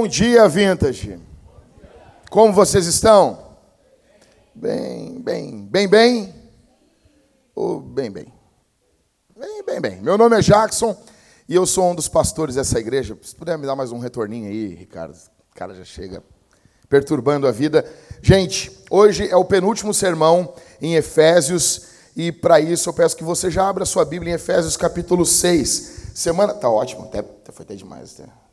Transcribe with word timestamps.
Bom 0.00 0.06
dia, 0.06 0.48
Vintage. 0.48 1.18
Como 2.30 2.52
vocês 2.52 2.86
estão? 2.86 3.56
Bem, 4.54 5.20
bem, 5.20 5.66
bem, 5.66 5.88
bem? 5.88 6.34
Ou 7.52 7.80
bem, 7.80 8.08
bem? 8.08 8.32
Bem, 9.36 9.64
bem, 9.64 9.80
bem. 9.80 10.00
Meu 10.00 10.16
nome 10.16 10.38
é 10.38 10.40
Jackson 10.40 10.96
e 11.48 11.54
eu 11.56 11.66
sou 11.66 11.90
um 11.90 11.96
dos 11.96 12.06
pastores 12.06 12.54
dessa 12.54 12.78
igreja. 12.78 13.18
Se 13.22 13.34
puder 13.34 13.58
me 13.58 13.66
dar 13.66 13.74
mais 13.74 13.90
um 13.90 13.98
retorninho 13.98 14.48
aí, 14.48 14.68
Ricardo. 14.72 15.16
O 15.50 15.54
cara 15.56 15.74
já 15.74 15.84
chega 15.84 16.22
perturbando 16.88 17.48
a 17.48 17.50
vida. 17.50 17.84
Gente, 18.22 18.70
hoje 18.88 19.28
é 19.28 19.36
o 19.36 19.44
penúltimo 19.44 19.92
sermão 19.92 20.54
em 20.80 20.94
Efésios 20.94 21.88
e 22.14 22.30
para 22.30 22.60
isso 22.60 22.88
eu 22.88 22.94
peço 22.94 23.16
que 23.16 23.24
você 23.24 23.50
já 23.50 23.68
abra 23.68 23.84
sua 23.84 24.04
Bíblia 24.04 24.30
em 24.30 24.36
Efésios 24.36 24.76
capítulo 24.76 25.26
6. 25.26 26.12
Semana. 26.14 26.54
Tá 26.54 26.70
ótimo, 26.70 27.02
até, 27.02 27.24
foi 27.50 27.64
até 27.64 27.74
demais. 27.74 28.14
Até. 28.20 28.47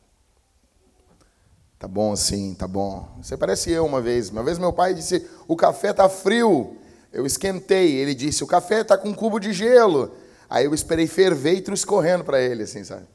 Tá 1.86 1.88
bom 1.92 2.12
assim, 2.12 2.52
tá 2.52 2.66
bom. 2.66 3.08
Você 3.22 3.36
parece 3.36 3.70
eu 3.70 3.86
uma 3.86 4.00
vez. 4.00 4.28
Uma 4.28 4.42
vez 4.42 4.58
meu 4.58 4.72
pai 4.72 4.92
disse: 4.92 5.24
o 5.46 5.54
café 5.54 5.92
tá 5.92 6.08
frio. 6.08 6.76
Eu 7.12 7.24
esquentei. 7.24 7.92
Ele 7.92 8.12
disse: 8.12 8.42
o 8.42 8.46
café 8.46 8.82
tá 8.82 8.98
com 8.98 9.10
um 9.10 9.14
cubo 9.14 9.38
de 9.38 9.52
gelo. 9.52 10.12
Aí 10.50 10.64
eu 10.64 10.74
esperei 10.74 11.06
ferver 11.06 11.54
e 11.54 11.60
trouxe 11.60 11.86
correndo 11.86 12.24
para 12.24 12.42
ele, 12.42 12.64
assim, 12.64 12.82
sabe? 12.82 13.06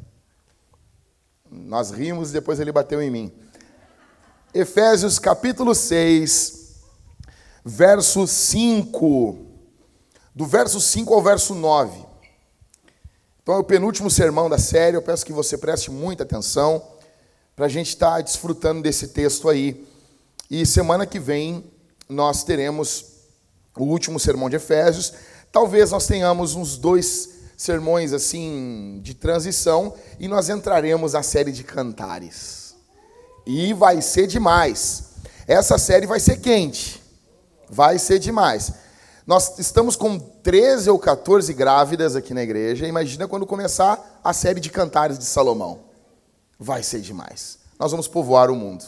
Nós 1.52 1.92
rimos 1.92 2.30
e 2.30 2.34
depois 2.34 2.62
ele 2.62 2.72
bateu 2.72 3.02
em 3.02 3.12
mim. 3.12 3.34
Efésios 4.54 5.20
capítulo 5.20 5.76
6, 5.76 6.78
verso 7.66 8.26
5. 8.26 9.38
Do 10.34 10.46
verso 10.46 10.80
5 10.80 11.14
ao 11.14 11.22
verso 11.22 11.54
9. 11.54 12.06
Então 13.44 13.56
é 13.56 13.58
o 13.58 13.66
penúltimo 13.66 14.10
sermão 14.10 14.50
da 14.50 14.58
série. 14.58 14.96
Eu 14.96 15.02
peço 15.02 15.26
que 15.26 15.34
você 15.34 15.58
preste 15.58 15.92
muita 15.92 16.24
atenção 16.24 16.82
para 17.62 17.68
a 17.68 17.70
gente 17.70 17.90
estar 17.90 18.16
tá 18.16 18.22
desfrutando 18.22 18.82
desse 18.82 19.10
texto 19.10 19.48
aí. 19.48 19.86
E 20.50 20.66
semana 20.66 21.06
que 21.06 21.20
vem 21.20 21.64
nós 22.10 22.44
teremos 22.44 23.06
o 23.78 23.84
último 23.84 24.20
sermão 24.20 24.50
de 24.50 24.56
Efésios. 24.56 25.14
Talvez 25.52 25.92
nós 25.92 26.08
tenhamos 26.08 26.56
uns 26.56 26.76
dois 26.76 27.30
sermões 27.56 28.14
assim 28.14 29.00
de 29.04 29.14
transição 29.14 29.94
e 30.20 30.28
nós 30.28 30.50
entraremos 30.50 31.14
na 31.14 31.22
série 31.22 31.52
de 31.52 31.64
cantares. 31.64 32.74
E 33.46 33.76
vai 33.76 34.02
ser 34.02 34.26
demais. 34.26 35.10
Essa 35.48 35.78
série 35.78 36.08
vai 36.08 36.20
ser 36.20 36.38
quente. 36.38 37.00
Vai 37.70 38.00
ser 38.00 38.18
demais. 38.18 38.74
Nós 39.28 39.60
estamos 39.60 39.96
com 39.96 40.18
13 40.18 40.90
ou 40.90 40.98
14 40.98 41.54
grávidas 41.54 42.16
aqui 42.16 42.34
na 42.34 42.42
igreja. 42.42 42.88
Imagina 42.88 43.28
quando 43.28 43.46
começar 43.46 44.20
a 44.24 44.34
série 44.34 44.60
de 44.60 44.72
cantares 44.72 45.20
de 45.20 45.26
Salomão 45.26 45.91
vai 46.64 46.84
ser 46.84 47.02
demais. 47.02 47.58
Nós 47.80 47.90
vamos 47.90 48.08
povoar 48.08 48.52
o 48.52 48.56
mundo. 48.56 48.86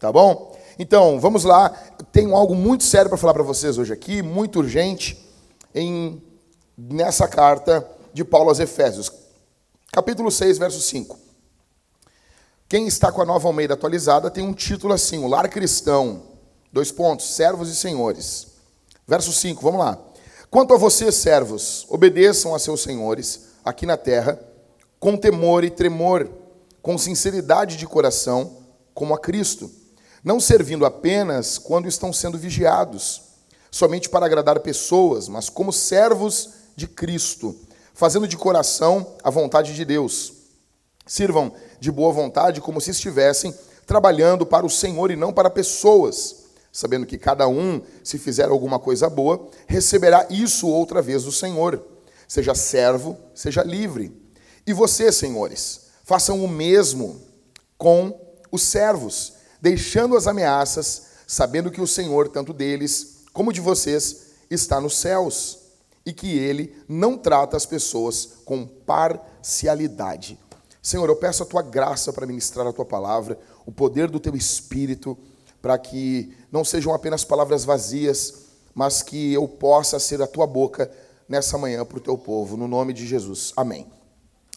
Tá 0.00 0.10
bom? 0.10 0.58
Então, 0.76 1.20
vamos 1.20 1.44
lá. 1.44 1.70
Tenho 2.10 2.34
algo 2.34 2.52
muito 2.52 2.82
sério 2.82 3.08
para 3.08 3.16
falar 3.16 3.32
para 3.32 3.44
vocês 3.44 3.78
hoje 3.78 3.92
aqui, 3.92 4.20
muito 4.22 4.58
urgente, 4.58 5.16
em 5.72 6.20
nessa 6.76 7.28
carta 7.28 7.88
de 8.12 8.24
Paulo 8.24 8.48
aos 8.48 8.58
Efésios. 8.58 9.10
Capítulo 9.92 10.32
6, 10.32 10.58
verso 10.58 10.80
5. 10.80 11.16
Quem 12.68 12.88
está 12.88 13.12
com 13.12 13.22
a 13.22 13.24
nova 13.24 13.46
Almeida 13.46 13.74
atualizada 13.74 14.28
tem 14.28 14.44
um 14.44 14.52
título 14.52 14.92
assim: 14.92 15.22
O 15.24 15.28
Lar 15.28 15.48
Cristão. 15.48 16.22
Dois 16.72 16.90
pontos: 16.90 17.36
Servos 17.36 17.68
e 17.68 17.76
Senhores. 17.76 18.48
Verso 19.06 19.32
5, 19.32 19.62
vamos 19.62 19.78
lá. 19.78 19.96
Quanto 20.50 20.74
a 20.74 20.76
vocês, 20.76 21.14
servos, 21.14 21.86
obedeçam 21.88 22.52
a 22.52 22.58
seus 22.58 22.82
senhores 22.82 23.50
aqui 23.64 23.86
na 23.86 23.96
terra, 23.96 24.40
com 24.98 25.16
temor 25.16 25.62
e 25.62 25.70
tremor 25.70 26.42
com 26.84 26.98
sinceridade 26.98 27.78
de 27.78 27.86
coração, 27.86 28.58
como 28.92 29.14
a 29.14 29.18
Cristo, 29.18 29.70
não 30.22 30.38
servindo 30.38 30.84
apenas 30.84 31.56
quando 31.56 31.88
estão 31.88 32.12
sendo 32.12 32.36
vigiados, 32.36 33.22
somente 33.70 34.06
para 34.06 34.26
agradar 34.26 34.60
pessoas, 34.60 35.26
mas 35.26 35.48
como 35.48 35.72
servos 35.72 36.50
de 36.76 36.86
Cristo, 36.86 37.56
fazendo 37.94 38.28
de 38.28 38.36
coração 38.36 39.14
a 39.22 39.30
vontade 39.30 39.74
de 39.74 39.82
Deus. 39.82 40.34
Sirvam 41.06 41.54
de 41.80 41.90
boa 41.90 42.12
vontade 42.12 42.60
como 42.60 42.82
se 42.82 42.90
estivessem 42.90 43.54
trabalhando 43.86 44.44
para 44.44 44.66
o 44.66 44.70
Senhor 44.70 45.10
e 45.10 45.16
não 45.16 45.32
para 45.32 45.48
pessoas, 45.48 46.36
sabendo 46.70 47.06
que 47.06 47.16
cada 47.16 47.48
um, 47.48 47.80
se 48.02 48.18
fizer 48.18 48.50
alguma 48.50 48.78
coisa 48.78 49.08
boa, 49.08 49.48
receberá 49.66 50.26
isso 50.28 50.68
outra 50.68 51.00
vez 51.00 51.22
do 51.22 51.32
Senhor. 51.32 51.82
Seja 52.28 52.54
servo, 52.54 53.16
seja 53.34 53.62
livre. 53.62 54.12
E 54.66 54.74
vocês, 54.74 55.14
senhores, 55.14 55.83
Façam 56.04 56.44
o 56.44 56.48
mesmo 56.48 57.20
com 57.78 58.20
os 58.52 58.62
servos, 58.62 59.32
deixando 59.60 60.16
as 60.16 60.26
ameaças, 60.26 61.06
sabendo 61.26 61.70
que 61.70 61.80
o 61.80 61.86
Senhor, 61.86 62.28
tanto 62.28 62.52
deles 62.52 63.24
como 63.32 63.52
de 63.52 63.60
vocês, 63.60 64.26
está 64.50 64.78
nos 64.80 64.98
céus 64.98 65.60
e 66.04 66.12
que 66.12 66.38
ele 66.38 66.76
não 66.86 67.16
trata 67.16 67.56
as 67.56 67.64
pessoas 67.64 68.28
com 68.44 68.66
parcialidade. 68.66 70.38
Senhor, 70.82 71.08
eu 71.08 71.16
peço 71.16 71.42
a 71.42 71.46
tua 71.46 71.62
graça 71.62 72.12
para 72.12 72.26
ministrar 72.26 72.66
a 72.66 72.72
tua 72.72 72.84
palavra, 72.84 73.38
o 73.64 73.72
poder 73.72 74.10
do 74.10 74.20
teu 74.20 74.36
espírito, 74.36 75.16
para 75.62 75.78
que 75.78 76.36
não 76.52 76.62
sejam 76.62 76.92
apenas 76.92 77.24
palavras 77.24 77.64
vazias, 77.64 78.34
mas 78.74 79.02
que 79.02 79.32
eu 79.32 79.48
possa 79.48 79.98
ser 79.98 80.20
a 80.20 80.26
tua 80.26 80.46
boca 80.46 80.90
nessa 81.26 81.56
manhã 81.56 81.82
para 81.82 81.96
o 81.96 82.02
teu 82.02 82.18
povo, 82.18 82.58
no 82.58 82.68
nome 82.68 82.92
de 82.92 83.06
Jesus. 83.06 83.54
Amém. 83.56 83.86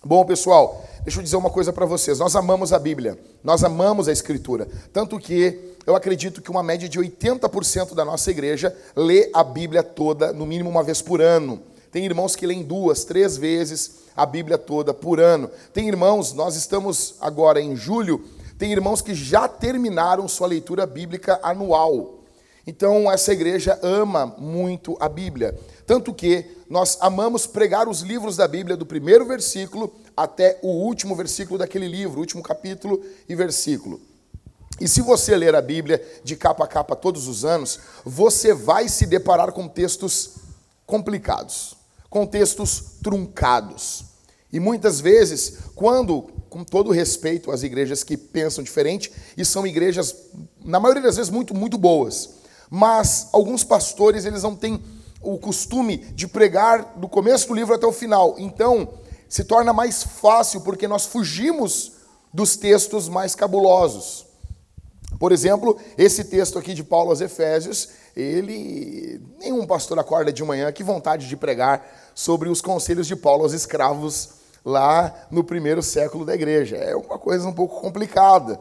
Bom, 0.05 0.23
pessoal, 0.23 0.85
deixa 1.03 1.19
eu 1.19 1.23
dizer 1.23 1.37
uma 1.37 1.49
coisa 1.49 1.73
para 1.73 1.85
vocês. 1.85 2.19
Nós 2.19 2.35
amamos 2.35 2.71
a 2.71 2.77
Bíblia, 2.77 3.17
nós 3.43 3.63
amamos 3.63 4.07
a 4.07 4.11
Escritura. 4.11 4.67
Tanto 4.93 5.17
que 5.17 5.75
eu 5.87 5.95
acredito 5.95 6.39
que 6.39 6.51
uma 6.51 6.61
média 6.61 6.87
de 6.87 6.99
80% 6.99 7.95
da 7.95 8.05
nossa 8.05 8.29
igreja 8.29 8.75
lê 8.95 9.31
a 9.33 9.43
Bíblia 9.43 9.81
toda, 9.81 10.31
no 10.31 10.45
mínimo 10.45 10.69
uma 10.69 10.83
vez 10.83 11.01
por 11.01 11.19
ano. 11.19 11.61
Tem 11.91 12.05
irmãos 12.05 12.35
que 12.35 12.45
leem 12.45 12.61
duas, 12.61 13.05
três 13.05 13.37
vezes 13.37 14.03
a 14.15 14.23
Bíblia 14.23 14.57
toda 14.57 14.93
por 14.93 15.19
ano. 15.19 15.49
Tem 15.73 15.87
irmãos, 15.87 16.31
nós 16.31 16.55
estamos 16.55 17.15
agora 17.19 17.59
em 17.59 17.75
julho, 17.75 18.23
tem 18.57 18.71
irmãos 18.71 19.01
que 19.01 19.15
já 19.15 19.47
terminaram 19.47 20.27
sua 20.27 20.47
leitura 20.47 20.85
bíblica 20.85 21.39
anual. 21.41 22.17
Então, 22.67 23.09
essa 23.09 23.31
igreja 23.31 23.79
ama 23.81 24.35
muito 24.37 24.97
a 24.99 25.07
Bíblia. 25.07 25.57
Tanto 25.87 26.13
que 26.13 26.45
nós 26.69 26.97
amamos 26.99 27.47
pregar 27.47 27.87
os 27.87 28.01
livros 28.01 28.35
da 28.35 28.45
Bíblia, 28.45 28.75
do 28.75 28.85
primeiro 28.85 29.25
versículo 29.25 29.95
até 30.17 30.59
o 30.61 30.67
último 30.67 31.15
versículo 31.15 31.57
daquele 31.57 31.87
livro, 31.87 32.19
último 32.19 32.43
capítulo 32.43 33.01
e 33.27 33.33
versículo. 33.33 34.01
E 34.81 34.87
se 34.87 35.01
você 35.01 35.35
ler 35.37 35.55
a 35.55 35.61
Bíblia 35.61 36.05
de 36.25 36.35
capa 36.35 36.65
a 36.65 36.67
capa 36.67 36.93
todos 36.93 37.29
os 37.29 37.45
anos, 37.45 37.79
você 38.03 38.53
vai 38.53 38.89
se 38.89 39.05
deparar 39.05 39.53
com 39.53 39.65
textos 39.65 40.31
complicados, 40.85 41.77
com 42.09 42.25
textos 42.25 42.97
truncados. 43.01 44.03
E 44.51 44.59
muitas 44.59 44.99
vezes, 44.99 45.59
quando, 45.73 46.23
com 46.49 46.65
todo 46.65 46.91
respeito 46.91 47.49
às 47.49 47.63
igrejas 47.63 48.03
que 48.03 48.17
pensam 48.17 48.61
diferente, 48.61 49.09
e 49.37 49.45
são 49.45 49.65
igrejas, 49.65 50.13
na 50.65 50.81
maioria 50.81 51.03
das 51.03 51.15
vezes, 51.15 51.31
muito, 51.31 51.55
muito 51.55 51.77
boas, 51.77 52.31
mas 52.69 53.29
alguns 53.31 53.63
pastores, 53.63 54.25
eles 54.25 54.43
não 54.43 54.53
têm 54.53 54.83
o 55.21 55.37
costume 55.37 55.97
de 55.97 56.27
pregar 56.27 56.93
do 56.97 57.07
começo 57.07 57.47
do 57.47 57.53
livro 57.53 57.73
até 57.73 57.85
o 57.85 57.91
final. 57.91 58.35
Então, 58.37 58.89
se 59.27 59.43
torna 59.43 59.73
mais 59.73 60.03
fácil 60.03 60.61
porque 60.61 60.87
nós 60.87 61.05
fugimos 61.05 61.93
dos 62.33 62.55
textos 62.55 63.09
mais 63.09 63.35
cabulosos. 63.35 64.25
Por 65.19 65.31
exemplo, 65.31 65.77
esse 65.97 66.23
texto 66.25 66.59
aqui 66.59 66.73
de 66.73 66.83
Paulo 66.83 67.09
aos 67.09 67.21
Efésios, 67.21 67.89
ele 68.15 69.21
nenhum 69.39 69.65
pastor 69.65 69.97
acorda 69.97 70.31
de 70.31 70.43
manhã 70.43 70.71
que 70.71 70.83
vontade 70.83 71.27
de 71.27 71.35
pregar 71.35 72.11
sobre 72.13 72.49
os 72.49 72.61
conselhos 72.61 73.07
de 73.07 73.15
Paulo 73.15 73.43
aos 73.43 73.53
escravos 73.53 74.29
lá 74.63 75.27
no 75.31 75.43
primeiro 75.43 75.81
século 75.81 76.25
da 76.25 76.35
igreja. 76.35 76.75
É 76.75 76.95
uma 76.95 77.17
coisa 77.17 77.47
um 77.47 77.53
pouco 77.53 77.81
complicada. 77.81 78.59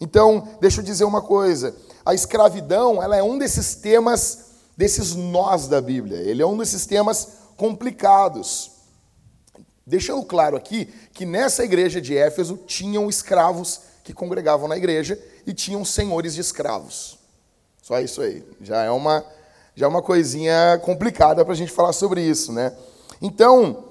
Então, 0.00 0.48
deixa 0.60 0.80
eu 0.80 0.84
dizer 0.84 1.04
uma 1.04 1.22
coisa, 1.22 1.74
a 2.04 2.12
escravidão, 2.12 3.02
ela 3.02 3.16
é 3.16 3.22
um 3.22 3.38
desses 3.38 3.74
temas 3.74 4.53
desses 4.76 5.14
nós 5.14 5.68
da 5.68 5.80
Bíblia. 5.80 6.18
Ele 6.18 6.42
é 6.42 6.46
um 6.46 6.56
desses 6.56 6.86
temas 6.86 7.28
complicados. 7.56 8.70
Deixando 9.86 10.24
claro 10.24 10.56
aqui 10.56 10.86
que 11.12 11.26
nessa 11.26 11.64
igreja 11.64 12.00
de 12.00 12.16
Éfeso 12.16 12.56
tinham 12.66 13.08
escravos 13.08 13.80
que 14.02 14.12
congregavam 14.12 14.68
na 14.68 14.76
igreja 14.76 15.18
e 15.46 15.52
tinham 15.52 15.84
senhores 15.84 16.34
de 16.34 16.40
escravos. 16.40 17.18
Só 17.82 18.00
isso 18.00 18.22
aí. 18.22 18.42
Já 18.60 18.82
é 18.82 18.90
uma, 18.90 19.24
já 19.74 19.86
é 19.86 19.88
uma 19.88 20.02
coisinha 20.02 20.80
complicada 20.82 21.44
para 21.44 21.52
a 21.52 21.56
gente 21.56 21.72
falar 21.72 21.92
sobre 21.92 22.22
isso, 22.22 22.52
né? 22.52 22.72
Então, 23.20 23.84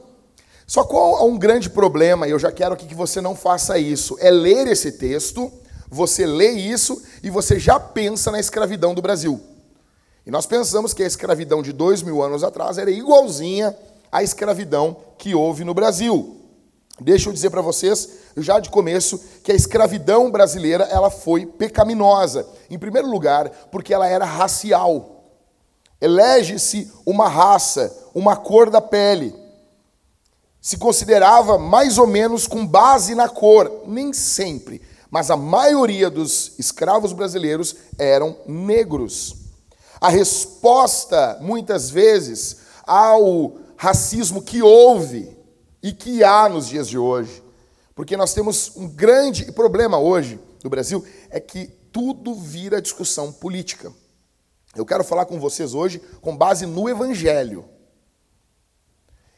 só 0.66 0.84
qual 0.84 1.18
há 1.18 1.24
um 1.24 1.38
grande 1.38 1.70
problema, 1.70 2.28
e 2.28 2.32
eu 2.32 2.40
já 2.40 2.52
quero 2.52 2.74
aqui 2.74 2.88
que 2.88 2.96
você 2.96 3.22
não 3.22 3.36
faça 3.36 3.78
isso, 3.78 4.18
é 4.20 4.32
ler 4.32 4.68
esse 4.68 4.94
texto, 4.94 5.52
você 5.90 6.26
lê 6.26 6.52
isso 6.52 7.02
e 7.22 7.30
você 7.30 7.60
já 7.60 7.80
pensa 7.80 8.32
na 8.32 8.40
escravidão 8.40 8.96
do 8.96 9.02
Brasil. 9.02 9.40
E 10.26 10.32
nós 10.32 10.46
pensamos 10.46 10.94
que 10.94 11.04
a 11.04 11.08
escravidão 11.08 11.62
de 11.62 11.74
dois 11.74 12.02
mil 12.02 12.22
anos 12.24 12.44
atrás 12.44 12.78
era 12.78 12.90
igualzinha 12.90 13.76
à 14.12 14.24
escravidão 14.24 14.96
que 15.18 15.36
houve 15.36 15.64
no 15.64 15.74
Brasil. 15.74 16.38
Deixa 17.00 17.28
eu 17.28 17.34
dizer 17.34 17.50
para 17.50 17.62
vocês, 17.62 18.08
já 18.38 18.60
de 18.60 18.70
começo, 18.70 19.20
que 19.44 19.52
a 19.52 19.56
escravidão 19.56 20.32
brasileira 20.32 20.86
ela 20.86 21.10
foi 21.10 21.46
pecaminosa. 21.46 22.48
Em 22.70 22.78
primeiro 22.78 23.10
lugar, 23.10 23.50
porque 23.72 23.94
ela 23.94 24.08
era 24.08 24.26
racial. 24.26 25.24
Elege-se 26.00 26.92
uma 27.06 27.28
raça, 27.28 27.94
uma 28.14 28.36
cor 28.36 28.70
da 28.70 28.80
pele. 28.80 29.36
Se 30.62 30.78
considerava 30.78 31.58
mais 31.58 31.98
ou 31.98 32.08
menos 32.08 32.48
com 32.48 32.66
base 32.66 33.16
na 33.16 33.28
cor, 33.28 33.84
nem 33.86 34.14
sempre, 34.14 34.82
mas 35.10 35.30
a 35.30 35.36
maioria 35.36 36.10
dos 36.10 36.58
escravos 36.58 37.12
brasileiros 37.12 37.76
eram 37.98 38.38
negros. 38.46 39.43
A 40.04 40.10
resposta, 40.10 41.38
muitas 41.40 41.90
vezes, 41.90 42.58
ao 42.86 43.56
racismo 43.78 44.42
que 44.42 44.62
houve 44.62 45.34
e 45.82 45.94
que 45.94 46.22
há 46.22 46.50
nos 46.50 46.68
dias 46.68 46.90
de 46.90 46.98
hoje. 46.98 47.42
Porque 47.96 48.18
nós 48.18 48.34
temos 48.34 48.76
um 48.76 48.86
grande 48.86 49.50
problema 49.54 49.98
hoje 49.98 50.38
no 50.62 50.70
Brasil, 50.70 51.06
é 51.30 51.40
que 51.40 51.68
tudo 51.90 52.36
vira 52.36 52.82
discussão 52.82 53.32
política. 53.32 53.94
Eu 54.76 54.86
quero 54.86 55.06
falar 55.06 55.26
com 55.26 55.40
vocês 55.40 55.74
hoje 55.74 56.02
com 56.20 56.36
base 56.36 56.66
no 56.66 56.90
Evangelho. 56.90 57.64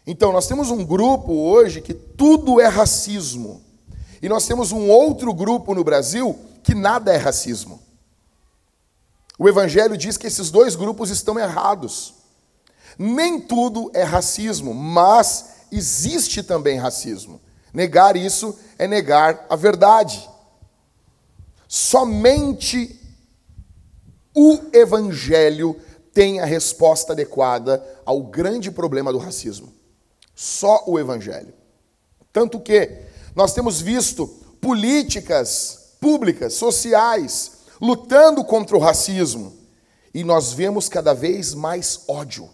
Então, 0.07 0.31
nós 0.31 0.47
temos 0.47 0.71
um 0.71 0.83
grupo 0.83 1.31
hoje 1.31 1.79
que 1.79 1.93
tudo 1.93 2.59
é 2.59 2.65
racismo. 2.65 3.61
E 4.19 4.27
nós 4.27 4.47
temos 4.47 4.71
um 4.71 4.89
outro 4.89 5.31
grupo 5.31 5.75
no 5.75 5.83
Brasil 5.83 6.35
que 6.63 6.73
nada 6.73 7.13
é 7.13 7.17
racismo. 7.17 7.84
O 9.37 9.49
Evangelho 9.49 9.97
diz 9.97 10.17
que 10.17 10.27
esses 10.27 10.49
dois 10.49 10.75
grupos 10.75 11.09
estão 11.09 11.37
errados. 11.37 12.13
Nem 12.97 13.39
tudo 13.39 13.91
é 13.93 14.03
racismo, 14.03 14.73
mas 14.73 15.49
existe 15.71 16.41
também 16.41 16.77
racismo. 16.77 17.41
Negar 17.73 18.15
isso 18.15 18.57
é 18.77 18.87
negar 18.87 19.45
a 19.49 19.55
verdade. 19.55 20.29
Somente 21.67 22.99
o 24.33 24.59
Evangelho 24.71 25.79
tem 26.13 26.39
a 26.39 26.45
resposta 26.45 27.11
adequada 27.11 27.83
ao 28.05 28.23
grande 28.23 28.71
problema 28.71 29.11
do 29.11 29.17
racismo. 29.17 29.73
Só 30.33 30.83
o 30.87 30.97
Evangelho. 30.97 31.53
Tanto 32.31 32.59
que 32.59 32.99
nós 33.35 33.53
temos 33.53 33.81
visto 33.81 34.27
políticas 34.61 35.95
públicas, 35.99 36.53
sociais, 36.53 37.51
lutando 37.81 38.43
contra 38.43 38.75
o 38.75 38.79
racismo, 38.79 39.53
e 40.13 40.23
nós 40.23 40.53
vemos 40.53 40.87
cada 40.87 41.13
vez 41.13 41.53
mais 41.53 42.03
ódio, 42.07 42.49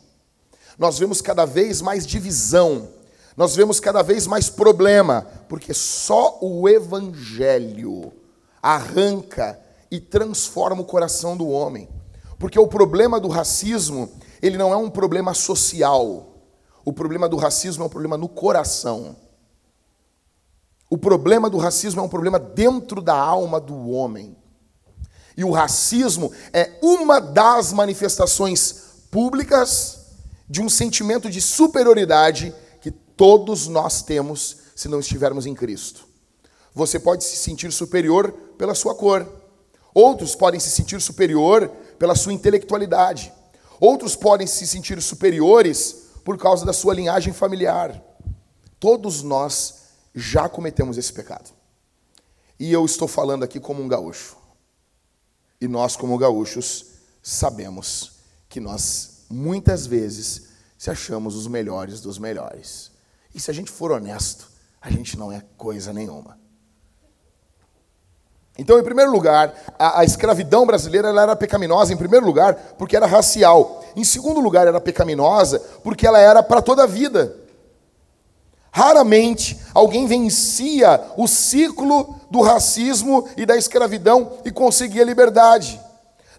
nós 0.78 0.98
vemos 0.98 1.22
cada 1.22 1.46
vez 1.46 1.82
mais 1.82 2.08
divisão, 2.08 2.90
nós 3.38 3.56
vemos 3.56 3.80
cada 3.80 4.02
vez 4.02 4.28
mais 4.28 4.50
problema, 4.50 5.28
porque 5.48 5.74
só 5.74 6.40
o 6.42 6.68
Evangelho 6.68 8.12
arranca 8.62 9.60
e 9.90 10.00
transforma 10.00 10.82
o 10.82 10.86
coração 10.86 11.36
do 11.36 11.48
homem. 11.48 11.88
Porque 12.40 12.60
o 12.60 12.68
problema 12.68 13.20
do 13.20 13.28
racismo, 13.28 14.10
ele 14.42 14.58
não 14.58 14.74
é 14.74 14.76
um 14.78 14.90
problema 14.90 15.34
social. 15.34 16.28
O 16.84 16.92
problema 16.92 17.30
do 17.30 17.38
racismo 17.38 17.84
é 17.84 17.86
um 17.86 17.90
problema 17.90 18.18
no 18.18 18.28
coração. 18.28 19.16
O 20.90 20.98
problema 20.98 21.50
do 21.50 21.58
racismo 21.58 22.02
é 22.02 22.04
um 22.04 22.10
problema 22.10 22.40
dentro 22.40 23.02
da 23.02 23.16
alma 23.16 23.60
do 23.60 23.92
homem. 23.92 24.36
E 25.42 25.44
o 25.44 25.50
racismo 25.50 26.32
é 26.54 26.78
uma 26.84 27.20
das 27.20 27.74
manifestações 27.74 28.76
públicas 29.10 29.98
de 30.48 30.62
um 30.62 30.70
sentimento 30.70 31.30
de 31.30 31.42
superioridade 31.42 32.54
todos 33.22 33.68
nós 33.68 34.02
temos 34.02 34.58
se 34.76 34.88
não 34.88 35.00
estivermos 35.00 35.46
em 35.46 35.54
Cristo. 35.54 36.08
Você 36.74 37.00
pode 37.00 37.24
se 37.24 37.36
sentir 37.36 37.72
superior 37.72 38.32
pela 38.58 38.74
sua 38.74 38.96
cor. 38.96 39.32
Outros 39.94 40.34
podem 40.34 40.60
se 40.60 40.72
sentir 40.72 41.00
superior 41.00 41.70
pela 42.00 42.16
sua 42.16 42.34
intelectualidade. 42.34 43.32
Outros 43.80 44.16
podem 44.16 44.48
se 44.48 44.66
sentir 44.66 45.00
superiores 45.04 46.08
por 46.26 46.36
causa 46.36 46.66
da 46.66 46.74
sua 46.74 46.96
linhagem 46.96 47.32
familiar. 47.32 48.04
Todos 48.80 49.22
nós 49.22 49.76
já 50.16 50.50
cometemos 50.50 50.98
esse 50.98 51.14
pecado. 51.14 51.52
E 52.60 52.74
eu 52.74 52.84
estou 52.84 53.08
falando 53.08 53.44
aqui 53.44 53.60
como 53.60 53.84
um 53.84 53.88
gaúcho. 53.88 54.41
E 55.62 55.68
nós, 55.68 55.96
como 55.96 56.18
gaúchos, 56.18 56.88
sabemos 57.22 58.14
que 58.50 58.60
nós 58.60 59.26
muitas 59.30 59.86
vezes 59.86 60.50
se 60.76 60.90
achamos 60.90 61.36
os 61.36 61.46
melhores 61.46 62.02
dos 62.02 62.18
melhores. 62.18 62.92
E 63.34 63.40
se 63.40 63.52
a 63.52 63.54
gente 63.54 63.70
for 63.70 63.92
honesto, 63.92 64.50
a 64.82 64.90
gente 64.90 65.16
não 65.16 65.32
é 65.32 65.44
coisa 65.56 65.94
nenhuma. 65.94 66.42
Então, 68.58 68.78
em 68.78 68.84
primeiro 68.84 69.12
lugar, 69.12 69.54
a, 69.78 70.02
a 70.02 70.04
escravidão 70.04 70.66
brasileira 70.66 71.10
era 71.10 71.36
pecaminosa, 71.36 71.94
em 71.94 71.98
primeiro 71.98 72.26
lugar, 72.26 72.56
porque 72.78 72.96
era 72.96 73.06
racial. 73.06 73.84
Em 73.96 74.04
segundo 74.04 74.40
lugar, 74.40 74.68
era 74.68 74.82
pecaminosa 74.82 75.60
porque 75.84 76.06
ela 76.06 76.20
era 76.20 76.44
para 76.44 76.62
toda 76.62 76.84
a 76.84 76.88
vida. 76.88 77.36
Raramente 78.72 79.60
alguém 79.74 80.08
vencia 80.08 81.02
o 81.18 81.28
ciclo 81.28 82.16
do 82.30 82.42
racismo 82.42 83.28
e 83.36 83.46
da 83.46 83.58
escravidão 83.58 84.38
e 84.46 84.52
conseguia 84.52 85.04
liberdade. 85.04 85.80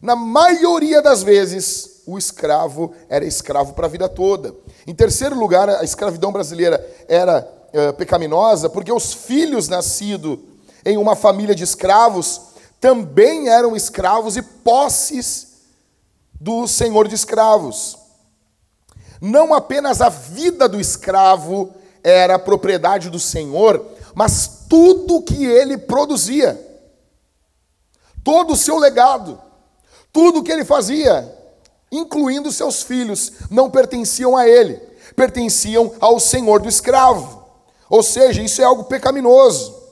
Na 0.01 0.17
maioria 0.17 1.03
das 1.03 1.23
vezes, 1.23 2.03
o 2.07 2.17
escravo 2.17 2.95
era 3.09 3.25
escravo 3.25 3.75
para 3.75 3.87
a 3.87 3.91
vida 3.91 4.09
toda. 4.09 4.55
Em 4.87 4.95
terceiro 4.95 5.39
lugar, 5.39 5.69
a 5.69 5.85
escravidão 5.85 6.33
brasileira 6.33 6.85
era 7.07 7.47
é, 7.73 7.93
pecaminosa 7.93 8.69
porque 8.69 8.93
os 8.93 9.13
filhos 9.13 9.69
nascidos 9.69 10.39
em 10.85 10.97
uma 10.97 11.15
família 11.15 11.55
de 11.55 11.63
escravos 11.63 12.41
também 12.81 13.49
eram 13.49 13.77
escravos 13.77 14.37
e 14.37 14.43
posses 14.43 15.49
do 16.41 16.67
senhor 16.67 17.07
de 17.07 17.15
escravos. 17.15 17.97
Não 19.21 19.55
apenas 19.55 20.01
a 20.01 20.09
vida 20.09 20.69
do 20.69 20.81
escravo 20.81 21.73
era 22.03 22.39
propriedade 22.39 23.11
do 23.11 23.19
senhor, 23.19 23.85
mas 24.15 24.67
tudo 24.69 25.23
que 25.23 25.45
ele 25.45 25.77
produzia, 25.79 26.61
todo 28.23 28.53
o 28.53 28.57
seu 28.57 28.79
legado, 28.79 29.41
tudo 30.13 30.43
que 30.43 30.53
ele 30.53 30.65
fazia, 30.65 31.33
incluindo 31.91 32.53
seus 32.53 32.83
filhos, 32.83 33.33
não 33.51 33.71
pertenciam 33.71 34.37
a 34.37 34.47
ele, 34.49 34.75
pertenciam 35.15 35.93
ao 36.01 36.19
senhor 36.19 36.61
do 36.61 36.69
escravo. 36.69 37.43
Ou 37.89 38.03
seja, 38.03 38.43
isso 38.43 38.61
é 38.63 38.65
algo 38.65 38.85
pecaminoso. 38.85 39.83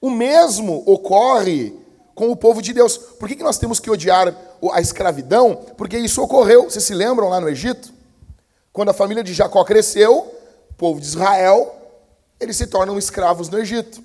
O 0.00 0.10
mesmo 0.10 0.82
ocorre 0.86 1.72
com 2.14 2.30
o 2.30 2.36
povo 2.36 2.60
de 2.60 2.72
Deus. 2.72 2.96
Por 2.96 3.28
que, 3.28 3.42
nós 3.42 3.58
temos 3.58 3.80
que 3.80 3.90
odiar 3.90 4.34
a 4.72 4.80
escravidão? 4.80 5.56
Porque 5.76 5.96
isso 5.98 6.22
ocorreu, 6.22 6.64
vocês 6.64 6.84
se 6.84 6.94
lembram 6.94 7.28
lá 7.28 7.40
no 7.40 7.48
Egito? 7.48 7.92
Quando 8.72 8.88
a 8.88 8.94
família 8.94 9.22
de 9.22 9.32
Jacó 9.32 9.62
cresceu, 9.64 10.32
povo 10.76 11.00
de 11.00 11.06
Israel, 11.06 11.74
eles 12.38 12.56
se 12.56 12.66
tornam 12.66 12.98
escravos 12.98 13.48
no 13.48 13.58
Egito. 13.58 14.02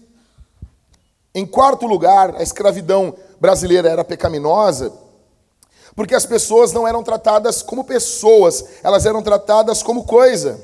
Em 1.34 1.46
quarto 1.46 1.86
lugar, 1.86 2.36
a 2.36 2.44
escravidão 2.44 3.16
brasileira 3.40 3.90
era 3.90 4.04
pecaminosa 4.04 4.92
porque 6.00 6.16
as 6.16 6.26
pessoas 6.26 6.72
não 6.72 6.88
eram 6.88 7.04
tratadas 7.04 7.62
como 7.62 7.84
pessoas, 7.84 8.64
elas 8.82 9.06
eram 9.06 9.22
tratadas 9.22 9.84
como 9.84 10.06
coisa. 10.06 10.58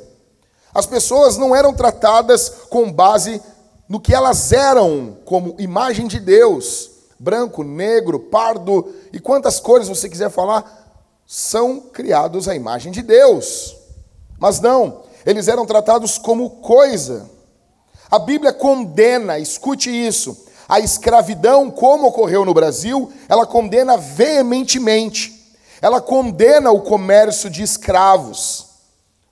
As 0.74 0.85
pessoas 0.85 1.35
não 1.35 1.53
eram 1.53 1.74
tratadas 1.74 2.50
com 2.69 2.89
base 2.89 3.41
no 3.89 4.00
que 4.00 4.13
elas 4.13 4.53
eram, 4.53 5.17
como 5.25 5.53
imagem 5.59 6.07
de 6.07 6.21
Deus. 6.21 6.89
Branco, 7.19 7.63
negro, 7.63 8.17
pardo 8.17 8.93
e 9.12 9.19
quantas 9.19 9.59
cores 9.59 9.89
você 9.89 10.07
quiser 10.07 10.29
falar, 10.29 11.03
são 11.27 11.81
criados 11.81 12.47
à 12.47 12.55
imagem 12.55 12.91
de 12.93 13.01
Deus. 13.01 13.75
Mas 14.39 14.62
não, 14.62 15.01
eles 15.25 15.48
eram 15.48 15.65
tratados 15.65 16.17
como 16.17 16.50
coisa. 16.50 17.29
A 18.10 18.20
Bíblia 18.20 18.53
condena, 18.53 19.39
escute 19.39 19.89
isso, 19.89 20.46
a 20.67 20.79
escravidão, 20.79 21.70
como 21.70 22.08
ocorreu 22.08 22.44
no 22.46 22.53
Brasil, 22.53 23.12
ela 23.29 23.46
condena 23.46 23.98
veementemente. 23.98 25.34
Ela 25.82 26.01
condena 26.01 26.72
o 26.72 26.82
comércio 26.82 27.50
de 27.50 27.62
escravos. 27.62 28.67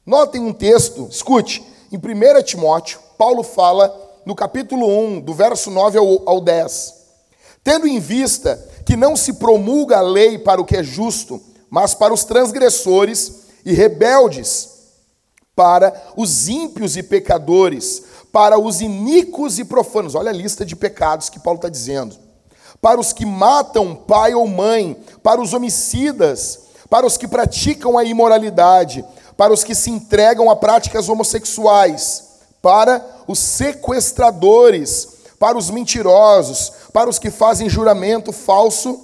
Notem 0.05 0.41
um 0.41 0.53
texto, 0.53 1.07
escute, 1.09 1.63
em 1.91 1.97
1 1.97 2.43
Timóteo, 2.43 2.99
Paulo 3.17 3.43
fala 3.43 3.95
no 4.25 4.35
capítulo 4.35 4.87
1, 4.87 5.21
do 5.21 5.33
verso 5.33 5.69
9 5.69 5.97
ao, 5.97 6.29
ao 6.29 6.41
10. 6.41 6.93
Tendo 7.63 7.87
em 7.87 7.99
vista 7.99 8.63
que 8.85 8.95
não 8.95 9.15
se 9.15 9.33
promulga 9.33 9.97
a 9.97 10.01
lei 10.01 10.37
para 10.37 10.61
o 10.61 10.65
que 10.65 10.75
é 10.75 10.83
justo, 10.83 11.41
mas 11.69 11.93
para 11.93 12.13
os 12.13 12.23
transgressores 12.23 13.43
e 13.65 13.73
rebeldes, 13.73 14.72
para 15.55 15.93
os 16.15 16.47
ímpios 16.47 16.97
e 16.97 17.03
pecadores, 17.03 18.03
para 18.31 18.59
os 18.59 18.81
iníquos 18.81 19.59
e 19.59 19.65
profanos. 19.65 20.15
Olha 20.15 20.31
a 20.31 20.33
lista 20.33 20.65
de 20.65 20.75
pecados 20.75 21.29
que 21.29 21.39
Paulo 21.39 21.57
está 21.57 21.69
dizendo. 21.69 22.15
Para 22.81 22.99
os 22.99 23.13
que 23.13 23.25
matam 23.25 23.95
pai 23.95 24.33
ou 24.33 24.47
mãe, 24.47 24.97
para 25.21 25.39
os 25.39 25.53
homicidas, 25.53 26.59
para 26.89 27.05
os 27.05 27.17
que 27.17 27.27
praticam 27.27 27.97
a 27.97 28.03
imoralidade, 28.03 29.05
para 29.37 29.53
os 29.53 29.63
que 29.63 29.75
se 29.75 29.89
entregam 29.89 30.49
a 30.49 30.55
práticas 30.55 31.07
homossexuais, 31.07 32.23
para 32.61 33.05
os 33.27 33.39
sequestradores, 33.39 35.07
para 35.39 35.57
os 35.57 35.69
mentirosos, 35.69 36.71
para 36.91 37.09
os 37.09 37.19
que 37.19 37.29
fazem 37.29 37.69
juramento 37.69 38.31
falso 38.31 38.99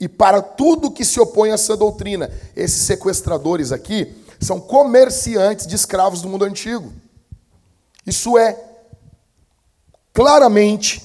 e 0.00 0.08
para 0.08 0.40
tudo 0.40 0.90
que 0.90 1.04
se 1.04 1.20
opõe 1.20 1.50
a 1.50 1.54
essa 1.54 1.76
doutrina. 1.76 2.30
Esses 2.56 2.82
sequestradores 2.82 3.72
aqui 3.72 4.14
são 4.40 4.60
comerciantes 4.60 5.66
de 5.66 5.74
escravos 5.74 6.22
do 6.22 6.28
mundo 6.28 6.44
antigo. 6.44 6.92
Isso 8.06 8.38
é 8.38 8.58
claramente 10.12 11.02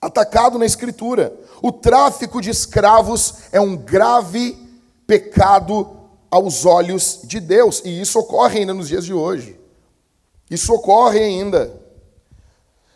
atacado 0.00 0.58
na 0.58 0.66
Escritura. 0.66 1.32
O 1.62 1.70
tráfico 1.70 2.40
de 2.40 2.50
escravos 2.50 3.34
é 3.52 3.60
um 3.60 3.76
grave 3.76 4.56
pecado 5.06 5.96
aos 6.30 6.64
olhos 6.64 7.20
de 7.24 7.40
Deus, 7.40 7.82
e 7.84 8.00
isso 8.00 8.18
ocorre 8.18 8.60
ainda 8.60 8.72
nos 8.72 8.88
dias 8.88 9.04
de 9.04 9.12
hoje. 9.12 9.58
Isso 10.48 10.72
ocorre 10.72 11.18
ainda. 11.18 11.72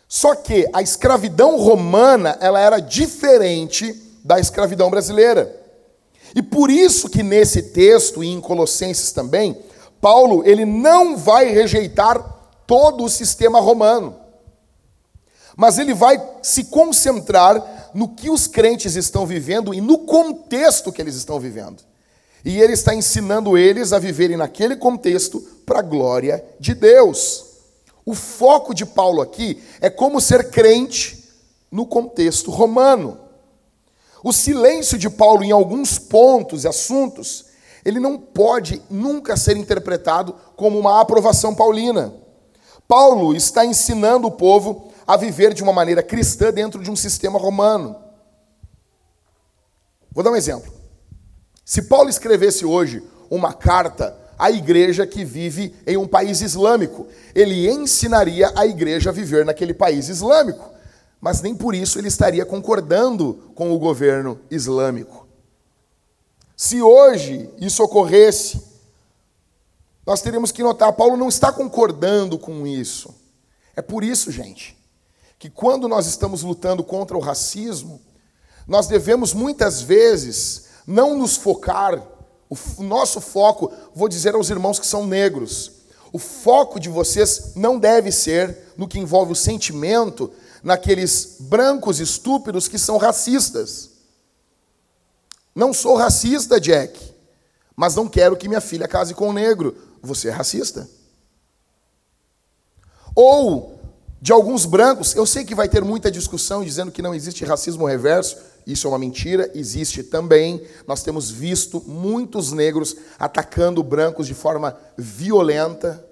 Só 0.07 0.35
que 0.35 0.67
a 0.73 0.81
escravidão 0.81 1.57
romana, 1.57 2.37
ela 2.39 2.59
era 2.59 2.79
diferente 2.79 3.93
da 4.23 4.39
escravidão 4.39 4.89
brasileira. 4.89 5.64
E 6.33 6.41
por 6.41 6.69
isso 6.69 7.09
que 7.09 7.21
nesse 7.21 7.61
texto 7.61 8.23
e 8.23 8.27
em 8.27 8.41
Colossenses 8.41 9.11
também, 9.11 9.57
Paulo, 10.01 10.43
ele 10.45 10.65
não 10.65 11.17
vai 11.17 11.49
rejeitar 11.49 12.35
todo 12.65 13.03
o 13.03 13.09
sistema 13.09 13.59
romano. 13.59 14.15
Mas 15.55 15.77
ele 15.77 15.93
vai 15.93 16.21
se 16.41 16.65
concentrar 16.65 17.91
no 17.93 18.09
que 18.09 18.29
os 18.29 18.45
crentes 18.45 18.95
estão 18.95 19.25
vivendo 19.25 19.73
e 19.73 19.79
no 19.79 19.99
contexto 19.99 20.91
que 20.91 21.01
eles 21.01 21.15
estão 21.15 21.39
vivendo. 21.39 21.81
E 22.43 22.61
ele 22.61 22.73
está 22.73 22.93
ensinando 22.93 23.57
eles 23.57 23.93
a 23.93 23.99
viverem 23.99 24.37
naquele 24.37 24.75
contexto 24.75 25.39
para 25.65 25.79
a 25.79 25.81
glória 25.81 26.43
de 26.59 26.75
Deus. 26.75 27.45
O 28.05 28.13
foco 28.13 28.73
de 28.73 28.85
Paulo 28.85 29.21
aqui 29.21 29.63
é 29.81 29.89
como 29.89 30.21
ser 30.21 30.51
crente 30.51 31.23
no 31.71 31.85
contexto 31.85 32.51
romano. 32.51 33.24
O 34.23 34.33
silêncio 34.33 34.97
de 34.97 35.09
Paulo 35.09 35.43
em 35.43 35.51
alguns 35.51 35.99
pontos 35.99 36.63
e 36.63 36.67
assuntos, 36.67 37.45
ele 37.83 37.99
não 37.99 38.17
pode 38.17 38.81
nunca 38.89 39.37
ser 39.37 39.57
interpretado 39.57 40.35
como 40.55 40.79
uma 40.79 40.99
aprovação 40.99 41.53
paulina. 41.53 42.13
Paulo 42.87 43.35
está 43.35 43.65
ensinando 43.65 44.27
o 44.27 44.31
povo 44.31 44.91
a 45.05 45.17
viver 45.17 45.53
de 45.53 45.63
uma 45.63 45.73
maneira 45.73 46.01
cristã 46.01 46.51
dentro 46.51 46.81
de 46.81 46.89
um 46.89 46.95
sistema 46.95 47.37
romano. 47.37 47.95
Vou 50.11 50.23
dar 50.23 50.31
um 50.31 50.35
exemplo. 50.35 50.73
Se 51.63 51.83
Paulo 51.83 52.09
escrevesse 52.09 52.65
hoje 52.65 53.03
uma 53.29 53.53
carta 53.53 54.17
à 54.37 54.51
igreja 54.51 55.05
que 55.05 55.23
vive 55.23 55.75
em 55.85 55.97
um 55.97 56.07
país 56.07 56.41
islâmico, 56.41 57.07
ele 57.33 57.69
ensinaria 57.69 58.51
a 58.55 58.65
igreja 58.65 59.09
a 59.09 59.13
viver 59.13 59.45
naquele 59.45 59.73
país 59.73 60.09
islâmico, 60.09 60.74
mas 61.25 61.41
nem 61.41 61.55
por 61.55 61.73
isso 61.73 61.97
ele 61.97 62.07
estaria 62.07 62.45
concordando 62.45 63.51
com 63.55 63.73
o 63.73 63.79
governo 63.79 64.39
islâmico. 64.51 65.25
Se 66.55 66.83
hoje 66.83 67.49
isso 67.57 67.81
ocorresse, 67.81 68.61
nós 70.05 70.21
teríamos 70.21 70.51
que 70.51 70.61
notar, 70.61 70.93
Paulo 70.93 71.17
não 71.17 71.27
está 71.27 71.51
concordando 71.51 72.37
com 72.37 72.67
isso. 72.67 73.11
É 73.75 73.81
por 73.81 74.03
isso, 74.03 74.29
gente, 74.29 74.77
que 75.39 75.49
quando 75.49 75.87
nós 75.87 76.05
estamos 76.05 76.43
lutando 76.43 76.83
contra 76.83 77.17
o 77.17 77.21
racismo, 77.21 77.99
nós 78.67 78.85
devemos 78.85 79.33
muitas 79.33 79.81
vezes 79.81 80.65
não 80.85 81.17
nos 81.17 81.35
focar, 81.35 82.05
o 82.77 82.83
nosso 82.83 83.19
foco, 83.19 83.73
vou 83.95 84.07
dizer 84.07 84.35
aos 84.35 84.51
irmãos 84.51 84.77
que 84.77 84.85
são 84.85 85.07
negros, 85.07 85.71
o 86.13 86.19
foco 86.19 86.79
de 86.79 86.87
vocês 86.87 87.53
não 87.55 87.79
deve 87.79 88.11
ser 88.11 88.73
no 88.77 88.87
que 88.87 88.99
envolve 88.99 89.31
o 89.31 89.35
sentimento, 89.35 90.31
naqueles 90.65 91.37
brancos 91.41 91.99
estúpidos 91.99 92.67
que 92.67 92.79
são 92.79 92.97
racistas. 92.97 93.91
Não 95.53 95.71
sou 95.71 95.95
racista, 95.95 96.59
Jack, 96.59 96.99
mas 97.75 97.95
não 97.95 98.09
quero 98.09 98.35
que 98.35 98.47
minha 98.47 98.59
filha 98.59 98.87
case 98.87 99.13
com 99.13 99.29
um 99.29 99.33
negro. 99.33 99.77
Você 100.01 100.29
é 100.29 100.31
racista? 100.31 100.89
Ou 103.13 103.79
de 104.19 104.31
alguns 104.31 104.65
brancos, 104.65 105.13
eu 105.13 105.23
sei 105.27 105.45
que 105.45 105.53
vai 105.53 105.69
ter 105.69 105.83
muita 105.83 106.09
discussão 106.09 106.63
dizendo 106.63 106.91
que 106.91 107.01
não 107.01 107.13
existe 107.13 107.45
racismo 107.45 107.85
reverso. 107.85 108.35
Isso 108.65 108.87
é 108.87 108.89
uma 108.89 108.97
mentira, 108.97 109.51
existe 109.53 110.01
também. 110.01 110.65
Nós 110.87 111.03
temos 111.03 111.29
visto 111.29 111.83
muitos 111.85 112.51
negros 112.51 112.95
atacando 113.19 113.83
brancos 113.83 114.25
de 114.25 114.33
forma 114.33 114.75
violenta. 114.97 116.03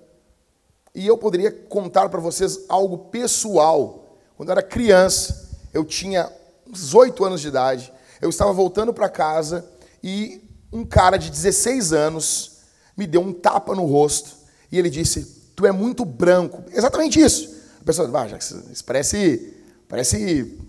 E 0.93 1.07
eu 1.07 1.17
poderia 1.17 1.51
contar 1.51 2.07
para 2.09 2.21
vocês 2.21 2.65
algo 2.69 3.09
pessoal. 3.09 4.02
Quando 4.43 4.49
eu 4.49 4.57
era 4.57 4.61
criança, 4.61 5.49
eu 5.73 5.85
tinha 5.85 6.29
uns 6.67 6.93
oito 6.93 7.23
anos 7.23 7.39
de 7.39 7.47
idade, 7.47 7.93
eu 8.21 8.29
estava 8.29 8.51
voltando 8.51 8.93
para 8.93 9.07
casa 9.07 9.65
e 10.03 10.43
um 10.69 10.83
cara 10.83 11.15
de 11.15 11.29
16 11.31 11.93
anos 11.93 12.57
me 12.97 13.07
deu 13.07 13.21
um 13.21 13.31
tapa 13.31 13.73
no 13.73 13.85
rosto 13.85 14.31
e 14.69 14.77
ele 14.77 14.89
disse: 14.89 15.49
Tu 15.55 15.65
é 15.65 15.71
muito 15.71 16.03
branco. 16.03 16.61
Exatamente 16.73 17.21
isso. 17.21 17.55
A 17.79 17.85
pessoa, 17.85 18.11
ah, 18.19 18.27
já, 18.27 18.37
isso 18.37 18.83
parece, 18.85 19.53
parece 19.87 20.59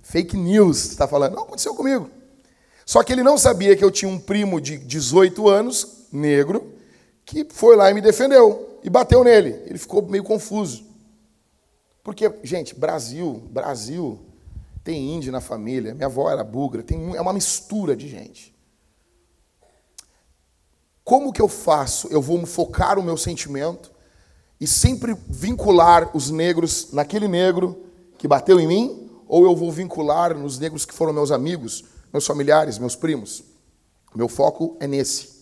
fake 0.00 0.36
news 0.36 0.90
está 0.90 1.08
falando. 1.08 1.34
Não, 1.34 1.42
aconteceu 1.42 1.74
comigo. 1.74 2.08
Só 2.86 3.02
que 3.02 3.12
ele 3.12 3.24
não 3.24 3.36
sabia 3.36 3.74
que 3.74 3.82
eu 3.82 3.90
tinha 3.90 4.08
um 4.08 4.20
primo 4.20 4.60
de 4.60 4.78
18 4.78 5.48
anos, 5.48 6.06
negro, 6.12 6.72
que 7.24 7.44
foi 7.50 7.74
lá 7.74 7.90
e 7.90 7.94
me 7.94 8.00
defendeu 8.00 8.78
e 8.84 8.88
bateu 8.88 9.24
nele. 9.24 9.60
Ele 9.66 9.78
ficou 9.80 10.02
meio 10.02 10.22
confuso. 10.22 10.93
Porque, 12.04 12.30
gente, 12.42 12.74
Brasil, 12.74 13.42
Brasil 13.50 14.20
tem 14.84 15.16
índio 15.16 15.32
na 15.32 15.40
família. 15.40 15.94
Minha 15.94 16.06
avó 16.06 16.30
era 16.30 16.44
bugra, 16.44 16.82
tem, 16.82 17.16
é 17.16 17.20
uma 17.20 17.32
mistura 17.32 17.96
de 17.96 18.06
gente. 18.06 18.54
Como 21.02 21.32
que 21.32 21.40
eu 21.40 21.48
faço? 21.48 22.06
Eu 22.08 22.20
vou 22.20 22.44
focar 22.44 22.98
o 22.98 23.02
meu 23.02 23.16
sentimento 23.16 23.90
e 24.60 24.66
sempre 24.66 25.16
vincular 25.28 26.14
os 26.14 26.30
negros 26.30 26.92
naquele 26.92 27.26
negro 27.26 27.84
que 28.18 28.28
bateu 28.28 28.60
em 28.60 28.66
mim 28.66 29.10
ou 29.26 29.44
eu 29.44 29.56
vou 29.56 29.72
vincular 29.72 30.36
nos 30.36 30.58
negros 30.58 30.84
que 30.84 30.94
foram 30.94 31.12
meus 31.12 31.30
amigos, 31.30 31.84
meus 32.12 32.26
familiares, 32.26 32.78
meus 32.78 32.94
primos. 32.94 33.42
Meu 34.14 34.28
foco 34.28 34.76
é 34.78 34.86
nesse. 34.86 35.34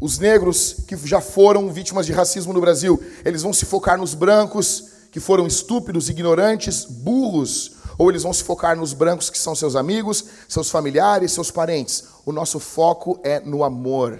Os 0.00 0.18
negros 0.18 0.84
que 0.88 0.96
já 0.96 1.20
foram 1.20 1.70
vítimas 1.70 2.06
de 2.06 2.12
racismo 2.12 2.54
no 2.54 2.60
Brasil, 2.60 3.02
eles 3.24 3.42
vão 3.42 3.52
se 3.52 3.66
focar 3.66 3.98
nos 3.98 4.14
brancos 4.14 4.89
que 5.10 5.20
foram 5.20 5.46
estúpidos, 5.46 6.08
ignorantes, 6.08 6.84
burros, 6.84 7.72
ou 7.98 8.08
eles 8.08 8.22
vão 8.22 8.32
se 8.32 8.44
focar 8.44 8.76
nos 8.76 8.92
brancos 8.92 9.28
que 9.28 9.38
são 9.38 9.54
seus 9.54 9.76
amigos, 9.76 10.24
seus 10.48 10.70
familiares, 10.70 11.32
seus 11.32 11.50
parentes. 11.50 12.04
O 12.24 12.32
nosso 12.32 12.58
foco 12.58 13.20
é 13.22 13.40
no 13.40 13.62
amor. 13.62 14.18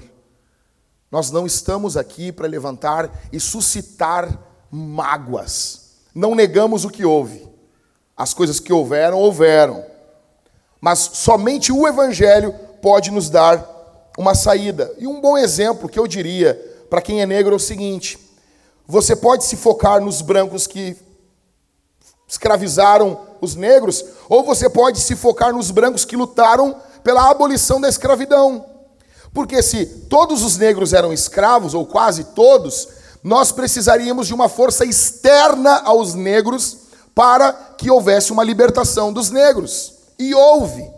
Nós 1.11 1.31
não 1.31 1.47
estamos 1.47 1.97
aqui 1.97 2.31
para 2.31 2.47
levantar 2.47 3.11
e 3.33 3.41
suscitar 3.41 4.39
mágoas. 4.71 5.93
Não 6.15 6.35
negamos 6.35 6.85
o 6.85 6.91
que 6.91 7.05
houve. 7.05 7.49
As 8.17 8.35
coisas 8.35 8.61
que 8.61 8.73
houveram, 8.73 9.19
houveram. 9.19 9.85
Mas 10.81 10.99
somente 11.15 11.73
o 11.73 11.87
Evangelho 11.87 12.55
pode 12.83 13.11
nos 13.11 13.31
dar 13.31 13.67
uma 14.19 14.35
saída. 14.35 14.93
E 14.99 15.07
um 15.07 15.21
bom 15.21 15.39
exemplo 15.39 15.89
que 15.89 15.99
eu 15.99 16.07
diria 16.07 16.55
para 16.89 17.01
quem 17.01 17.23
é 17.23 17.27
negro 17.27 17.53
é 17.53 17.57
o 17.57 17.61
seguinte: 17.61 18.19
você 18.91 19.15
pode 19.15 19.45
se 19.45 19.57
focar 19.57 20.01
nos 20.01 20.21
brancos 20.21 20.67
que 20.67 20.97
escravizaram 22.27 23.21
os 23.41 23.55
negros, 23.55 24.05
ou 24.29 24.45
você 24.45 24.69
pode 24.69 25.01
se 25.01 25.15
focar 25.15 25.53
nos 25.53 25.71
brancos 25.71 26.05
que 26.05 26.17
lutaram 26.17 26.77
pela 27.03 27.31
abolição 27.31 27.81
da 27.81 27.89
escravidão. 27.89 28.65
Porque 29.33 29.63
se 29.63 29.87
todos 29.87 30.43
os 30.43 30.57
negros 30.57 30.93
eram 30.93 31.13
escravos, 31.13 31.73
ou 31.73 31.87
quase 31.87 32.25
todos, 32.25 32.89
nós 33.23 33.53
precisaríamos 33.53 34.27
de 34.27 34.35
uma 34.35 34.49
força 34.49 34.85
externa 34.85 35.83
aos 35.85 36.15
negros 36.15 36.79
para 37.15 37.53
que 37.79 37.91
houvesse 37.91 38.33
uma 38.33 38.43
libertação 38.43 39.13
dos 39.13 39.31
negros. 39.31 39.95
E 40.19 40.35
houve. 40.35 40.91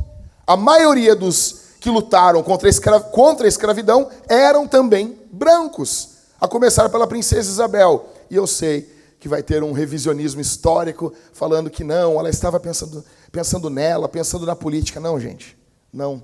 A 0.46 0.56
maioria 0.56 1.14
dos 1.14 1.60
que 1.78 1.90
lutaram 1.90 2.42
contra 2.42 2.70
a, 2.70 3.00
contra 3.00 3.46
a 3.46 3.48
escravidão 3.48 4.08
eram 4.28 4.66
também 4.66 5.18
brancos, 5.30 6.11
a 6.42 6.48
começar 6.48 6.88
pela 6.88 7.06
princesa 7.06 7.48
Isabel. 7.48 8.08
E 8.28 8.34
eu 8.34 8.48
sei 8.48 8.92
que 9.20 9.28
vai 9.28 9.44
ter 9.44 9.62
um 9.62 9.70
revisionismo 9.70 10.40
histórico 10.40 11.12
falando 11.32 11.70
que 11.70 11.84
não, 11.84 12.18
ela 12.18 12.28
estava 12.28 12.58
pensando, 12.58 13.04
pensando 13.30 13.70
nela, 13.70 14.08
pensando 14.08 14.44
na 14.44 14.56
política. 14.56 14.98
Não, 14.98 15.20
gente, 15.20 15.56
não. 15.92 16.20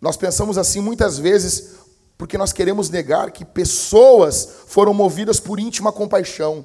Nós 0.00 0.16
pensamos 0.16 0.56
assim 0.56 0.78
muitas 0.78 1.18
vezes 1.18 1.70
porque 2.16 2.38
nós 2.38 2.52
queremos 2.52 2.90
negar 2.90 3.32
que 3.32 3.44
pessoas 3.44 4.48
foram 4.68 4.94
movidas 4.94 5.40
por 5.40 5.58
íntima 5.58 5.90
compaixão. 5.90 6.64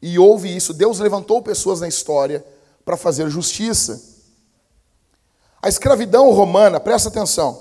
E 0.00 0.20
houve 0.20 0.54
isso. 0.54 0.72
Deus 0.72 1.00
levantou 1.00 1.42
pessoas 1.42 1.80
na 1.80 1.88
história 1.88 2.46
para 2.84 2.96
fazer 2.96 3.28
justiça. 3.28 4.00
A 5.60 5.68
escravidão 5.68 6.30
romana, 6.30 6.78
presta 6.78 7.08
atenção, 7.08 7.60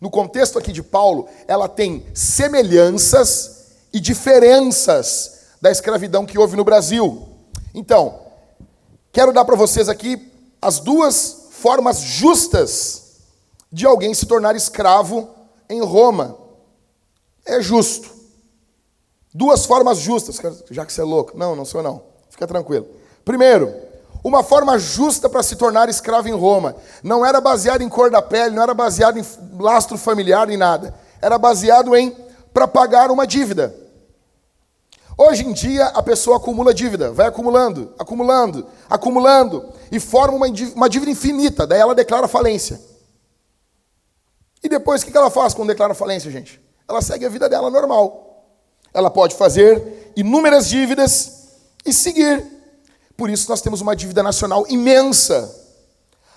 no 0.00 0.10
contexto 0.10 0.58
aqui 0.58 0.72
de 0.72 0.82
Paulo, 0.82 1.28
ela 1.48 1.68
tem 1.68 2.06
semelhanças 2.14 3.66
e 3.92 4.00
diferenças 4.00 5.40
da 5.60 5.70
escravidão 5.70 6.26
que 6.26 6.38
houve 6.38 6.56
no 6.56 6.64
Brasil. 6.64 7.26
Então, 7.74 8.20
quero 9.10 9.32
dar 9.32 9.44
para 9.44 9.56
vocês 9.56 9.88
aqui 9.88 10.30
as 10.60 10.80
duas 10.80 11.48
formas 11.50 12.00
justas 12.00 13.06
de 13.72 13.86
alguém 13.86 14.12
se 14.12 14.26
tornar 14.26 14.54
escravo 14.54 15.28
em 15.68 15.80
Roma. 15.80 16.36
É 17.44 17.60
justo. 17.60 18.14
Duas 19.32 19.66
formas 19.66 19.98
justas, 19.98 20.40
já 20.70 20.84
que 20.84 20.92
você 20.92 21.00
é 21.00 21.04
louco. 21.04 21.36
Não, 21.36 21.56
não 21.56 21.64
sou 21.64 21.82
não. 21.82 22.02
Fica 22.30 22.46
tranquilo. 22.46 22.86
Primeiro, 23.24 23.74
uma 24.26 24.42
forma 24.42 24.76
justa 24.76 25.28
para 25.28 25.40
se 25.40 25.54
tornar 25.54 25.88
escravo 25.88 26.26
em 26.26 26.32
Roma. 26.32 26.74
Não 27.00 27.24
era 27.24 27.40
baseado 27.40 27.82
em 27.82 27.88
cor 27.88 28.10
da 28.10 28.20
pele, 28.20 28.56
não 28.56 28.62
era 28.64 28.74
baseado 28.74 29.20
em 29.20 29.24
lastro 29.56 29.96
familiar 29.96 30.48
nem 30.48 30.56
nada. 30.56 30.92
Era 31.22 31.38
baseado 31.38 31.94
em 31.94 32.10
para 32.52 32.66
pagar 32.66 33.08
uma 33.12 33.24
dívida. 33.24 33.72
Hoje 35.16 35.46
em 35.46 35.52
dia, 35.52 35.86
a 35.86 36.02
pessoa 36.02 36.38
acumula 36.38 36.74
dívida, 36.74 37.12
vai 37.12 37.28
acumulando, 37.28 37.94
acumulando, 37.96 38.66
acumulando, 38.90 39.72
e 39.92 40.00
forma 40.00 40.44
uma 40.74 40.88
dívida 40.88 41.12
infinita, 41.12 41.64
daí 41.64 41.78
ela 41.78 41.94
declara 41.94 42.26
falência. 42.26 42.80
E 44.60 44.68
depois, 44.68 45.02
o 45.02 45.06
que 45.06 45.16
ela 45.16 45.30
faz 45.30 45.54
quando 45.54 45.68
declara 45.68 45.94
falência, 45.94 46.32
gente? 46.32 46.60
Ela 46.88 47.00
segue 47.00 47.24
a 47.24 47.28
vida 47.28 47.48
dela 47.48 47.70
normal. 47.70 48.44
Ela 48.92 49.08
pode 49.08 49.36
fazer 49.36 50.12
inúmeras 50.16 50.68
dívidas 50.68 51.44
e 51.84 51.92
seguir. 51.92 52.55
Por 53.16 53.30
isso, 53.30 53.48
nós 53.48 53.60
temos 53.60 53.80
uma 53.80 53.96
dívida 53.96 54.22
nacional 54.22 54.66
imensa. 54.68 55.54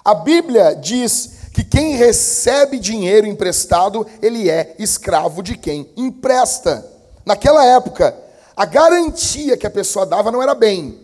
A 0.04 0.14
Bíblia 0.16 0.76
diz 0.76 1.40
que 1.54 1.64
quem 1.64 1.96
recebe 1.96 2.80
dinheiro 2.80 3.28
emprestado, 3.28 4.08
ele 4.22 4.50
é 4.50 4.76
escravo 4.80 5.44
de 5.44 5.58
quem 5.58 5.92
empresta. 5.98 6.86
Naquela 7.26 7.66
época, 7.66 8.16
a 8.56 8.66
garantia 8.66 9.58
que 9.58 9.68
a 9.68 9.70
pessoa 9.70 10.06
dava 10.06 10.32
não 10.32 10.42
era 10.42 10.56
bem. 10.56 11.00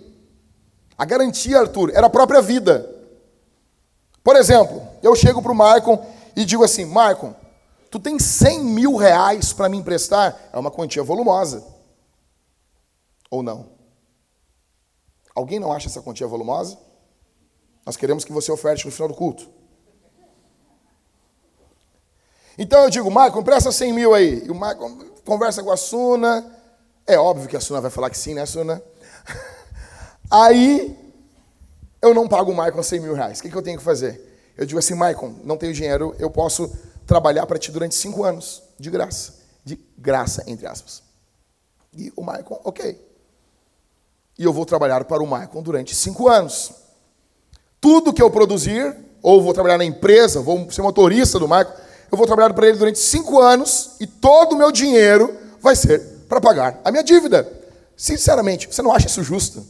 A 0.97 1.03
garantia, 1.03 1.59
Arthur, 1.59 1.91
era 1.93 2.07
a 2.07 2.09
própria 2.09 2.41
vida. 2.41 2.89
Por 4.23 4.35
exemplo, 4.35 4.81
eu 5.03 5.13
chego 5.13 5.41
para 5.41 5.51
o 5.51 5.55
Maicon 5.55 6.03
e 6.35 6.45
digo 6.45 6.63
assim: 6.63 6.85
Maicon, 6.85 7.35
tu 7.91 7.99
tem 7.99 8.17
100 8.17 8.63
mil 8.63 8.95
reais 8.95 9.51
para 9.51 9.69
me 9.69 9.77
emprestar? 9.77 10.49
É 10.53 10.57
uma 10.57 10.71
quantia 10.71 11.03
volumosa. 11.03 11.63
Ou 13.29 13.43
não? 13.43 13.74
Alguém 15.35 15.59
não 15.59 15.71
acha 15.71 15.87
essa 15.87 16.01
quantia 16.01 16.25
volumosa? 16.25 16.77
Nós 17.85 17.97
queremos 17.97 18.23
que 18.23 18.31
você 18.31 18.51
oferte 18.51 18.85
no 18.85 18.91
final 18.91 19.09
do 19.09 19.13
culto. 19.13 19.47
Então 22.57 22.83
eu 22.83 22.89
digo, 22.89 23.11
Maicon, 23.11 23.41
empresta 23.41 23.71
100 23.71 23.93
mil 23.93 24.13
aí. 24.13 24.43
E 24.45 24.49
o 24.49 24.55
Maicon 24.55 24.97
conversa 25.25 25.61
com 25.61 25.71
a 25.71 25.77
Suna, 25.77 26.49
é 27.05 27.17
óbvio 27.17 27.47
que 27.47 27.57
a 27.57 27.59
Suna 27.59 27.81
vai 27.81 27.91
falar 27.91 28.09
que 28.09 28.17
sim, 28.17 28.33
né, 28.33 28.45
Suna? 28.45 28.81
Aí 30.31 30.97
eu 32.01 32.13
não 32.13 32.27
pago 32.27 32.51
o 32.51 32.55
Maicon 32.55 32.81
100 32.81 32.99
mil 32.99 33.13
reais. 33.13 33.39
O 33.39 33.43
que, 33.43 33.49
que 33.49 33.55
eu 33.55 33.61
tenho 33.61 33.77
que 33.77 33.83
fazer? 33.83 34.53
Eu 34.57 34.65
digo 34.65 34.79
assim, 34.79 34.95
Maicon, 34.95 35.35
não 35.43 35.57
tenho 35.57 35.73
dinheiro, 35.73 36.15
eu 36.17 36.31
posso 36.31 36.71
trabalhar 37.05 37.45
para 37.45 37.59
ti 37.59 37.71
durante 37.71 37.93
cinco 37.93 38.23
anos, 38.23 38.63
de 38.79 38.89
graça. 38.89 39.35
De 39.63 39.75
graça, 39.97 40.43
entre 40.47 40.65
aspas. 40.65 41.03
E 41.93 42.11
o 42.15 42.23
Maicon, 42.23 42.59
ok. 42.63 42.99
E 44.37 44.43
eu 44.43 44.51
vou 44.51 44.65
trabalhar 44.65 45.05
para 45.05 45.23
o 45.23 45.27
Maicon 45.27 45.61
durante 45.61 45.95
cinco 45.95 46.27
anos. 46.27 46.71
Tudo 47.79 48.13
que 48.13 48.21
eu 48.21 48.29
produzir, 48.29 48.95
ou 49.21 49.41
vou 49.41 49.53
trabalhar 49.53 49.77
na 49.77 49.85
empresa, 49.85 50.41
vou 50.41 50.69
ser 50.71 50.81
motorista 50.81 51.39
do 51.39 51.47
Maicon, 51.47 51.73
eu 52.11 52.17
vou 52.17 52.27
trabalhar 52.27 52.53
para 52.53 52.67
ele 52.67 52.77
durante 52.77 52.99
cinco 52.99 53.39
anos 53.39 53.91
e 53.99 54.07
todo 54.07 54.53
o 54.53 54.57
meu 54.57 54.71
dinheiro 54.71 55.35
vai 55.59 55.75
ser 55.75 55.99
para 56.27 56.41
pagar 56.41 56.79
a 56.83 56.91
minha 56.91 57.03
dívida. 57.03 57.51
Sinceramente, 57.95 58.67
você 58.67 58.81
não 58.81 58.91
acha 58.91 59.07
isso 59.07 59.23
justo? 59.23 59.65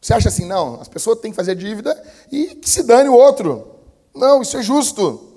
Você 0.00 0.14
acha 0.14 0.28
assim, 0.28 0.46
não, 0.46 0.80
as 0.80 0.88
pessoas 0.88 1.18
têm 1.20 1.30
que 1.30 1.36
fazer 1.36 1.54
dívida 1.54 2.00
e 2.30 2.54
que 2.54 2.68
se 2.68 2.82
dane 2.82 3.08
o 3.08 3.14
outro. 3.14 3.76
Não, 4.14 4.40
isso 4.40 4.56
é 4.56 4.62
justo. 4.62 5.28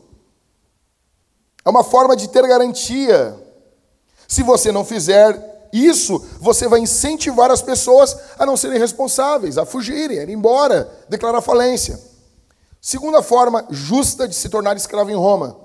É 1.66 1.70
uma 1.70 1.84
forma 1.84 2.16
de 2.16 2.30
ter 2.30 2.46
garantia. 2.48 3.36
Se 4.28 4.44
você 4.44 4.72
não 4.72 4.86
fizer 4.86 5.53
isso, 5.74 6.24
você 6.40 6.68
vai 6.68 6.80
incentivar 6.82 7.50
as 7.50 7.64
pessoas 7.64 8.16
a 8.38 8.46
não 8.46 8.56
serem 8.56 8.78
responsáveis, 8.78 9.58
a 9.58 9.66
fugirem, 9.66 10.20
a 10.20 10.24
ir 10.24 10.30
embora, 10.30 10.88
declarar 11.10 11.42
falência. 11.42 12.00
Segunda 12.80 13.24
forma 13.24 13.66
justa 13.72 14.28
de 14.28 14.36
se 14.36 14.50
tornar 14.50 14.78
escravo 14.78 15.10
em 15.10 15.16
Roma. 15.16 15.58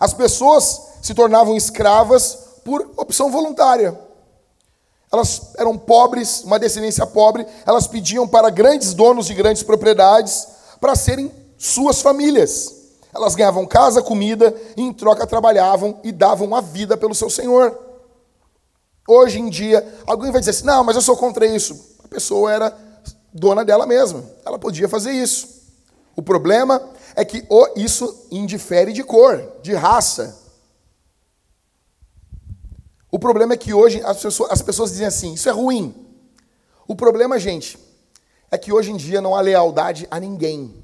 As 0.00 0.12
pessoas 0.12 0.80
se 1.00 1.14
tornavam 1.14 1.56
escravas 1.56 2.36
por 2.64 2.90
opção 2.96 3.30
voluntária. 3.30 3.96
Elas 5.12 5.52
eram 5.58 5.78
pobres, 5.78 6.42
uma 6.42 6.58
descendência 6.58 7.06
pobre, 7.06 7.46
elas 7.64 7.86
pediam 7.86 8.26
para 8.26 8.50
grandes 8.50 8.94
donos 8.94 9.26
de 9.26 9.34
grandes 9.34 9.62
propriedades 9.62 10.48
para 10.80 10.96
serem 10.96 11.30
suas 11.56 12.02
famílias. 12.02 12.74
Elas 13.14 13.36
ganhavam 13.36 13.64
casa, 13.64 14.02
comida, 14.02 14.52
e 14.76 14.82
em 14.82 14.92
troca 14.92 15.24
trabalhavam 15.24 16.00
e 16.02 16.10
davam 16.10 16.52
a 16.56 16.60
vida 16.60 16.96
pelo 16.96 17.14
seu 17.14 17.30
senhor. 17.30 17.91
Hoje 19.14 19.38
em 19.38 19.50
dia, 19.50 19.86
alguém 20.06 20.30
vai 20.32 20.40
dizer 20.40 20.52
assim: 20.52 20.64
não, 20.64 20.82
mas 20.82 20.96
eu 20.96 21.02
sou 21.02 21.16
contra 21.18 21.44
isso. 21.44 21.98
A 22.02 22.08
pessoa 22.08 22.50
era 22.50 22.74
dona 23.30 23.62
dela 23.62 23.86
mesma, 23.86 24.24
ela 24.42 24.58
podia 24.58 24.88
fazer 24.88 25.12
isso. 25.12 25.62
O 26.16 26.22
problema 26.22 26.82
é 27.14 27.22
que 27.22 27.46
isso 27.76 28.26
indifere 28.30 28.90
de 28.90 29.04
cor, 29.04 29.60
de 29.62 29.74
raça. 29.74 30.40
O 33.10 33.18
problema 33.18 33.52
é 33.52 33.56
que 33.58 33.74
hoje 33.74 34.02
as 34.02 34.22
pessoas, 34.22 34.50
as 34.50 34.62
pessoas 34.62 34.90
dizem 34.92 35.06
assim: 35.06 35.34
isso 35.34 35.48
é 35.48 35.52
ruim. 35.52 35.94
O 36.88 36.96
problema, 36.96 37.38
gente, 37.38 37.78
é 38.50 38.56
que 38.56 38.72
hoje 38.72 38.92
em 38.92 38.96
dia 38.96 39.20
não 39.20 39.34
há 39.36 39.42
lealdade 39.42 40.08
a 40.10 40.18
ninguém. 40.18 40.82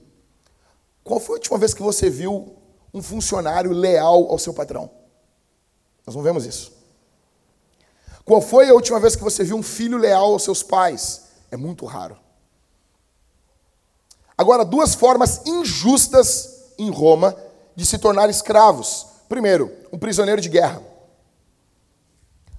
Qual 1.03 1.19
foi 1.19 1.37
a 1.37 1.39
última 1.39 1.57
vez 1.57 1.73
que 1.73 1.83
você 1.83 2.11
viu 2.11 2.55
um 2.93 3.03
funcionário 3.03 3.73
leal 3.73 4.31
ao 4.31 4.39
seu 4.39 4.53
patrão? 4.53 4.91
Nós 6.07 6.15
não 6.15 6.23
vemos 6.23 6.45
isso. 6.45 6.78
Qual 8.29 8.43
foi 8.43 8.69
a 8.69 8.75
última 8.75 9.01
vez 9.01 9.17
que 9.17 9.25
você 9.25 9.43
viu 9.43 9.57
um 9.57 9.63
filho 9.63 9.97
leal 9.97 10.35
aos 10.35 10.45
seus 10.45 10.63
pais? 10.63 11.23
É 11.51 11.57
muito 11.57 11.87
raro. 11.87 12.15
Agora, 14.37 14.67
duas 14.67 14.95
formas 14.95 15.41
injustas 15.47 16.75
em 16.79 16.91
Roma 16.91 17.35
de 17.75 17.87
se 17.87 17.97
tornar 17.97 18.29
escravos. 18.29 19.07
Primeiro, 19.31 19.73
um 19.91 19.99
prisioneiro 19.99 20.43
de 20.43 20.51
guerra. 20.51 20.83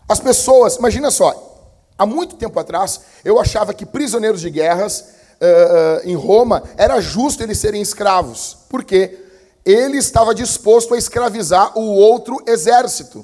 As 0.08 0.20
pessoas, 0.20 0.78
imagina 0.78 1.12
só, 1.12 1.78
há 1.96 2.04
muito 2.04 2.36
tempo 2.36 2.60
atrás, 2.60 3.02
eu 3.24 3.40
achava 3.40 3.72
que 3.72 3.86
prisioneiros 3.86 4.42
de 4.42 4.50
guerras 4.50 5.02
uh, 5.40 6.04
uh, 6.04 6.10
em 6.10 6.16
Roma 6.16 6.64
era 6.78 7.00
justo 7.00 7.44
eles 7.44 7.60
serem 7.60 7.80
escravos. 7.80 8.58
Por 8.70 8.84
quê? 8.84 9.24
Ele 9.64 10.00
estava 10.00 10.34
disposto 10.34 10.96
a 10.96 10.98
escravizar 10.98 11.78
o 11.78 11.94
outro 11.94 12.42
exército. 12.48 13.24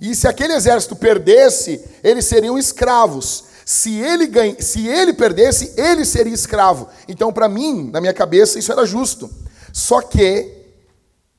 E 0.00 0.14
se 0.14 0.28
aquele 0.28 0.52
exército 0.52 0.94
perdesse, 0.94 1.82
eles 2.02 2.24
seriam 2.24 2.58
escravos. 2.58 3.44
Se 3.64 3.98
ele, 3.98 4.26
ganha, 4.26 4.60
se 4.60 4.86
ele 4.86 5.12
perdesse, 5.12 5.74
ele 5.76 6.04
seria 6.04 6.32
escravo. 6.32 6.88
Então, 7.08 7.32
para 7.32 7.48
mim, 7.48 7.90
na 7.92 8.00
minha 8.00 8.14
cabeça, 8.14 8.58
isso 8.58 8.70
era 8.70 8.86
justo. 8.86 9.28
Só 9.72 10.00
que, 10.00 10.52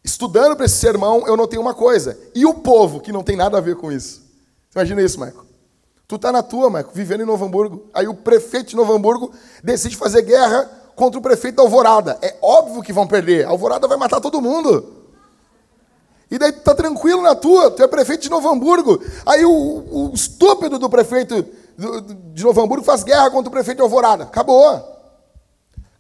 estudando 0.04 0.56
para 0.56 0.66
esse 0.66 0.76
sermão, 0.76 1.26
eu 1.26 1.38
notei 1.38 1.58
uma 1.58 1.74
coisa. 1.74 2.20
E 2.36 2.46
o 2.46 2.54
povo, 2.54 3.00
que 3.00 3.14
não 3.14 3.24
tem 3.24 3.38
nada 3.38 3.58
a 3.58 3.62
ver 3.62 3.78
com 3.78 3.92
isso? 3.92 4.24
Imagina 4.76 5.02
isso, 5.02 5.20
Michael. 5.20 5.46
Tu 6.08 6.18
tá 6.18 6.32
na 6.32 6.44
tua, 6.44 6.70
Michael, 6.70 6.92
vivendo 6.94 7.22
em 7.22 7.26
Novo 7.26 7.46
Hamburgo. 7.46 7.86
Aí 7.94 8.08
o 8.08 8.14
prefeito 8.14 8.72
de 8.72 8.76
Novo 8.76 8.94
Hamburgo 8.94 9.32
decide 9.64 9.96
fazer 9.96 10.22
guerra 10.22 10.70
contra 10.96 11.20
o 11.20 11.22
prefeito 11.22 11.56
da 11.56 11.64
Alvorada. 11.64 12.18
É 12.22 12.36
óbvio 12.42 12.82
que 12.82 12.92
vão 12.92 13.08
perder. 13.08 13.46
A 13.46 13.50
Alvorada 13.50 13.88
vai 13.88 13.98
matar 13.98 14.20
todo 14.20 14.42
mundo. 14.42 14.97
E 16.30 16.38
daí 16.38 16.52
tu 16.52 16.62
tá 16.62 16.76
tranquilo 16.76 17.22
na 17.22 17.36
tua, 17.36 17.72
tu 17.72 17.82
é 17.82 17.88
prefeito 17.88 18.24
de 18.24 18.30
Novo 18.30 18.50
Hamburgo. 18.50 19.02
Aí 19.26 19.46
o, 19.46 19.52
o 19.52 20.12
estúpido 20.14 20.78
do 20.78 20.90
prefeito 20.90 21.46
de 22.34 22.44
Novo 22.44 22.62
Hamburgo 22.62 22.84
faz 22.84 23.04
guerra 23.04 23.30
contra 23.30 23.50
o 23.50 23.52
prefeito 23.52 23.78
de 23.78 23.84
Alvorada. 23.84 24.26
Acabou. 24.26 24.98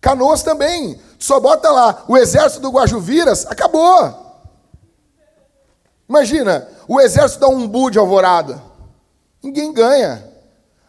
Canoas 0.02 0.44
também. 0.44 1.00
Só 1.18 1.40
bota 1.40 1.70
lá 1.72 2.04
o 2.08 2.18
exército 2.18 2.62
do 2.62 2.72
Guajuviras, 2.72 3.46
acabou. 3.46 4.26
Imagina, 6.08 6.68
o 6.88 7.00
exército 7.00 7.42
da 7.42 7.48
Umbu 7.48 7.90
de 7.90 8.00
Alvorada. 8.00 8.62
Ninguém 9.42 9.74
ganha. 9.74 10.26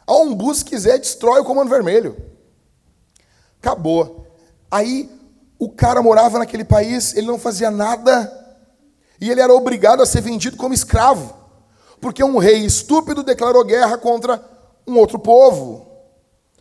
A 0.06 0.14
Umbu, 0.14 0.54
se 0.54 0.64
quiser, 0.64 0.98
destrói 0.98 1.40
o 1.40 1.44
Comando 1.44 1.68
Vermelho. 1.68 2.16
Acabou. 3.60 4.26
Aí, 4.70 5.10
o 5.58 5.68
cara 5.68 6.02
morava 6.02 6.38
naquele 6.38 6.64
país, 6.64 7.14
ele 7.14 7.26
não 7.26 7.38
fazia 7.38 7.70
nada, 7.70 8.47
e 9.20 9.30
ele 9.30 9.40
era 9.40 9.52
obrigado 9.52 10.02
a 10.02 10.06
ser 10.06 10.20
vendido 10.20 10.56
como 10.56 10.74
escravo, 10.74 11.34
porque 12.00 12.22
um 12.22 12.38
rei 12.38 12.64
estúpido 12.64 13.22
declarou 13.22 13.64
guerra 13.64 13.98
contra 13.98 14.42
um 14.86 14.96
outro 14.98 15.18
povo. 15.18 15.86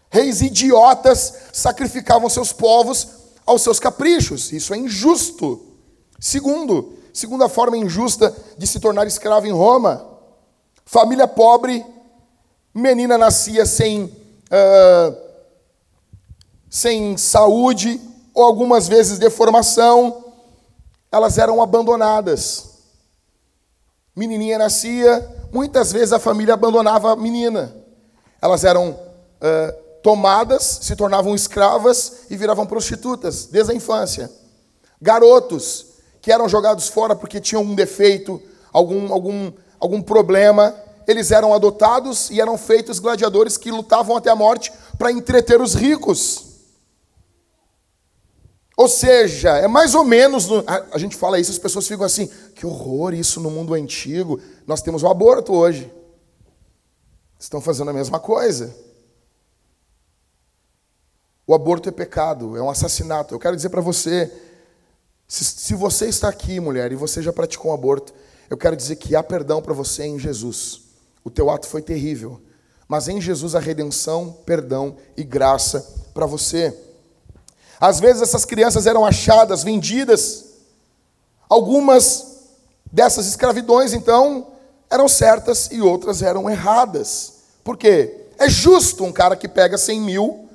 Reis 0.10 0.42
idiotas 0.42 1.34
sacrificavam 1.54 2.30
seus 2.30 2.52
povos 2.54 3.08
aos 3.46 3.62
seus 3.62 3.80
caprichos. 3.80 4.52
Isso 4.52 4.74
é 4.74 4.78
injusto. 4.78 5.62
Segundo, 6.20 6.98
Segunda 7.18 7.50
forma 7.50 7.76
injusta 7.76 8.32
de 8.60 8.68
se 8.68 8.80
tornar 8.80 9.08
escravo 9.08 9.48
em 9.48 9.52
Roma. 9.52 10.08
Família 10.86 11.28
pobre, 11.28 11.84
menina 12.72 13.18
nascia 13.18 13.66
sem, 13.66 14.04
uh, 14.04 15.18
sem 16.70 17.18
saúde, 17.18 18.00
ou 18.36 18.44
algumas 18.44 18.88
vezes 18.88 19.18
deformação, 19.18 20.26
elas 21.12 21.38
eram 21.38 21.62
abandonadas. 21.62 22.78
Menininha 24.16 24.58
nascia, 24.58 25.28
muitas 25.52 25.92
vezes 25.92 26.14
a 26.14 26.20
família 26.20 26.54
abandonava 26.54 27.12
a 27.12 27.16
menina. 27.16 27.76
Elas 28.42 28.64
eram 28.64 28.92
uh, 28.92 30.00
tomadas, 30.02 30.80
se 30.82 30.96
tornavam 30.96 31.36
escravas 31.36 32.26
e 32.30 32.36
viravam 32.36 32.66
prostitutas 32.66 33.46
desde 33.46 33.72
a 33.72 33.76
infância. 33.76 34.32
Garotos 35.02 35.86
que 36.22 36.32
eram 36.32 36.50
jogados 36.50 36.88
fora 36.90 37.16
porque 37.16 37.40
tinham 37.40 37.62
um 37.62 37.76
defeito, 37.76 38.42
algum, 38.74 39.14
algum, 39.14 39.52
algum 39.80 40.02
problema, 40.02 40.76
eles 41.08 41.32
eram 41.32 41.54
adotados 41.54 42.30
e 42.30 42.42
eram 42.42 42.58
feitos 42.58 43.00
gladiadores 43.00 43.56
que 43.56 43.72
lutavam 43.72 44.18
até 44.18 44.30
a 44.30 44.36
morte 44.36 44.74
para 44.98 45.12
entreter 45.12 45.62
os 45.62 45.74
ricos. 45.74 46.47
Ou 48.78 48.88
seja, 48.88 49.58
é 49.58 49.68
mais 49.68 49.96
ou 49.96 50.04
menos. 50.04 50.48
No, 50.48 50.64
a, 50.68 50.86
a, 50.92 50.98
gente 51.00 51.16
fala 51.16 51.40
isso, 51.40 51.52
as 51.52 51.58
pessoas 51.58 51.88
ficam 51.88 52.06
assim: 52.06 52.30
que 52.54 52.64
horror 52.64 53.12
isso 53.16 53.42
no 53.42 53.50
mundo 53.50 53.74
antigo. 53.74 54.40
Nós 54.68 54.84
temos 54.84 55.02
o 55.02 55.08
aborto 55.08 55.52
hoje. 55.52 55.92
Estão 57.40 57.60
fazendo 57.60 57.90
a 57.90 57.94
mesma 57.94 58.20
coisa. 58.20 58.76
O 61.46 61.56
aborto 61.56 61.90
é 61.90 61.92
pecado, 61.92 62.56
é 62.56 62.62
um 62.62 62.70
assassinato. 62.70 63.34
Eu 63.34 63.40
quero 63.40 63.56
dizer 63.56 63.70
para 63.70 63.82
você: 63.82 64.32
se, 65.28 65.44
se 65.44 65.74
você 65.74 66.08
está 66.08 66.30
aqui, 66.30 66.60
mulher, 66.60 66.92
e 66.92 66.96
você 66.96 67.20
já 67.20 67.34
praticou 67.34 67.72
um 67.72 67.74
aborto, 67.74 68.14
eu 68.48 68.58
quero 68.58 68.76
dizer 68.76 68.98
que 68.98 69.16
há 69.16 69.24
perdão 69.24 69.60
para 69.60 69.74
você 69.74 70.04
em 70.06 70.20
Jesus. 70.20 70.84
O 71.24 71.32
teu 71.32 71.50
ato 71.50 71.66
foi 71.68 71.82
terrível, 71.82 72.40
mas 72.88 73.08
em 73.08 73.20
Jesus 73.20 73.56
há 73.56 73.60
redenção, 73.60 74.38
perdão 74.46 74.98
e 75.18 75.24
graça 75.24 75.80
para 76.14 76.28
você. 76.28 76.87
Às 77.80 78.00
vezes 78.00 78.22
essas 78.22 78.46
crianças 78.46 78.88
eram 78.88 79.06
achadas, 79.06 79.64
vendidas. 79.64 80.46
Algumas 81.50 82.38
dessas 82.92 83.28
escravidões, 83.28 83.94
então, 83.94 84.48
eram 84.90 85.08
certas 85.08 85.70
e 85.72 85.82
outras 85.82 86.22
eram 86.22 86.50
erradas. 86.50 87.34
Por 87.64 87.78
quê? 87.78 88.26
É 88.40 88.50
justo 88.50 89.04
um 89.04 89.12
cara 89.12 89.36
que 89.36 89.48
pega 89.48 89.78
100 89.78 90.02
mil 90.02 90.50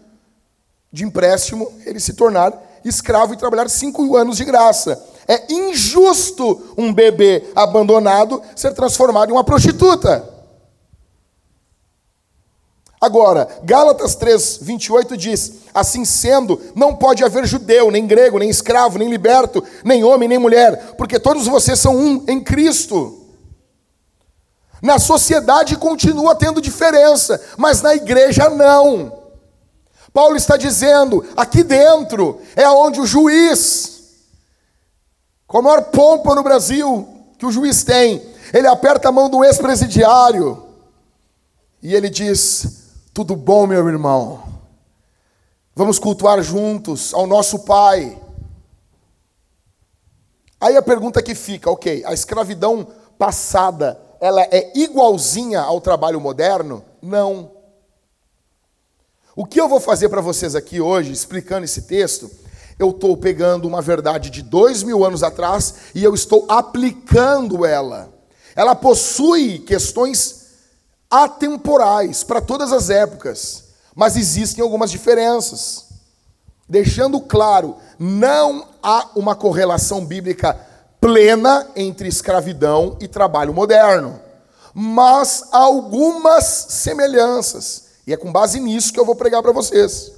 de 0.92 1.04
empréstimo, 1.04 1.72
ele 1.86 2.00
se 2.00 2.14
tornar 2.14 2.52
escravo 2.84 3.32
e 3.32 3.36
trabalhar 3.36 3.68
cinco 3.68 4.16
anos 4.16 4.36
de 4.36 4.44
graça. 4.44 5.02
É 5.26 5.52
injusto 5.52 6.74
um 6.76 6.92
bebê 6.92 7.44
abandonado 7.54 8.42
ser 8.56 8.74
transformado 8.74 9.30
em 9.30 9.32
uma 9.32 9.44
prostituta. 9.44 10.28
Agora, 13.02 13.48
Gálatas 13.64 14.14
3, 14.14 14.58
28 14.62 15.16
diz: 15.16 15.54
Assim 15.74 16.04
sendo, 16.04 16.60
não 16.72 16.94
pode 16.94 17.24
haver 17.24 17.44
judeu, 17.44 17.90
nem 17.90 18.06
grego, 18.06 18.38
nem 18.38 18.48
escravo, 18.48 18.96
nem 18.96 19.10
liberto, 19.10 19.60
nem 19.82 20.04
homem, 20.04 20.28
nem 20.28 20.38
mulher, 20.38 20.94
porque 20.96 21.18
todos 21.18 21.48
vocês 21.48 21.80
são 21.80 21.96
um 21.96 22.24
em 22.28 22.40
Cristo. 22.40 23.26
Na 24.80 25.00
sociedade 25.00 25.76
continua 25.76 26.36
tendo 26.36 26.60
diferença, 26.60 27.42
mas 27.56 27.82
na 27.82 27.92
igreja 27.92 28.48
não. 28.48 29.20
Paulo 30.12 30.36
está 30.36 30.56
dizendo: 30.56 31.26
aqui 31.36 31.64
dentro 31.64 32.40
é 32.54 32.68
onde 32.68 33.00
o 33.00 33.06
juiz, 33.06 34.12
com 35.48 35.58
a 35.58 35.62
maior 35.62 35.82
pompa 35.86 36.36
no 36.36 36.44
Brasil 36.44 37.08
que 37.36 37.46
o 37.46 37.50
juiz 37.50 37.82
tem, 37.82 38.22
ele 38.54 38.68
aperta 38.68 39.08
a 39.08 39.12
mão 39.12 39.28
do 39.28 39.42
ex-presidiário 39.42 40.62
e 41.82 41.96
ele 41.96 42.08
diz: 42.08 42.81
tudo 43.14 43.36
bom, 43.36 43.66
meu 43.66 43.86
irmão? 43.88 44.42
Vamos 45.74 45.98
cultuar 45.98 46.42
juntos 46.42 47.12
ao 47.12 47.26
nosso 47.26 47.60
Pai. 47.60 48.18
Aí 50.60 50.76
a 50.76 50.82
pergunta 50.82 51.22
que 51.22 51.34
fica, 51.34 51.70
ok, 51.70 52.02
a 52.06 52.14
escravidão 52.14 52.86
passada, 53.18 54.00
ela 54.20 54.42
é 54.42 54.72
igualzinha 54.74 55.60
ao 55.60 55.80
trabalho 55.80 56.20
moderno? 56.20 56.84
Não. 57.02 57.50
O 59.36 59.44
que 59.44 59.60
eu 59.60 59.68
vou 59.68 59.80
fazer 59.80 60.08
para 60.08 60.20
vocês 60.20 60.54
aqui 60.54 60.80
hoje, 60.80 61.12
explicando 61.12 61.64
esse 61.64 61.82
texto, 61.82 62.30
eu 62.78 62.90
estou 62.90 63.16
pegando 63.16 63.68
uma 63.68 63.82
verdade 63.82 64.30
de 64.30 64.42
dois 64.42 64.82
mil 64.82 65.04
anos 65.04 65.22
atrás 65.22 65.74
e 65.94 66.02
eu 66.02 66.14
estou 66.14 66.46
aplicando 66.48 67.66
ela. 67.66 68.12
Ela 68.54 68.74
possui 68.74 69.58
questões 69.58 70.41
atemporais 71.12 72.24
para 72.24 72.40
todas 72.40 72.72
as 72.72 72.88
épocas, 72.88 73.64
mas 73.94 74.16
existem 74.16 74.64
algumas 74.64 74.90
diferenças. 74.90 75.84
Deixando 76.66 77.20
claro, 77.20 77.76
não 77.98 78.66
há 78.82 79.10
uma 79.14 79.36
correlação 79.36 80.06
bíblica 80.06 80.58
plena 80.98 81.68
entre 81.76 82.08
escravidão 82.08 82.96
e 82.98 83.06
trabalho 83.06 83.52
moderno, 83.52 84.18
mas 84.72 85.48
há 85.52 85.58
algumas 85.58 86.44
semelhanças, 86.70 87.84
e 88.06 88.12
é 88.14 88.16
com 88.16 88.32
base 88.32 88.58
nisso 88.58 88.90
que 88.90 88.98
eu 88.98 89.04
vou 89.04 89.14
pregar 89.14 89.42
para 89.42 89.52
vocês. 89.52 90.12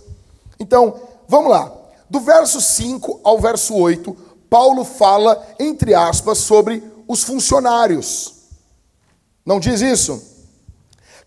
Então, 0.61 1.01
vamos 1.27 1.51
lá. 1.51 1.73
Do 2.09 2.21
verso 2.21 2.61
5 2.61 3.21
ao 3.25 3.41
verso 3.41 3.75
8, 3.75 4.17
Paulo 4.49 4.85
fala, 4.85 5.45
entre 5.59 5.93
aspas, 5.93 6.39
sobre 6.39 6.85
os 7.09 7.25
funcionários. 7.25 8.35
Não 9.45 9.59
diz 9.59 9.81
isso? 9.81 10.34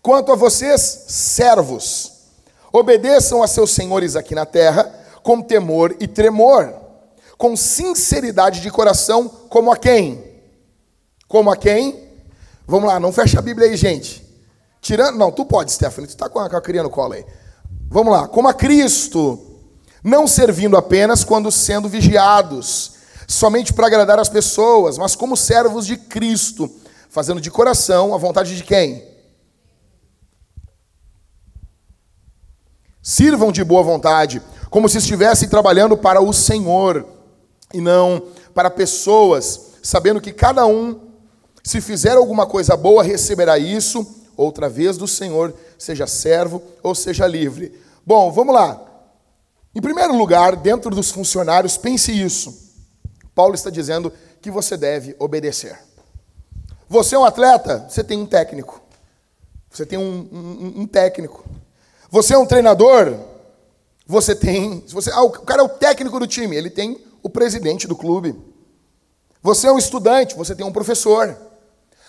Quanto 0.02 0.32
a 0.32 0.36
vocês, 0.36 1.04
servos, 1.08 2.12
obedeçam 2.72 3.42
a 3.42 3.48
seus 3.48 3.70
senhores 3.70 4.16
aqui 4.16 4.34
na 4.34 4.46
terra 4.46 4.94
com 5.22 5.42
temor 5.42 5.96
e 6.00 6.06
tremor, 6.06 6.72
com 7.36 7.56
sinceridade 7.56 8.60
de 8.60 8.70
coração, 8.70 9.28
como 9.28 9.70
a 9.70 9.76
quem? 9.76 10.24
Como 11.26 11.50
a 11.50 11.56
quem? 11.56 12.08
Vamos 12.66 12.88
lá, 12.88 12.98
não 12.98 13.12
fecha 13.12 13.38
a 13.38 13.42
Bíblia 13.42 13.68
aí, 13.68 13.76
gente. 13.76 14.26
Tirando, 14.80 15.18
não, 15.18 15.30
tu 15.30 15.44
pode, 15.44 15.72
Stephanie, 15.72 16.06
tu 16.06 16.10
está 16.10 16.28
com 16.28 16.38
a, 16.38 16.60
criança 16.60 16.84
no 16.84 16.90
colo 16.90 17.14
aí. 17.14 17.24
Vamos 17.90 18.12
lá, 18.12 18.28
como 18.28 18.48
a 18.48 18.54
Cristo, 18.54 19.38
não 20.02 20.26
servindo 20.26 20.76
apenas 20.76 21.24
quando 21.24 21.50
sendo 21.50 21.88
vigiados, 21.88 22.92
somente 23.26 23.72
para 23.72 23.86
agradar 23.86 24.18
as 24.18 24.28
pessoas, 24.28 24.96
mas 24.96 25.16
como 25.16 25.36
servos 25.36 25.86
de 25.86 25.96
Cristo, 25.96 26.70
fazendo 27.10 27.40
de 27.40 27.50
coração 27.50 28.14
a 28.14 28.18
vontade 28.18 28.56
de 28.56 28.62
quem? 28.62 29.04
Sirvam 33.08 33.50
de 33.50 33.64
boa 33.64 33.82
vontade, 33.82 34.42
como 34.68 34.86
se 34.86 34.98
estivessem 34.98 35.48
trabalhando 35.48 35.96
para 35.96 36.20
o 36.20 36.30
Senhor 36.30 37.08
e 37.72 37.80
não 37.80 38.22
para 38.52 38.68
pessoas, 38.68 39.68
sabendo 39.82 40.20
que 40.20 40.30
cada 40.30 40.66
um, 40.66 41.08
se 41.64 41.80
fizer 41.80 42.18
alguma 42.18 42.46
coisa 42.46 42.76
boa, 42.76 43.02
receberá 43.02 43.58
isso, 43.58 44.06
outra 44.36 44.68
vez 44.68 44.98
do 44.98 45.08
Senhor, 45.08 45.54
seja 45.78 46.06
servo 46.06 46.60
ou 46.82 46.94
seja 46.94 47.26
livre. 47.26 47.80
Bom, 48.04 48.30
vamos 48.30 48.54
lá. 48.54 48.78
Em 49.74 49.80
primeiro 49.80 50.14
lugar, 50.14 50.54
dentro 50.54 50.94
dos 50.94 51.10
funcionários, 51.10 51.78
pense 51.78 52.12
isso. 52.12 52.76
Paulo 53.34 53.54
está 53.54 53.70
dizendo 53.70 54.12
que 54.42 54.50
você 54.50 54.76
deve 54.76 55.16
obedecer. 55.18 55.78
Você 56.86 57.14
é 57.14 57.18
um 57.18 57.24
atleta, 57.24 57.86
você 57.88 58.04
tem 58.04 58.18
um 58.18 58.26
técnico. 58.26 58.82
Você 59.70 59.86
tem 59.86 59.98
um, 59.98 60.28
um, 60.30 60.82
um 60.82 60.86
técnico. 60.86 61.42
Você 62.10 62.34
é 62.34 62.38
um 62.38 62.46
treinador, 62.46 63.14
você 64.06 64.34
tem. 64.34 64.82
Você, 64.88 65.10
ah, 65.10 65.22
o 65.22 65.30
cara 65.30 65.60
é 65.60 65.64
o 65.64 65.68
técnico 65.68 66.18
do 66.18 66.26
time, 66.26 66.56
ele 66.56 66.70
tem 66.70 67.04
o 67.22 67.28
presidente 67.28 67.86
do 67.86 67.94
clube. 67.94 68.34
Você 69.42 69.66
é 69.66 69.72
um 69.72 69.78
estudante, 69.78 70.34
você 70.34 70.54
tem 70.54 70.64
um 70.64 70.72
professor. 70.72 71.36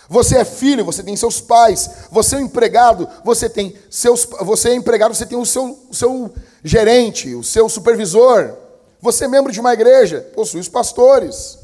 Você 0.08 0.38
é 0.38 0.46
filho, 0.46 0.84
você 0.84 1.04
tem 1.04 1.16
seus 1.16 1.40
pais. 1.40 1.90
Você 2.12 2.36
é 2.36 2.40
um 2.40 2.42
empregado, 2.42 3.08
você 3.24 3.48
tem 3.48 3.76
seus. 3.90 4.26
Você 4.42 4.70
é 4.70 4.76
empregado, 4.76 5.14
você 5.14 5.26
tem 5.26 5.38
o 5.38 5.46
seu, 5.46 5.78
o 5.90 5.94
seu 5.94 6.34
gerente, 6.64 7.36
o 7.36 7.44
seu 7.44 7.70
supervisor. 7.70 8.56
Você 9.02 9.26
é 9.26 9.28
membro 9.28 9.52
de 9.52 9.60
uma 9.60 9.74
igreja, 9.74 10.22
possui 10.34 10.60
os 10.60 10.68
pastores. 10.68 11.60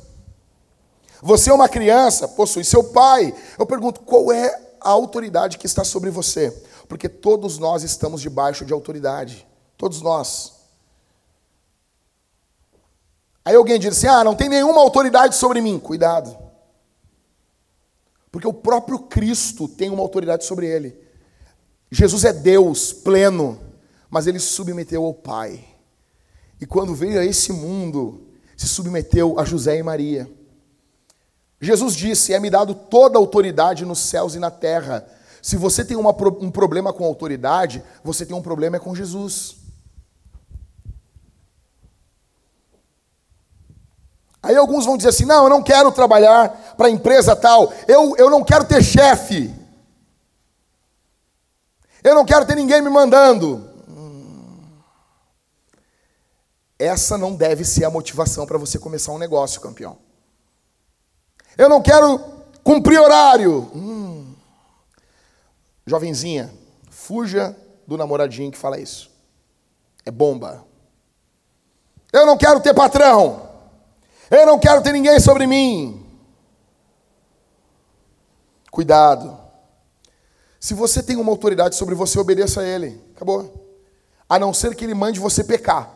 Você 1.22 1.50
é 1.50 1.54
uma 1.54 1.68
criança, 1.68 2.28
possui 2.28 2.64
seu 2.64 2.84
pai. 2.84 3.34
Eu 3.58 3.66
pergunto, 3.66 4.02
qual 4.02 4.32
é 4.32 4.62
a 4.80 4.90
autoridade 4.90 5.58
que 5.58 5.66
está 5.66 5.84
sobre 5.84 6.12
você? 6.12 6.54
Porque 6.88 7.10
todos 7.10 7.58
nós 7.58 7.84
estamos 7.84 8.22
debaixo 8.22 8.66
de 8.66 8.74
autoridade. 8.74 9.48
Todos 9.78 10.02
nós. 10.02 10.54
Aí 13.44 13.56
alguém 13.56 13.80
diz 13.80 13.98
assim: 13.98 14.08
ah, 14.08 14.24
não 14.24 14.36
tem 14.36 14.50
nenhuma 14.50 14.82
autoridade 14.82 15.36
sobre 15.36 15.62
mim. 15.62 15.80
Cuidado. 15.80 16.36
Porque 18.32 18.48
o 18.48 18.54
próprio 18.54 19.00
Cristo 19.00 19.68
tem 19.68 19.90
uma 19.90 20.02
autoridade 20.02 20.46
sobre 20.46 20.68
ele. 20.68 21.00
Jesus 21.90 22.26
é 22.26 22.34
Deus 22.34 22.92
pleno, 22.92 23.60
mas 24.10 24.28
ele 24.28 24.40
se 24.40 24.48
submeteu 24.48 25.06
ao 25.06 25.14
Pai. 25.14 25.64
E 26.60 26.66
quando 26.66 26.94
veio 26.94 27.20
a 27.20 27.26
esse 27.26 27.54
mundo, 27.54 28.28
se 28.58 28.68
submeteu 28.68 29.40
a 29.40 29.46
José 29.46 29.78
e 29.78 29.84
Maria. 29.84 30.30
Jesus 31.62 31.96
disse: 31.96 32.34
É-me 32.34 32.50
dado 32.50 32.74
toda 32.74 33.18
a 33.18 33.22
autoridade 33.22 33.86
nos 33.86 34.00
céus 34.00 34.36
e 34.36 34.40
na 34.40 34.52
terra. 34.52 35.08
Se 35.46 35.58
você 35.58 35.86
tem 35.86 35.96
uma, 35.96 36.10
um 36.42 36.50
problema 36.50 36.92
com 36.92 37.06
autoridade, 37.06 37.84
você 38.04 38.26
tem 38.26 38.36
um 38.36 38.42
problema 38.42 38.80
com 38.80 38.96
Jesus. 38.96 39.58
Aí 44.42 44.56
alguns 44.56 44.88
vão 44.88 44.98
dizer 44.98 45.10
assim: 45.10 45.24
não, 45.24 45.44
eu 45.44 45.50
não 45.52 45.62
quero 45.62 45.92
trabalhar 45.92 46.50
para 46.76 46.90
empresa 46.90 47.36
tal, 47.36 47.72
eu, 47.88 48.16
eu 48.18 48.28
não 48.28 48.44
quero 48.44 48.66
ter 48.66 48.84
chefe, 48.84 49.54
eu 52.04 52.16
não 52.16 52.26
quero 52.26 52.48
ter 52.48 52.56
ninguém 52.56 52.82
me 52.82 52.90
mandando. 52.90 53.70
Essa 56.80 57.20
não 57.20 57.36
deve 57.36 57.64
ser 57.64 57.86
a 57.86 57.92
motivação 57.92 58.48
para 58.48 58.58
você 58.58 58.80
começar 58.80 59.12
um 59.12 59.20
negócio, 59.20 59.62
campeão. 59.62 60.00
Eu 61.56 61.70
não 61.70 61.84
quero 61.84 62.18
cumprir 62.64 63.00
horário. 63.00 63.70
Hum. 63.76 64.15
Jovenzinha, 65.86 66.54
fuja 66.90 67.56
do 67.86 67.98
namoradinho 67.98 68.52
que 68.52 68.58
fala 68.58 68.80
isso. 68.80 69.12
É 70.06 70.12
bomba. 70.12 70.66
Eu 72.12 72.26
não 72.26 72.38
quero 72.38 72.60
ter 72.60 72.74
patrão. 72.74 73.50
Eu 74.32 74.46
não 74.46 74.58
quero 74.58 74.82
ter 74.82 74.92
ninguém 74.92 75.20
sobre 75.20 75.46
mim. 75.46 76.06
Cuidado. 78.72 79.38
Se 80.60 80.74
você 80.74 81.04
tem 81.04 81.18
uma 81.18 81.32
autoridade 81.32 81.76
sobre 81.76 81.94
você, 81.94 82.18
obedeça 82.20 82.62
a 82.62 82.66
ele. 82.66 83.02
Acabou. 83.16 83.78
A 84.28 84.40
não 84.40 84.54
ser 84.54 84.76
que 84.76 84.84
ele 84.84 84.96
mande 84.96 85.20
você 85.20 85.44
pecar. 85.44 85.96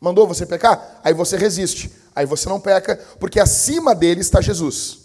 Mandou 0.00 0.26
você 0.26 0.44
pecar? 0.44 1.00
Aí 1.04 1.14
você 1.14 1.36
resiste. 1.36 1.92
Aí 2.14 2.26
você 2.26 2.48
não 2.48 2.60
peca, 2.60 2.96
porque 3.20 3.38
acima 3.38 3.94
dele 3.94 4.20
está 4.20 4.40
Jesus. 4.40 4.98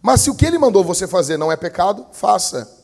Mas 0.00 0.22
se 0.22 0.30
o 0.30 0.34
que 0.34 0.46
ele 0.46 0.58
mandou 0.58 0.82
você 0.82 1.06
fazer 1.06 1.36
não 1.36 1.52
é 1.52 1.56
pecado, 1.56 2.06
faça. 2.12 2.81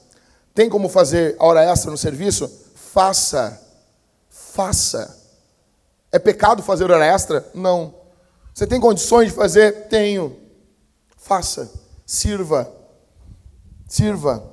Tem 0.59 0.69
como 0.69 0.89
fazer 0.89 1.37
hora 1.39 1.63
extra 1.63 1.89
no 1.89 1.97
serviço? 1.97 2.51
Faça. 2.75 3.63
Faça. 4.29 5.17
É 6.11 6.19
pecado 6.19 6.65
fazer 6.65 6.91
hora 6.91 7.07
extra? 7.07 7.49
Não. 7.55 7.95
Você 8.53 8.67
tem 8.67 8.81
condições 8.81 9.29
de 9.29 9.37
fazer? 9.37 9.87
Tenho. 9.87 10.37
Faça. 11.17 11.71
Sirva. 12.05 12.69
Sirva. 13.87 14.53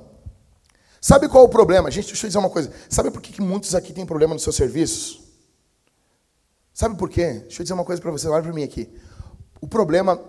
Sabe 1.00 1.28
qual 1.28 1.42
é 1.42 1.46
o 1.48 1.50
problema? 1.50 1.90
Gente, 1.90 2.06
deixa 2.06 2.24
eu 2.24 2.28
dizer 2.28 2.38
uma 2.38 2.50
coisa. 2.50 2.70
Sabe 2.88 3.10
por 3.10 3.20
que, 3.20 3.32
que 3.32 3.42
muitos 3.42 3.74
aqui 3.74 3.92
têm 3.92 4.06
problema 4.06 4.32
nos 4.32 4.44
seus 4.44 4.54
serviços? 4.54 5.20
Sabe 6.72 6.94
por 6.94 7.10
quê? 7.10 7.40
Deixa 7.40 7.62
eu 7.62 7.64
dizer 7.64 7.74
uma 7.74 7.84
coisa 7.84 8.00
para 8.00 8.12
você. 8.12 8.28
Olha 8.28 8.44
para 8.44 8.52
mim 8.52 8.62
aqui. 8.62 8.88
O 9.60 9.66
problema, 9.66 10.20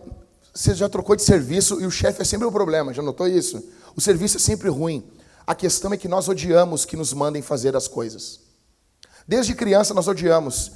você 0.52 0.74
já 0.74 0.90
trocou 0.90 1.16
de 1.16 1.22
serviço 1.22 1.80
e 1.80 1.86
o 1.86 1.92
chefe 1.92 2.24
é 2.24 2.26
sempre 2.26 2.48
o 2.48 2.52
problema. 2.52 2.96
Já 2.96 3.04
notou 3.04 3.28
isso? 3.28 3.64
O 3.96 4.02
serviço 4.02 4.38
é 4.38 4.40
sempre 4.40 4.70
ruim. 4.70 5.08
A 5.48 5.56
questão 5.56 5.94
é 5.94 5.98
que 5.98 6.10
nós 6.10 6.28
odiamos 6.28 6.84
que 6.84 6.98
nos 6.98 7.14
mandem 7.14 7.42
fazer 7.42 7.74
as 7.74 7.88
coisas. 7.88 8.42
Desde 9.26 9.56
criança 9.56 9.94
nós 9.94 10.06
odiamos. 10.06 10.74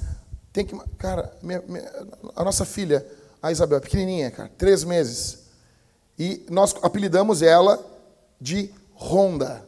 Tem 0.50 0.64
que, 0.64 0.74
cara, 0.96 1.36
minha, 1.42 1.62
minha, 1.68 1.90
a 2.34 2.42
nossa 2.42 2.64
filha, 2.64 3.06
a 3.42 3.52
Isabel, 3.52 3.82
pequenininha, 3.82 4.30
cara, 4.30 4.50
três 4.56 4.82
meses. 4.82 5.40
E 6.18 6.46
nós 6.48 6.74
apelidamos 6.82 7.42
ela 7.42 7.84
de 8.40 8.72
Honda. 8.94 9.62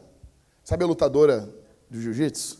Sabe 0.63 0.83
a 0.83 0.87
lutadora 0.87 1.47
do 1.87 2.01
jiu-jitsu? 2.01 2.57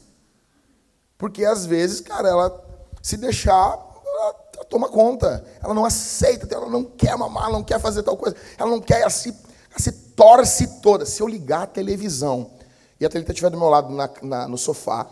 Porque 1.17 1.43
às 1.43 1.65
vezes, 1.65 1.99
cara, 1.99 2.29
ela 2.29 2.63
se 3.01 3.17
deixar, 3.17 3.79
ela, 4.05 4.33
toma 4.69 4.87
conta. 4.89 5.43
Ela 5.63 5.73
não 5.73 5.85
aceita, 5.85 6.53
ela 6.53 6.69
não 6.69 6.83
quer 6.83 7.17
mamar, 7.17 7.45
ela 7.45 7.53
não 7.53 7.63
quer 7.63 7.79
fazer 7.79 8.03
tal 8.03 8.17
coisa. 8.17 8.35
Ela 8.57 8.69
não 8.69 8.81
quer, 8.81 9.09
se 9.09 9.35
se 9.77 10.04
torce 10.15 10.81
toda. 10.81 11.05
Se 11.05 11.21
eu 11.21 11.27
ligar 11.27 11.63
a 11.63 11.67
televisão 11.67 12.51
e 12.99 13.05
a 13.05 13.09
Thalita 13.09 13.31
estiver 13.31 13.49
do 13.49 13.57
meu 13.57 13.69
lado 13.69 13.93
na, 13.93 14.09
na, 14.21 14.47
no 14.47 14.57
sofá, 14.57 15.07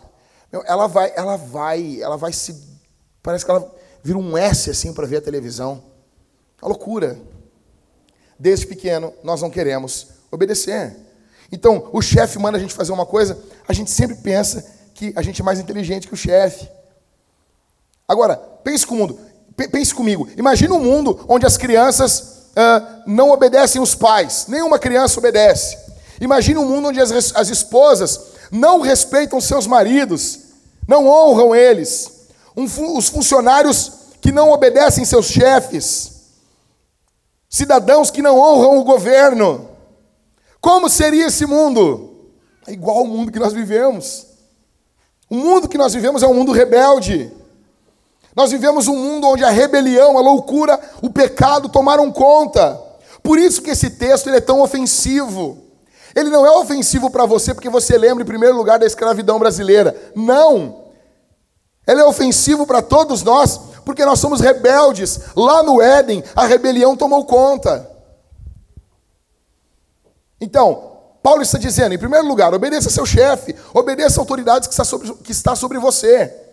ela 0.66 0.86
vai, 0.86 1.12
ela 1.16 1.36
vai, 1.36 2.00
ela 2.00 2.16
vai 2.16 2.32
se. 2.32 2.62
Parece 3.22 3.44
que 3.44 3.50
ela 3.50 3.74
vira 4.02 4.18
um 4.18 4.36
S 4.36 4.70
assim 4.70 4.92
para 4.92 5.06
ver 5.06 5.16
a 5.16 5.20
televisão. 5.20 5.82
É 6.62 6.66
loucura. 6.66 7.18
Desde 8.38 8.66
pequeno, 8.66 9.12
nós 9.22 9.42
não 9.42 9.50
queremos 9.50 10.08
obedecer. 10.30 10.96
Então, 11.50 11.88
o 11.92 12.02
chefe 12.02 12.38
manda 12.38 12.58
a 12.58 12.60
gente 12.60 12.74
fazer 12.74 12.92
uma 12.92 13.06
coisa, 13.06 13.38
a 13.68 13.72
gente 13.72 13.90
sempre 13.90 14.16
pensa 14.16 14.64
que 14.94 15.12
a 15.14 15.22
gente 15.22 15.40
é 15.40 15.44
mais 15.44 15.60
inteligente 15.60 16.08
que 16.08 16.14
o 16.14 16.16
chefe. 16.16 16.68
Agora, 18.08 18.36
pense 18.36 18.86
comigo, 18.86 19.18
pense 19.70 19.94
comigo. 19.94 20.28
Imagina 20.36 20.74
um 20.74 20.80
mundo 20.80 21.24
onde 21.28 21.46
as 21.46 21.56
crianças 21.56 22.33
uh, 22.54 23.02
não 23.06 23.30
obedecem 23.30 23.80
os 23.80 23.94
pais, 23.94 24.46
nenhuma 24.48 24.78
criança 24.78 25.18
obedece. 25.18 25.76
Imagine 26.20 26.58
um 26.58 26.68
mundo 26.68 26.88
onde 26.88 27.00
as, 27.00 27.34
as 27.34 27.48
esposas 27.48 28.20
não 28.50 28.80
respeitam 28.80 29.40
seus 29.40 29.66
maridos, 29.66 30.38
não 30.86 31.06
honram 31.08 31.54
eles, 31.54 32.28
um, 32.56 32.64
os 32.96 33.08
funcionários 33.08 33.92
que 34.20 34.30
não 34.32 34.50
obedecem 34.52 35.04
seus 35.04 35.26
chefes, 35.26 36.12
cidadãos 37.48 38.10
que 38.10 38.22
não 38.22 38.38
honram 38.38 38.78
o 38.78 38.84
governo. 38.84 39.68
Como 40.60 40.88
seria 40.88 41.26
esse 41.26 41.44
mundo? 41.46 42.30
É 42.66 42.72
igual 42.72 42.98
ao 42.98 43.06
mundo 43.06 43.30
que 43.30 43.38
nós 43.38 43.52
vivemos. 43.52 44.26
O 45.28 45.34
mundo 45.34 45.68
que 45.68 45.76
nós 45.76 45.92
vivemos 45.92 46.22
é 46.22 46.26
um 46.26 46.34
mundo 46.34 46.52
rebelde. 46.52 47.30
Nós 48.34 48.50
vivemos 48.50 48.88
um 48.88 48.96
mundo 48.96 49.28
onde 49.28 49.44
a 49.44 49.50
rebelião, 49.50 50.18
a 50.18 50.20
loucura, 50.20 50.78
o 51.00 51.08
pecado 51.08 51.68
tomaram 51.68 52.10
conta. 52.10 52.80
Por 53.22 53.38
isso 53.38 53.62
que 53.62 53.70
esse 53.70 53.90
texto 53.90 54.28
ele 54.28 54.38
é 54.38 54.40
tão 54.40 54.60
ofensivo. 54.60 55.58
Ele 56.14 56.30
não 56.30 56.44
é 56.44 56.50
ofensivo 56.58 57.10
para 57.10 57.26
você 57.26 57.54
porque 57.54 57.68
você 57.68 57.96
lembra 57.96 58.22
em 58.22 58.26
primeiro 58.26 58.56
lugar 58.56 58.78
da 58.78 58.86
escravidão 58.86 59.38
brasileira. 59.38 59.94
Não. 60.14 60.84
Ele 61.86 62.00
é 62.00 62.04
ofensivo 62.04 62.66
para 62.66 62.82
todos 62.82 63.22
nós 63.22 63.60
porque 63.84 64.04
nós 64.04 64.18
somos 64.18 64.40
rebeldes. 64.40 65.20
Lá 65.36 65.62
no 65.62 65.80
Éden, 65.80 66.24
a 66.34 66.46
rebelião 66.46 66.96
tomou 66.96 67.24
conta. 67.24 67.90
Então, 70.40 70.92
Paulo 71.22 71.42
está 71.42 71.56
dizendo, 71.56 71.94
em 71.94 71.98
primeiro 71.98 72.26
lugar, 72.26 72.52
obedeça 72.52 72.90
seu 72.90 73.06
chefe, 73.06 73.54
obedeça 73.72 74.20
a 74.20 74.22
autoridades 74.22 74.68
que 74.68 74.74
está 74.74 74.84
sobre, 74.84 75.14
que 75.14 75.32
está 75.32 75.56
sobre 75.56 75.78
você. 75.78 76.43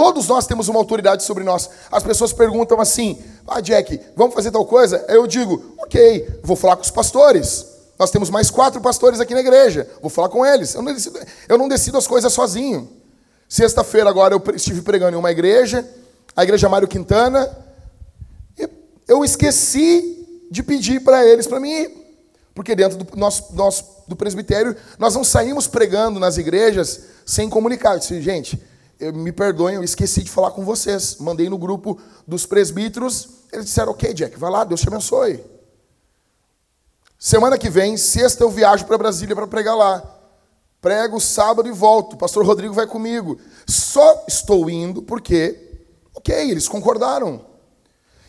Todos 0.00 0.28
nós 0.28 0.46
temos 0.46 0.66
uma 0.66 0.78
autoridade 0.78 1.22
sobre 1.24 1.44
nós. 1.44 1.68
As 1.92 2.02
pessoas 2.02 2.32
perguntam 2.32 2.80
assim: 2.80 3.22
Ah, 3.46 3.60
Jack, 3.60 4.00
vamos 4.16 4.34
fazer 4.34 4.50
tal 4.50 4.64
coisa? 4.64 5.04
Eu 5.06 5.26
digo: 5.26 5.74
Ok, 5.78 6.40
vou 6.42 6.56
falar 6.56 6.76
com 6.76 6.82
os 6.82 6.90
pastores. 6.90 7.66
Nós 7.98 8.10
temos 8.10 8.30
mais 8.30 8.48
quatro 8.48 8.80
pastores 8.80 9.20
aqui 9.20 9.34
na 9.34 9.40
igreja. 9.40 9.86
Vou 10.00 10.08
falar 10.08 10.30
com 10.30 10.46
eles. 10.46 10.74
Eu 10.74 10.80
não 10.80 10.94
decido, 10.94 11.20
eu 11.46 11.58
não 11.58 11.68
decido 11.68 11.98
as 11.98 12.06
coisas 12.06 12.32
sozinho. 12.32 12.88
Sexta-feira, 13.46 14.08
agora, 14.08 14.32
eu 14.32 14.42
estive 14.54 14.80
pregando 14.80 15.16
em 15.16 15.20
uma 15.20 15.30
igreja, 15.30 15.86
a 16.34 16.44
igreja 16.44 16.66
Mário 16.66 16.88
Quintana. 16.88 17.54
Eu 19.06 19.22
esqueci 19.22 20.26
de 20.50 20.62
pedir 20.62 21.00
para 21.00 21.26
eles 21.26 21.46
para 21.46 21.60
mim 21.60 21.72
ir. 21.72 22.16
Porque 22.54 22.74
dentro 22.74 22.96
do 22.96 23.16
nosso, 23.18 23.54
nosso 23.54 23.84
do 24.08 24.16
presbitério, 24.16 24.74
nós 24.98 25.14
não 25.14 25.24
saímos 25.24 25.66
pregando 25.66 26.18
nas 26.18 26.38
igrejas 26.38 27.02
sem 27.26 27.50
comunicar. 27.50 27.92
Eu 27.92 27.98
disse, 27.98 28.22
gente, 28.22 28.70
me 29.14 29.32
perdoem, 29.32 29.76
eu 29.76 29.84
esqueci 29.84 30.22
de 30.22 30.30
falar 30.30 30.50
com 30.50 30.64
vocês. 30.64 31.16
Mandei 31.18 31.48
no 31.48 31.58
grupo 31.58 31.98
dos 32.26 32.46
presbíteros, 32.46 33.28
eles 33.52 33.66
disseram, 33.66 33.92
ok, 33.92 34.12
Jack, 34.12 34.38
vai 34.38 34.50
lá, 34.50 34.64
Deus 34.64 34.80
te 34.80 34.88
abençoe. 34.88 35.42
Semana 37.18 37.58
que 37.58 37.68
vem, 37.68 37.96
sexta, 37.96 38.42
eu 38.42 38.50
viajo 38.50 38.86
para 38.86 38.96
Brasília 38.96 39.36
para 39.36 39.46
pregar 39.46 39.76
lá. 39.76 40.02
Prego 40.80 41.20
sábado 41.20 41.68
e 41.68 41.72
volto. 41.72 42.14
O 42.14 42.16
pastor 42.16 42.46
Rodrigo 42.46 42.72
vai 42.72 42.86
comigo. 42.86 43.38
Só 43.66 44.24
estou 44.26 44.70
indo 44.70 45.02
porque, 45.02 45.82
ok, 46.14 46.50
eles 46.50 46.66
concordaram. 46.66 47.44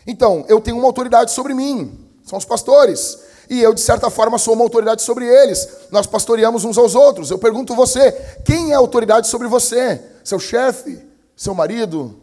Então, 0.06 0.44
eu 0.48 0.60
tenho 0.60 0.76
uma 0.76 0.86
autoridade 0.86 1.30
sobre 1.30 1.54
mim, 1.54 2.06
são 2.24 2.36
os 2.36 2.44
pastores. 2.44 3.18
E 3.52 3.60
eu, 3.60 3.74
de 3.74 3.80
certa 3.80 4.08
forma, 4.08 4.38
sou 4.38 4.54
uma 4.54 4.64
autoridade 4.64 5.02
sobre 5.02 5.26
eles. 5.26 5.68
Nós 5.90 6.06
pastoreamos 6.06 6.64
uns 6.64 6.78
aos 6.78 6.94
outros. 6.94 7.30
Eu 7.30 7.38
pergunto 7.38 7.74
você: 7.74 8.12
quem 8.44 8.72
é 8.72 8.74
autoridade 8.74 9.28
sobre 9.28 9.46
você? 9.46 10.10
seu 10.24 10.38
chefe, 10.38 11.04
seu 11.36 11.54
marido, 11.54 12.20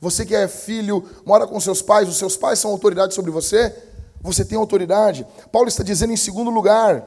você 0.00 0.24
que 0.24 0.34
é 0.34 0.48
filho, 0.48 1.08
mora 1.24 1.46
com 1.46 1.58
seus 1.60 1.82
pais, 1.82 2.08
os 2.08 2.16
seus 2.16 2.36
pais 2.36 2.58
são 2.58 2.70
autoridade 2.70 3.14
sobre 3.14 3.30
você, 3.30 3.74
você 4.20 4.44
tem 4.44 4.58
autoridade. 4.58 5.26
Paulo 5.52 5.68
está 5.68 5.82
dizendo 5.82 6.12
em 6.12 6.16
segundo 6.16 6.50
lugar, 6.50 7.06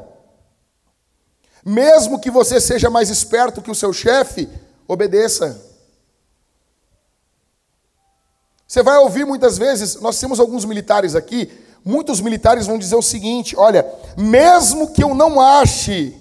mesmo 1.64 2.20
que 2.20 2.32
você 2.32 2.60
seja 2.60 2.90
mais 2.90 3.10
esperto 3.10 3.62
que 3.62 3.72
o 3.72 3.76
seu 3.76 3.94
chefe, 3.94 4.50
obedeça. 4.88 5.70
Você 8.68 8.82
vai 8.82 8.98
ouvir 9.00 9.26
muitas 9.26 9.58
vezes, 9.58 9.96
nós 9.96 10.20
temos 10.20 10.40
alguns 10.40 10.64
militares 10.64 11.14
aqui, 11.14 11.52
muitos 11.84 12.22
militares 12.22 12.68
vão 12.68 12.78
dizer 12.78 12.96
o 12.96 13.02
seguinte: 13.02 13.56
olha, 13.58 13.86
mesmo 14.18 14.92
que 14.92 15.04
eu 15.04 15.14
não 15.14 15.40
ache 15.40 16.16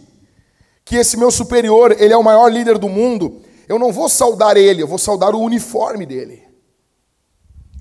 que 0.85 0.97
esse 0.97 1.17
meu 1.17 1.31
superior, 1.31 1.95
ele 1.99 2.13
é 2.13 2.17
o 2.17 2.25
maior 2.25 2.49
líder 2.49 2.79
do 2.79 2.89
mundo, 2.89 3.43
eu 3.69 3.79
não 3.79 3.93
vou 3.93 4.09
saudar 4.09 4.57
ele, 4.57 4.83
eu 4.83 4.89
vou 4.89 4.99
saudar 4.99 5.35
o 5.35 5.41
uniforme 5.41 6.05
dele. 6.05 6.43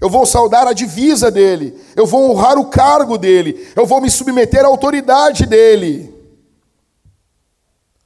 Eu 0.02 0.10
vou 0.10 0.26
saudar 0.26 0.66
a 0.66 0.74
divisa 0.74 1.30
dele, 1.30 1.78
eu 1.96 2.06
vou 2.06 2.32
honrar 2.32 2.58
o 2.58 2.68
cargo 2.68 3.18
dele, 3.18 3.68
eu 3.76 3.86
vou 3.86 4.00
me 4.00 4.10
submeter 4.10 4.64
à 4.64 4.68
autoridade 4.68 5.46
dele. 5.46 6.14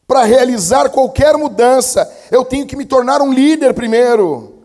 Para 0.08 0.24
realizar 0.24 0.90
qualquer 0.90 1.38
mudança, 1.38 2.12
eu 2.32 2.44
tenho 2.44 2.66
que 2.66 2.76
me 2.76 2.86
tornar 2.86 3.22
um 3.22 3.32
líder 3.32 3.74
primeiro. 3.74 4.64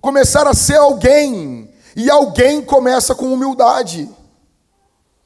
Começar 0.00 0.46
a 0.46 0.54
ser 0.54 0.76
alguém. 0.76 1.70
E 1.94 2.10
alguém 2.10 2.62
começa 2.62 3.14
com 3.14 3.32
humildade, 3.32 4.08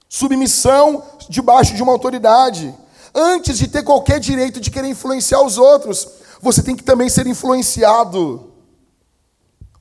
submissão 0.08 1.02
debaixo 1.28 1.74
de 1.74 1.82
uma 1.82 1.92
autoridade. 1.92 2.74
Antes 3.14 3.58
de 3.58 3.68
ter 3.68 3.82
qualquer 3.82 4.20
direito 4.20 4.60
de 4.60 4.70
querer 4.70 4.88
influenciar 4.88 5.42
os 5.42 5.58
outros, 5.58 6.08
você 6.40 6.62
tem 6.62 6.76
que 6.76 6.84
também 6.84 7.08
ser 7.08 7.26
influenciado. 7.26 8.52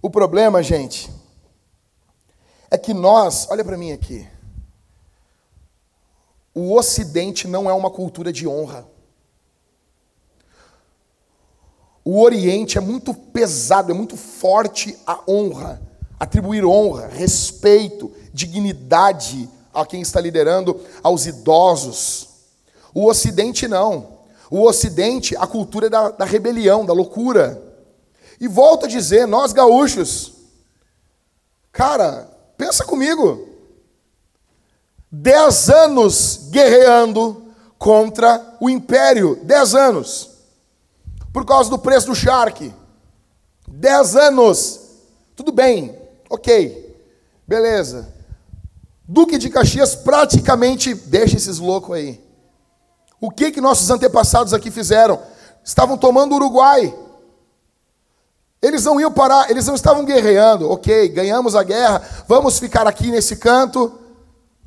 O 0.01 0.09
problema, 0.09 0.63
gente, 0.63 1.11
é 2.69 2.77
que 2.77 2.93
nós, 2.93 3.47
olha 3.49 3.63
para 3.63 3.77
mim 3.77 3.91
aqui, 3.91 4.27
o 6.53 6.73
Ocidente 6.73 7.47
não 7.47 7.69
é 7.69 7.73
uma 7.73 7.91
cultura 7.91 8.31
de 8.31 8.47
honra. 8.47 8.87
O 12.03 12.21
Oriente 12.21 12.77
é 12.77 12.81
muito 12.81 13.13
pesado, 13.13 13.91
é 13.91 13.93
muito 13.93 14.15
forte 14.15 14.97
a 15.05 15.19
honra, 15.27 15.81
atribuir 16.19 16.63
honra, 16.63 17.07
respeito, 17.07 18.11
dignidade 18.31 19.49
a 19.75 19.85
quem 19.85 20.01
está 20.01 20.19
liderando, 20.21 20.79
aos 21.03 21.25
idosos. 21.25 22.29
O 22.93 23.07
Ocidente 23.07 23.67
não. 23.67 24.15
O 24.49 24.63
Ocidente, 24.63 25.35
a 25.37 25.45
cultura 25.45 25.89
da, 25.89 26.11
da 26.11 26.25
rebelião, 26.25 26.85
da 26.85 26.93
loucura. 26.93 27.61
E 28.39 28.47
volto 28.47 28.85
a 28.85 28.89
dizer, 28.89 29.27
nós 29.27 29.53
gaúchos, 29.53 30.33
cara, 31.71 32.29
pensa 32.57 32.83
comigo. 32.83 33.49
Dez 35.11 35.69
anos 35.69 36.47
guerreando 36.49 37.43
contra 37.77 38.57
o 38.59 38.69
império. 38.69 39.39
Dez 39.43 39.73
anos. 39.73 40.31
Por 41.31 41.45
causa 41.45 41.69
do 41.69 41.79
preço 41.79 42.07
do 42.07 42.15
charque. 42.15 42.73
Dez 43.67 44.15
anos. 44.15 44.81
Tudo 45.35 45.51
bem, 45.51 45.97
ok. 46.29 46.95
Beleza. 47.47 48.14
Duque 49.07 49.37
de 49.37 49.49
Caxias 49.49 49.95
praticamente 49.95 50.93
deixa 50.93 51.37
esses 51.37 51.59
loucos 51.59 51.95
aí. 51.95 52.23
O 53.21 53.29
que 53.29 53.51
que 53.51 53.61
nossos 53.61 53.89
antepassados 53.89 54.53
aqui 54.53 54.71
fizeram? 54.71 55.19
Estavam 55.63 55.97
tomando 55.97 56.33
o 56.33 56.35
Uruguai. 56.35 56.93
Eles 58.61 58.83
não 58.83 58.99
iam 58.99 59.11
parar, 59.11 59.49
eles 59.49 59.67
não 59.67 59.75
estavam 59.75 60.03
guerreando. 60.03 60.69
Ok, 60.69 61.09
ganhamos 61.09 61.55
a 61.55 61.63
guerra, 61.63 62.01
vamos 62.27 62.57
ficar 62.57 62.87
aqui 62.87 63.11
nesse 63.11 63.35
canto. 63.35 63.99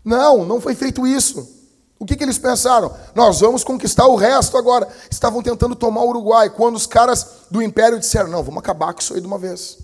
Não, 0.05 0.45
não 0.45 0.61
foi 0.61 0.75
feito 0.75 1.07
isso. 1.07 1.57
O 1.99 2.07
que, 2.07 2.15
que 2.15 2.23
eles 2.23 2.39
pensaram? 2.39 2.95
Nós 3.13 3.41
vamos 3.41 3.65
conquistar 3.65 4.07
o 4.07 4.15
resto 4.15 4.57
agora. 4.57 4.89
Estavam 5.11 5.43
tentando 5.43 5.75
tomar 5.75 6.03
o 6.03 6.11
Uruguai, 6.11 6.49
quando 6.49 6.77
os 6.77 6.87
caras 6.87 7.27
do 7.51 7.61
império 7.61 7.99
disseram: 7.99 8.31
não, 8.31 8.43
vamos 8.43 8.61
acabar 8.61 8.95
com 8.95 9.01
isso 9.01 9.15
aí 9.15 9.21
de 9.21 9.27
uma 9.27 9.39
vez. 9.39 9.79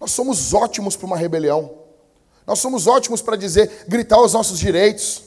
Nós 0.00 0.12
somos 0.12 0.54
ótimos 0.54 0.94
para 0.94 1.06
uma 1.06 1.16
rebelião. 1.16 1.83
Nós 2.46 2.58
somos 2.58 2.86
ótimos 2.86 3.22
para 3.22 3.36
dizer, 3.36 3.84
gritar 3.88 4.20
os 4.20 4.32
nossos 4.32 4.58
direitos. 4.58 5.22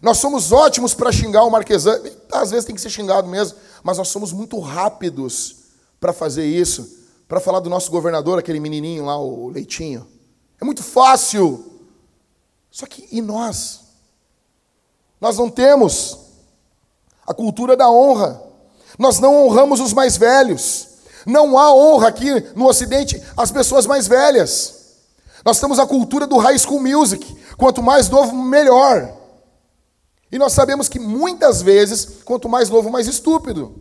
Nós 0.00 0.18
somos 0.18 0.50
ótimos 0.50 0.94
para 0.94 1.12
xingar 1.12 1.44
o 1.44 1.50
marquesano. 1.50 2.10
Às 2.32 2.50
vezes 2.50 2.64
tem 2.64 2.74
que 2.74 2.80
ser 2.80 2.90
xingado 2.90 3.28
mesmo, 3.28 3.56
mas 3.82 3.98
nós 3.98 4.08
somos 4.08 4.32
muito 4.32 4.58
rápidos 4.58 5.56
para 6.00 6.12
fazer 6.12 6.44
isso, 6.44 6.98
para 7.28 7.40
falar 7.40 7.60
do 7.60 7.70
nosso 7.70 7.90
governador, 7.90 8.38
aquele 8.38 8.58
menininho 8.58 9.04
lá, 9.04 9.16
o 9.16 9.48
Leitinho. 9.48 10.06
É 10.60 10.64
muito 10.64 10.82
fácil. 10.82 11.64
Só 12.70 12.86
que 12.86 13.06
e 13.12 13.22
nós? 13.22 13.80
Nós 15.20 15.38
não 15.38 15.48
temos 15.48 16.18
a 17.24 17.32
cultura 17.32 17.76
da 17.76 17.88
honra. 17.88 18.42
Nós 18.98 19.20
não 19.20 19.46
honramos 19.46 19.78
os 19.78 19.92
mais 19.92 20.16
velhos. 20.16 20.88
Não 21.24 21.56
há 21.56 21.72
honra 21.72 22.08
aqui 22.08 22.28
no 22.56 22.66
Ocidente 22.66 23.22
às 23.36 23.52
pessoas 23.52 23.86
mais 23.86 24.08
velhas. 24.08 24.81
Nós 25.44 25.58
temos 25.58 25.78
a 25.78 25.86
cultura 25.86 26.26
do 26.26 26.38
high 26.38 26.58
school 26.58 26.80
music. 26.80 27.36
Quanto 27.56 27.82
mais 27.82 28.08
novo, 28.08 28.34
melhor. 28.36 29.12
E 30.30 30.38
nós 30.38 30.52
sabemos 30.52 30.88
que 30.88 30.98
muitas 30.98 31.60
vezes, 31.60 32.22
quanto 32.24 32.48
mais 32.48 32.70
novo, 32.70 32.90
mais 32.90 33.06
estúpido. 33.06 33.74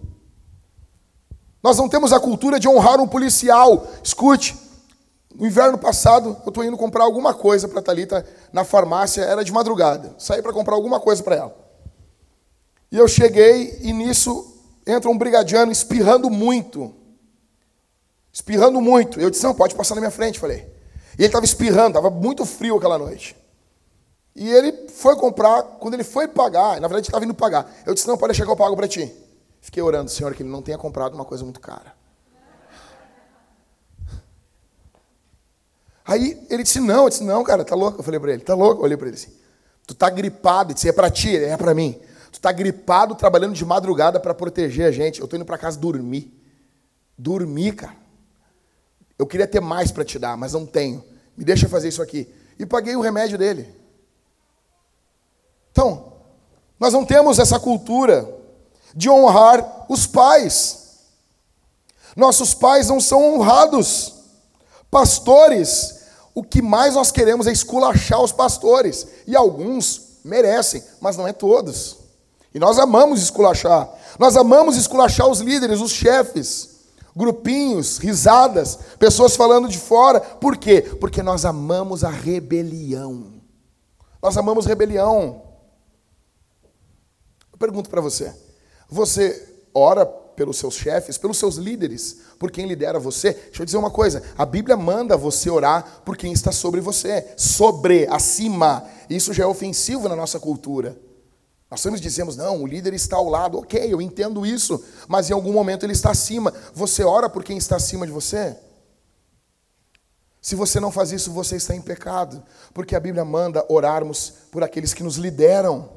Nós 1.63 1.77
não 1.77 1.87
temos 1.87 2.11
a 2.11 2.19
cultura 2.19 2.59
de 2.59 2.67
honrar 2.67 2.99
um 2.99 3.07
policial. 3.07 3.87
Escute, 4.03 4.57
no 5.35 5.45
inverno 5.45 5.77
passado, 5.77 6.37
eu 6.43 6.49
estou 6.49 6.63
indo 6.63 6.75
comprar 6.75 7.03
alguma 7.03 7.33
coisa 7.33 7.67
para 7.67 7.79
a 7.79 7.83
Thalita 7.83 8.25
na 8.51 8.63
farmácia, 8.63 9.21
era 9.21 9.43
de 9.43 9.51
madrugada. 9.51 10.13
Saí 10.17 10.41
para 10.41 10.51
comprar 10.51 10.75
alguma 10.75 10.99
coisa 10.99 11.23
para 11.23 11.35
ela. 11.35 11.55
E 12.91 12.97
eu 12.97 13.07
cheguei 13.07 13.79
e 13.81 13.93
nisso 13.93 14.47
entra 14.85 15.09
um 15.09 15.17
brigadiano 15.17 15.71
espirrando 15.71 16.29
muito. 16.29 16.93
Espirrando 18.33 18.81
muito. 18.81 19.19
Eu 19.19 19.29
disse, 19.29 19.43
não, 19.43 19.53
pode 19.53 19.75
passar 19.75 19.95
na 19.95 20.01
minha 20.01 20.11
frente, 20.11 20.39
falei. 20.39 20.67
E 21.21 21.23
ele 21.23 21.27
estava 21.27 21.45
espirrando, 21.45 21.89
estava 21.89 22.09
muito 22.09 22.43
frio 22.47 22.77
aquela 22.77 22.97
noite. 22.97 23.35
E 24.35 24.49
ele 24.49 24.89
foi 24.89 25.15
comprar, 25.15 25.61
quando 25.61 25.93
ele 25.93 26.03
foi 26.03 26.27
pagar, 26.27 26.81
na 26.81 26.87
verdade 26.87 27.09
estava 27.09 27.23
indo 27.23 27.35
pagar. 27.35 27.71
Eu 27.85 27.93
disse: 27.93 28.07
Não, 28.07 28.17
pode 28.17 28.31
deixar 28.31 28.43
que 28.43 28.49
eu 28.49 28.55
pago 28.55 28.75
para 28.75 28.87
ti. 28.87 29.13
Fiquei 29.61 29.83
orando, 29.83 30.09
Senhor, 30.09 30.33
que 30.33 30.41
ele 30.41 30.49
não 30.49 30.63
tenha 30.63 30.79
comprado 30.79 31.13
uma 31.13 31.23
coisa 31.23 31.43
muito 31.43 31.59
cara. 31.59 31.93
Aí 36.03 36.43
ele 36.49 36.63
disse: 36.63 36.79
Não, 36.79 37.03
eu 37.03 37.09
disse: 37.09 37.23
Não, 37.23 37.43
cara, 37.43 37.63
tá 37.63 37.75
louco. 37.75 37.99
Eu 37.99 38.03
falei 38.03 38.19
para 38.19 38.31
ele: 38.31 38.41
Tá 38.41 38.55
louco? 38.55 38.81
Eu 38.81 38.85
olhei 38.85 38.97
para 38.97 39.09
ele 39.09 39.15
assim: 39.15 39.31
Tu 39.85 39.93
tá 39.93 40.09
gripado. 40.09 40.69
Ele 40.69 40.73
disse: 40.73 40.89
É 40.89 40.91
para 40.91 41.11
ti, 41.11 41.37
é 41.37 41.55
para 41.55 41.75
mim. 41.75 42.01
Tu 42.31 42.41
tá 42.41 42.51
gripado 42.51 43.13
trabalhando 43.13 43.53
de 43.53 43.63
madrugada 43.63 44.19
para 44.19 44.33
proteger 44.33 44.87
a 44.87 44.91
gente. 44.91 45.21
Eu 45.21 45.27
tô 45.27 45.35
indo 45.35 45.45
para 45.45 45.59
casa 45.59 45.77
dormir. 45.77 46.35
Dormir, 47.15 47.75
cara. 47.75 47.95
Eu 49.19 49.27
queria 49.27 49.45
ter 49.45 49.59
mais 49.59 49.91
para 49.91 50.03
te 50.03 50.17
dar, 50.17 50.35
mas 50.35 50.53
não 50.53 50.65
tenho. 50.65 51.10
Me 51.37 51.43
deixa 51.43 51.67
fazer 51.67 51.89
isso 51.89 52.01
aqui. 52.01 52.27
E 52.59 52.65
paguei 52.65 52.95
o 52.95 53.01
remédio 53.01 53.37
dele. 53.37 53.73
Então, 55.71 56.13
nós 56.79 56.93
não 56.93 57.05
temos 57.05 57.39
essa 57.39 57.59
cultura 57.59 58.27
de 58.93 59.09
honrar 59.09 59.85
os 59.89 60.05
pais. 60.05 60.99
Nossos 62.15 62.53
pais 62.53 62.89
não 62.89 62.99
são 62.99 63.35
honrados. 63.35 64.15
Pastores, 64.89 66.01
o 66.33 66.43
que 66.43 66.61
mais 66.61 66.95
nós 66.95 67.11
queremos 67.11 67.47
é 67.47 67.51
esculachar 67.51 68.21
os 68.21 68.31
pastores. 68.31 69.07
E 69.25 69.35
alguns 69.35 70.19
merecem, 70.23 70.83
mas 70.99 71.15
não 71.15 71.27
é 71.27 71.33
todos. 71.33 71.97
E 72.53 72.59
nós 72.59 72.77
amamos 72.77 73.21
esculachar. 73.21 73.89
Nós 74.19 74.35
amamos 74.35 74.75
esculachar 74.75 75.27
os 75.27 75.39
líderes, 75.39 75.79
os 75.79 75.91
chefes. 75.91 76.70
Grupinhos, 77.15 77.97
risadas, 77.97 78.79
pessoas 78.97 79.35
falando 79.35 79.67
de 79.67 79.77
fora. 79.77 80.19
Por 80.19 80.57
quê? 80.57 80.81
Porque 80.81 81.21
nós 81.21 81.45
amamos 81.45 82.03
a 82.03 82.09
rebelião. 82.09 83.33
Nós 84.21 84.37
amamos 84.37 84.65
rebelião 84.65 85.51
pergunto 87.61 87.89
para 87.89 88.01
você: 88.01 88.33
você 88.89 89.47
ora 89.73 90.05
pelos 90.05 90.57
seus 90.57 90.73
chefes, 90.73 91.17
pelos 91.17 91.37
seus 91.37 91.55
líderes, 91.55 92.17
por 92.39 92.49
quem 92.49 92.65
lidera 92.65 92.99
você? 92.99 93.33
Deixa 93.33 93.61
eu 93.61 93.65
dizer 93.65 93.77
uma 93.77 93.91
coisa: 93.91 94.23
a 94.35 94.45
Bíblia 94.45 94.75
manda 94.75 95.15
você 95.15 95.49
orar 95.49 96.01
por 96.03 96.17
quem 96.17 96.33
está 96.33 96.51
sobre 96.51 96.81
você, 96.81 97.33
sobre, 97.37 98.07
acima. 98.07 98.83
Isso 99.07 99.31
já 99.31 99.43
é 99.43 99.47
ofensivo 99.47 100.09
na 100.09 100.15
nossa 100.15 100.39
cultura. 100.39 100.97
Nós 101.71 101.79
sempre 101.79 102.01
dizemos, 102.01 102.35
não, 102.35 102.61
o 102.61 102.67
líder 102.67 102.93
está 102.93 103.15
ao 103.15 103.29
lado, 103.29 103.57
ok, 103.57 103.81
eu 103.91 104.01
entendo 104.01 104.45
isso, 104.45 104.83
mas 105.07 105.29
em 105.29 105.33
algum 105.33 105.53
momento 105.53 105.85
ele 105.85 105.93
está 105.93 106.11
acima. 106.11 106.53
Você 106.73 107.01
ora 107.01 107.29
por 107.29 107.45
quem 107.45 107.57
está 107.57 107.77
acima 107.77 108.05
de 108.05 108.11
você? 108.11 108.57
Se 110.41 110.53
você 110.53 110.81
não 110.81 110.91
faz 110.91 111.13
isso, 111.13 111.31
você 111.31 111.55
está 111.55 111.73
em 111.73 111.81
pecado, 111.81 112.43
porque 112.73 112.93
a 112.93 112.99
Bíblia 112.99 113.23
manda 113.23 113.65
orarmos 113.69 114.33
por 114.51 114.65
aqueles 114.65 114.93
que 114.93 115.01
nos 115.01 115.15
lideram. 115.15 115.89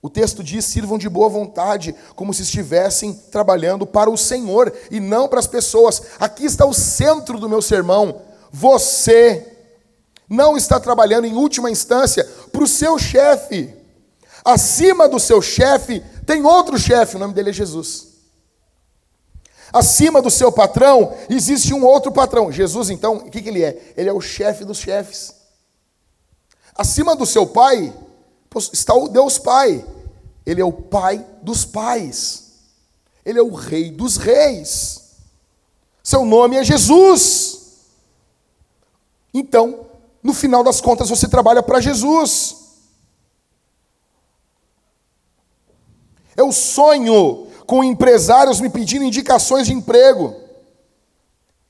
O 0.00 0.08
texto 0.08 0.44
diz: 0.44 0.64
sirvam 0.66 0.98
de 0.98 1.08
boa 1.08 1.28
vontade, 1.28 1.92
como 2.14 2.32
se 2.32 2.42
estivessem 2.42 3.12
trabalhando 3.12 3.84
para 3.84 4.08
o 4.08 4.16
Senhor 4.16 4.72
e 4.88 5.00
não 5.00 5.26
para 5.26 5.40
as 5.40 5.48
pessoas. 5.48 6.00
Aqui 6.20 6.44
está 6.44 6.64
o 6.64 6.74
centro 6.74 7.40
do 7.40 7.48
meu 7.48 7.60
sermão. 7.60 8.22
Você 8.52 9.52
não 10.28 10.56
está 10.56 10.78
trabalhando 10.78 11.26
em 11.26 11.34
última 11.34 11.72
instância 11.72 12.24
para 12.52 12.62
o 12.62 12.68
seu 12.68 12.96
chefe. 13.00 13.82
Acima 14.44 15.08
do 15.08 15.18
seu 15.18 15.40
chefe 15.40 16.04
tem 16.26 16.44
outro 16.44 16.78
chefe, 16.78 17.16
o 17.16 17.18
nome 17.18 17.32
dele 17.32 17.50
é 17.50 17.52
Jesus. 17.52 18.08
Acima 19.72 20.22
do 20.22 20.30
seu 20.30 20.52
patrão 20.52 21.16
existe 21.28 21.72
um 21.72 21.84
outro 21.84 22.12
patrão. 22.12 22.52
Jesus, 22.52 22.90
então, 22.90 23.16
o 23.16 23.30
que, 23.30 23.42
que 23.42 23.48
ele 23.48 23.64
é? 23.64 23.94
Ele 23.96 24.08
é 24.08 24.12
o 24.12 24.20
chefe 24.20 24.64
dos 24.64 24.78
chefes. 24.78 25.34
Acima 26.76 27.16
do 27.16 27.24
seu 27.24 27.46
pai 27.46 27.92
está 28.72 28.94
o 28.94 29.08
Deus 29.08 29.38
Pai. 29.38 29.84
Ele 30.46 30.60
é 30.60 30.64
o 30.64 30.72
Pai 30.72 31.24
dos 31.42 31.64
pais. 31.64 32.52
Ele 33.24 33.38
é 33.38 33.42
o 33.42 33.54
Rei 33.54 33.90
dos 33.90 34.16
reis. 34.16 35.02
Seu 36.02 36.24
nome 36.24 36.56
é 36.56 36.62
Jesus. 36.62 37.60
Então, 39.32 39.86
no 40.22 40.32
final 40.32 40.62
das 40.62 40.80
contas, 40.80 41.08
você 41.08 41.26
trabalha 41.26 41.62
para 41.62 41.80
Jesus. 41.80 42.63
Eu 46.36 46.52
sonho 46.52 47.46
com 47.66 47.82
empresários 47.82 48.60
me 48.60 48.68
pedindo 48.68 49.04
indicações 49.04 49.66
de 49.66 49.72
emprego 49.72 50.34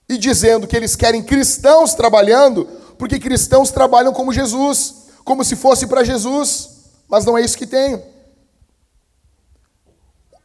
e 0.08 0.18
dizendo 0.18 0.66
que 0.66 0.76
eles 0.76 0.96
querem 0.96 1.22
cristãos 1.22 1.94
trabalhando, 1.94 2.66
porque 2.98 3.18
cristãos 3.18 3.70
trabalham 3.70 4.12
como 4.12 4.32
Jesus, 4.32 5.06
como 5.24 5.44
se 5.44 5.56
fosse 5.56 5.86
para 5.86 6.04
Jesus, 6.04 6.70
mas 7.08 7.24
não 7.24 7.36
é 7.38 7.42
isso 7.42 7.58
que 7.58 7.66
tem. 7.66 8.02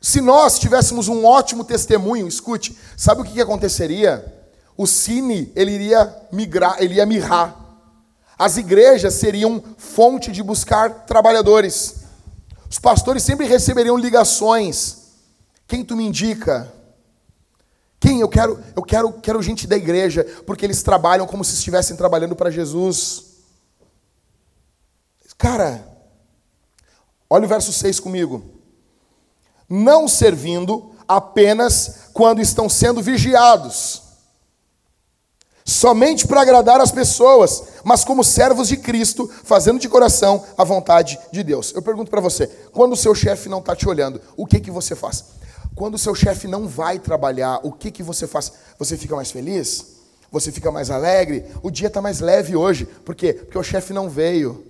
Se 0.02 0.22
nós 0.22 0.58
tivéssemos 0.58 1.08
um 1.08 1.26
ótimo 1.26 1.66
testemunho, 1.66 2.28
escute, 2.28 2.78
sabe 2.96 3.22
o 3.22 3.26
que, 3.26 3.34
que 3.34 3.42
aconteceria? 3.42 4.34
O 4.78 4.88
cine 4.88 5.52
ele 5.56 5.72
iria 5.72 6.16
migrar, 6.32 6.78
ele 6.80 6.96
ia 6.96 7.06
mirrar. 7.06 7.56
As 8.38 8.56
igrejas 8.56 9.16
seriam 9.16 9.62
fonte 9.78 10.32
de 10.32 10.42
buscar 10.42 11.06
trabalhadores. 11.06 11.99
Os 12.70 12.78
pastores 12.78 13.24
sempre 13.24 13.48
receberiam 13.48 13.98
ligações. 13.98 14.98
Quem 15.68 15.84
tu 15.84 15.96
me 15.96 16.06
indica? 16.06 16.72
Quem 18.00 18.22
eu 18.22 18.30
quero? 18.30 18.64
Eu 18.76 18.84
quero, 18.84 19.14
quero 19.14 19.42
gente 19.42 19.68
da 19.68 19.76
igreja, 19.76 20.24
porque 20.46 20.66
eles 20.66 20.84
trabalham 20.84 21.28
como 21.28 21.44
se 21.44 21.56
estivessem 21.56 21.98
trabalhando 21.98 22.36
para 22.36 22.52
Jesus. 22.52 23.26
Cara, 25.38 25.88
olha 27.30 27.46
o 27.46 27.48
verso 27.48 27.74
6 27.74 28.00
comigo. 28.00 28.44
Não 29.68 30.08
servindo 30.08 30.94
apenas 31.08 32.10
quando 32.14 32.42
estão 32.42 32.70
sendo 32.70 33.02
vigiados, 33.02 34.04
somente 35.70 36.28
para 36.28 36.42
agradar 36.42 36.82
as 36.82 36.92
pessoas, 36.92 37.64
mas 37.84 38.04
como 38.04 38.24
servos 38.24 38.68
de 38.68 38.78
Cristo, 38.78 39.30
fazendo 39.44 39.80
de 39.80 39.88
coração 39.88 40.44
a 40.58 40.64
vontade 40.64 41.20
de 41.32 41.44
Deus. 41.44 41.72
Eu 41.74 41.82
pergunto 41.82 42.10
para 42.10 42.22
você, 42.22 42.48
quando 42.72 42.94
o 42.94 42.98
seu 42.98 43.14
chefe 43.14 43.48
não 43.48 43.60
está 43.60 43.76
te 43.76 43.88
olhando, 43.88 44.20
o 44.36 44.46
que, 44.46 44.60
que 44.60 44.72
você 44.72 44.96
faz? 44.96 45.26
Quando 45.76 45.96
o 45.96 46.00
seu 46.00 46.14
chefe 46.14 46.48
não 46.48 46.68
vai 46.68 47.00
trabalhar, 47.00 47.60
o 47.64 47.72
que, 47.72 47.92
que 47.92 48.04
você 48.04 48.28
faz? 48.28 48.52
Você 48.78 48.98
fica 48.98 49.16
mais 49.16 49.32
feliz? 49.32 50.00
Você 50.32 50.52
fica 50.52 50.72
mais 50.72 50.92
alegre? 50.92 51.46
O 51.64 51.72
dia 51.72 51.88
está 51.88 52.02
mais 52.02 52.20
leve 52.20 52.56
hoje. 52.56 52.86
Por 52.86 53.16
quê? 53.16 53.34
Porque 53.34 53.58
o 53.58 53.64
chefe 53.64 53.94
não 53.94 54.10
veio. 54.10 54.66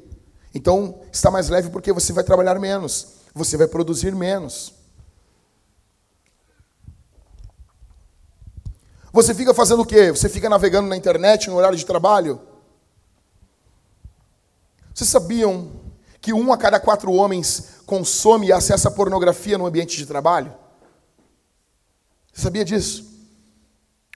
Então, 0.53 0.99
está 1.11 1.29
mais 1.29 1.49
leve 1.49 1.69
porque 1.69 1.91
você 1.91 2.13
vai 2.13 2.23
trabalhar 2.23 2.59
menos. 2.59 3.07
Você 3.33 3.57
vai 3.57 3.67
produzir 3.67 4.15
menos. 4.15 4.73
Você 9.11 9.33
fica 9.33 9.53
fazendo 9.53 9.81
o 9.81 9.85
quê? 9.85 10.11
Você 10.11 10.29
fica 10.29 10.49
navegando 10.49 10.87
na 10.87 10.95
internet 10.95 11.49
no 11.49 11.55
horário 11.55 11.77
de 11.77 11.85
trabalho? 11.85 12.39
Vocês 14.93 15.09
sabiam 15.09 15.71
que 16.21 16.33
um 16.33 16.51
a 16.51 16.57
cada 16.57 16.79
quatro 16.79 17.11
homens 17.13 17.81
consome 17.85 18.47
e 18.47 18.53
acessa 18.53 18.91
pornografia 18.91 19.57
no 19.57 19.65
ambiente 19.65 19.97
de 19.97 20.05
trabalho? 20.05 20.53
Você 22.33 22.41
sabia 22.41 22.63
disso? 22.63 23.09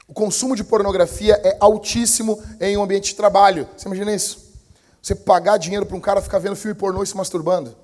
O 0.07 0.13
consumo 0.13 0.55
de 0.55 0.63
pornografia 0.63 1.39
é 1.43 1.57
altíssimo 1.59 2.41
em 2.59 2.77
um 2.77 2.83
ambiente 2.83 3.11
de 3.11 3.15
trabalho. 3.15 3.67
Você 3.75 3.87
imagina 3.87 4.13
isso? 4.13 4.53
Você 5.01 5.15
pagar 5.15 5.57
dinheiro 5.57 5.85
para 5.85 5.97
um 5.97 6.01
cara 6.01 6.21
ficar 6.21 6.39
vendo 6.39 6.55
filme 6.55 6.75
pornô 6.75 7.01
e 7.01 7.07
se 7.07 7.17
masturbando. 7.17 7.75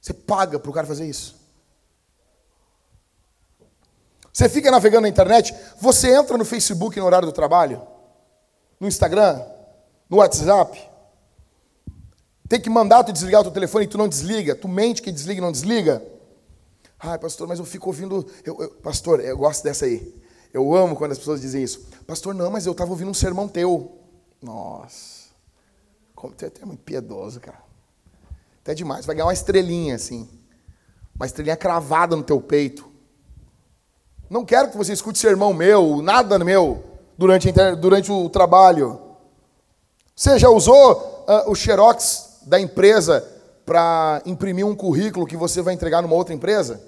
Você 0.00 0.12
paga 0.12 0.58
para 0.58 0.70
o 0.70 0.74
cara 0.74 0.86
fazer 0.86 1.06
isso. 1.08 1.34
Você 4.36 4.50
fica 4.50 4.70
navegando 4.70 5.04
na 5.04 5.08
internet, 5.08 5.54
você 5.80 6.14
entra 6.14 6.36
no 6.36 6.44
Facebook 6.44 7.00
no 7.00 7.06
horário 7.06 7.24
do 7.24 7.32
trabalho, 7.32 7.80
no 8.78 8.86
Instagram, 8.86 9.42
no 10.10 10.18
WhatsApp. 10.18 10.78
Tem 12.46 12.60
que 12.60 12.68
mandar 12.68 13.02
tu 13.02 13.14
desligar 13.14 13.40
o 13.40 13.44
teu 13.44 13.52
telefone 13.54 13.86
e 13.86 13.88
tu 13.88 13.96
não 13.96 14.06
desliga. 14.06 14.54
Tu 14.54 14.68
mente 14.68 15.00
que 15.00 15.10
desliga 15.10 15.38
e 15.38 15.40
não 15.40 15.50
desliga. 15.50 16.06
Ai, 16.98 17.18
pastor, 17.18 17.48
mas 17.48 17.58
eu 17.58 17.64
fico 17.64 17.88
ouvindo. 17.88 18.26
Eu, 18.44 18.60
eu, 18.60 18.70
pastor, 18.72 19.20
eu 19.20 19.38
gosto 19.38 19.64
dessa 19.64 19.86
aí. 19.86 20.14
Eu 20.52 20.74
amo 20.74 20.96
quando 20.96 21.12
as 21.12 21.18
pessoas 21.18 21.40
dizem 21.40 21.62
isso. 21.62 21.86
Pastor, 22.06 22.34
não, 22.34 22.50
mas 22.50 22.66
eu 22.66 22.72
estava 22.72 22.90
ouvindo 22.90 23.10
um 23.10 23.14
sermão 23.14 23.48
teu. 23.48 23.98
Nossa. 24.42 25.30
Como 26.14 26.34
tu 26.34 26.44
é 26.44 26.48
até 26.48 26.62
muito 26.66 26.82
piedoso, 26.82 27.40
cara. 27.40 27.62
Até 28.60 28.74
demais. 28.74 29.06
Vai 29.06 29.16
ganhar 29.16 29.28
uma 29.28 29.32
estrelinha 29.32 29.94
assim. 29.94 30.28
Uma 31.14 31.24
estrelinha 31.24 31.56
cravada 31.56 32.14
no 32.14 32.22
teu 32.22 32.38
peito. 32.38 32.95
Não 34.28 34.44
quero 34.44 34.70
que 34.70 34.76
você 34.76 34.92
escute 34.92 35.18
sermão 35.18 35.52
meu, 35.52 36.02
nada 36.02 36.38
meu, 36.38 36.82
durante, 37.16 37.52
durante 37.78 38.10
o 38.10 38.28
trabalho. 38.28 39.00
Você 40.14 40.38
já 40.38 40.48
usou 40.48 41.24
uh, 41.28 41.50
o 41.50 41.54
xerox 41.54 42.40
da 42.42 42.58
empresa 42.58 43.26
para 43.64 44.22
imprimir 44.24 44.66
um 44.66 44.74
currículo 44.74 45.26
que 45.26 45.36
você 45.36 45.62
vai 45.62 45.74
entregar 45.74 46.02
numa 46.02 46.14
outra 46.14 46.34
empresa? 46.34 46.80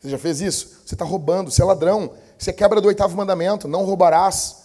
Você 0.00 0.08
já 0.08 0.18
fez 0.18 0.40
isso? 0.40 0.80
Você 0.84 0.94
está 0.94 1.04
roubando, 1.04 1.50
você 1.50 1.62
é 1.62 1.64
ladrão, 1.64 2.10
você 2.36 2.50
é 2.50 2.52
quebra 2.52 2.80
do 2.80 2.88
oitavo 2.88 3.16
mandamento, 3.16 3.68
não 3.68 3.84
roubarás. 3.84 4.62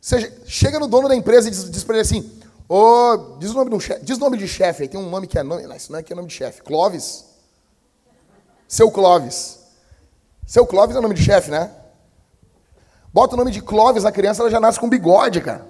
Você 0.00 0.30
chega 0.44 0.78
no 0.78 0.86
dono 0.86 1.08
da 1.08 1.16
empresa 1.16 1.48
e 1.48 1.50
diz, 1.50 1.70
diz 1.70 1.82
para 1.82 1.94
ele 1.94 2.02
assim: 2.02 2.30
oh, 2.68 3.36
diz, 3.38 3.50
o 3.50 3.54
nome 3.54 3.80
chefe, 3.80 4.04
diz 4.04 4.18
nome 4.18 4.36
de 4.36 4.46
chefe, 4.46 4.86
tem 4.86 5.00
um 5.00 5.08
nome 5.08 5.26
que 5.26 5.38
é 5.38 5.42
nome, 5.42 5.66
não, 5.66 5.74
isso 5.74 5.90
não 5.90 5.98
é 5.98 6.02
que 6.02 6.12
é 6.12 6.16
nome 6.16 6.28
de 6.28 6.34
chefe, 6.34 6.62
Clóvis. 6.62 7.24
Seu 8.68 8.90
Clóvis. 8.90 9.63
Seu 10.46 10.66
Clóvis 10.66 10.94
é 10.94 10.98
o 10.98 11.02
nome 11.02 11.14
de 11.14 11.22
chefe, 11.22 11.50
né? 11.50 11.70
Bota 13.12 13.34
o 13.34 13.38
nome 13.38 13.50
de 13.50 13.62
Clóvis 13.62 14.02
na 14.02 14.12
criança, 14.12 14.42
ela 14.42 14.50
já 14.50 14.60
nasce 14.60 14.78
com 14.78 14.88
bigode, 14.88 15.40
cara. 15.40 15.66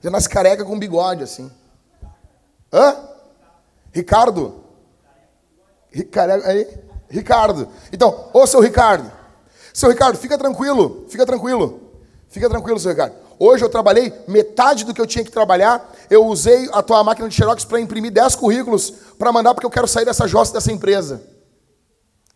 Já 0.00 0.10
nasce 0.10 0.28
careca 0.28 0.64
com 0.64 0.78
bigode, 0.78 1.24
assim. 1.24 1.50
Hã? 2.72 2.96
Ricardo? 3.92 4.62
Ricardo, 5.90 6.44
aí? 6.44 6.66
Ricardo. 7.08 7.68
Então, 7.92 8.28
ô 8.32 8.46
seu 8.46 8.60
Ricardo. 8.60 9.10
Seu 9.72 9.90
Ricardo, 9.90 10.18
fica 10.18 10.38
tranquilo, 10.38 11.06
fica 11.08 11.26
tranquilo. 11.26 11.80
Fica 12.28 12.48
tranquilo, 12.48 12.78
seu 12.78 12.90
Ricardo. 12.90 13.14
Hoje 13.38 13.64
eu 13.64 13.68
trabalhei 13.68 14.12
metade 14.26 14.84
do 14.84 14.92
que 14.92 15.00
eu 15.00 15.06
tinha 15.06 15.24
que 15.24 15.30
trabalhar. 15.30 15.92
Eu 16.10 16.26
usei 16.26 16.68
a 16.72 16.82
tua 16.82 17.02
máquina 17.02 17.28
de 17.28 17.34
Xerox 17.34 17.64
para 17.64 17.80
imprimir 17.80 18.10
10 18.10 18.34
currículos 18.34 18.90
para 19.18 19.32
mandar 19.32 19.54
porque 19.54 19.66
eu 19.66 19.70
quero 19.70 19.86
sair 19.86 20.04
dessa 20.04 20.26
jossa 20.26 20.52
dessa 20.52 20.72
empresa. 20.72 21.22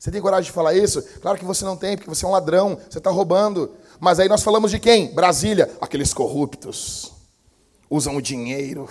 Você 0.02 0.10
tem 0.10 0.20
coragem 0.20 0.46
de 0.46 0.50
falar 0.50 0.74
isso? 0.74 1.00
Claro 1.20 1.38
que 1.38 1.44
você 1.44 1.64
não 1.64 1.76
tem, 1.76 1.96
porque 1.96 2.10
você 2.10 2.24
é 2.24 2.28
um 2.28 2.32
ladrão, 2.32 2.76
você 2.90 2.98
está 2.98 3.08
roubando. 3.08 3.70
Mas 4.00 4.18
aí 4.18 4.28
nós 4.28 4.42
falamos 4.42 4.72
de 4.72 4.80
quem? 4.80 5.14
Brasília. 5.14 5.70
Aqueles 5.80 6.12
corruptos 6.12 7.12
usam 7.88 8.16
o 8.16 8.20
dinheiro 8.20 8.88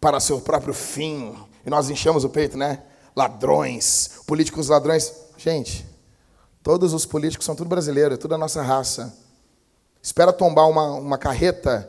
para 0.00 0.18
seu 0.18 0.40
próprio 0.40 0.72
fim. 0.72 1.36
E 1.66 1.68
nós 1.68 1.90
enchemos 1.90 2.24
o 2.24 2.30
peito, 2.30 2.56
né? 2.56 2.82
Ladrões, 3.14 4.12
políticos 4.26 4.68
ladrões. 4.68 5.12
Gente, 5.36 5.86
todos 6.62 6.94
os 6.94 7.04
políticos 7.04 7.44
são 7.44 7.54
tudo 7.54 7.68
brasileiro, 7.68 8.14
é 8.14 8.16
tudo 8.16 8.34
a 8.34 8.38
nossa 8.38 8.62
raça. 8.62 9.14
Espera 10.02 10.32
tombar 10.32 10.70
uma, 10.70 10.94
uma 10.94 11.18
carreta, 11.18 11.86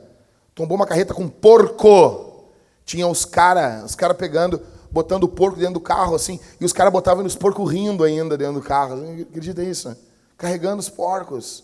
tombou 0.53 0.75
uma 0.75 0.85
carreta 0.85 1.13
com 1.13 1.29
porco. 1.29 2.43
Tinha 2.83 3.07
os 3.07 3.23
caras, 3.23 3.85
os 3.85 3.95
caras 3.95 4.17
pegando, 4.17 4.61
botando 4.91 5.23
o 5.23 5.27
porco 5.27 5.57
dentro 5.57 5.75
do 5.75 5.79
carro, 5.79 6.15
assim, 6.15 6.39
e 6.59 6.65
os 6.65 6.73
caras 6.73 6.91
botavam 6.91 7.25
os 7.25 7.35
porcos 7.35 7.71
rindo 7.71 8.03
ainda 8.03 8.37
dentro 8.37 8.55
do 8.55 8.61
carro. 8.61 8.95
Acredita 9.21 9.63
isso? 9.63 9.95
Carregando 10.37 10.79
os 10.79 10.89
porcos. 10.89 11.63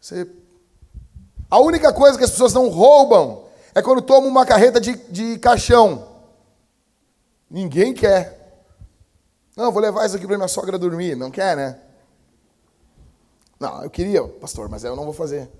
Você... 0.00 0.28
A 1.50 1.58
única 1.58 1.92
coisa 1.92 2.18
que 2.18 2.24
as 2.24 2.30
pessoas 2.30 2.52
não 2.52 2.68
roubam 2.68 3.44
é 3.74 3.80
quando 3.80 4.02
tomam 4.02 4.28
uma 4.28 4.44
carreta 4.44 4.80
de, 4.80 4.94
de 5.10 5.38
caixão. 5.38 6.06
Ninguém 7.50 7.94
quer. 7.94 8.64
Não, 9.56 9.72
vou 9.72 9.80
levar 9.80 10.06
isso 10.06 10.16
aqui 10.16 10.26
para 10.26 10.36
minha 10.36 10.48
sogra 10.48 10.78
dormir. 10.78 11.16
Não 11.16 11.30
quer, 11.30 11.56
né? 11.56 11.78
Não, 13.58 13.82
eu 13.82 13.90
queria, 13.90 14.22
pastor, 14.22 14.68
mas 14.68 14.84
eu 14.84 14.94
não 14.94 15.04
vou 15.04 15.12
fazer. 15.12 15.50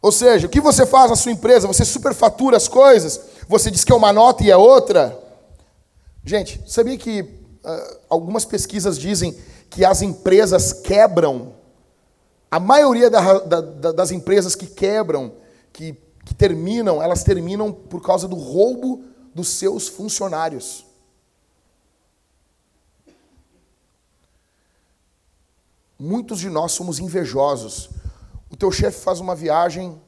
Ou 0.00 0.10
seja, 0.10 0.46
o 0.46 0.50
que 0.50 0.60
você 0.60 0.84
faz 0.84 1.10
na 1.10 1.16
sua 1.16 1.32
empresa? 1.32 1.66
Você 1.66 1.84
superfatura 1.84 2.56
as 2.56 2.68
coisas? 2.68 3.20
Você 3.48 3.70
diz 3.70 3.84
que 3.84 3.92
é 3.92 3.94
uma 3.94 4.12
nota 4.12 4.42
e 4.42 4.50
é 4.50 4.56
outra? 4.56 5.21
Gente, 6.24 6.62
sabia 6.66 6.96
que 6.96 7.22
uh, 7.22 7.98
algumas 8.08 8.44
pesquisas 8.44 8.98
dizem 8.98 9.36
que 9.68 9.84
as 9.84 10.02
empresas 10.02 10.72
quebram? 10.72 11.54
A 12.50 12.60
maioria 12.60 13.10
da, 13.10 13.38
da, 13.38 13.92
das 13.92 14.10
empresas 14.10 14.54
que 14.54 14.66
quebram, 14.66 15.32
que 15.72 15.96
que 16.24 16.34
terminam, 16.34 17.02
elas 17.02 17.24
terminam 17.24 17.72
por 17.72 18.00
causa 18.00 18.28
do 18.28 18.36
roubo 18.36 19.04
dos 19.34 19.48
seus 19.48 19.88
funcionários. 19.88 20.86
Muitos 25.98 26.38
de 26.38 26.48
nós 26.48 26.72
somos 26.72 26.98
invejosos. 26.98 27.90
O 28.50 28.56
teu 28.56 28.70
chefe 28.70 29.00
faz 29.00 29.20
uma 29.20 29.34
viagem 29.34 30.00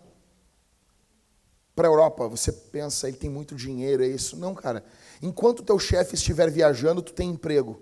para 1.75 1.89
a 1.89 1.91
Europa, 1.91 2.29
você 2.29 2.53
pensa, 2.53 3.09
ele 3.09 3.17
tem 3.17 3.29
muito 3.29 3.57
dinheiro, 3.57 4.05
é 4.05 4.07
isso? 4.07 4.37
Não, 4.37 4.55
cara. 4.55 4.85
Enquanto 5.23 5.63
teu 5.63 5.79
chefe 5.79 6.15
estiver 6.15 6.51
viajando, 6.51 7.03
tu 7.03 7.13
tem 7.13 7.31
emprego. 7.31 7.81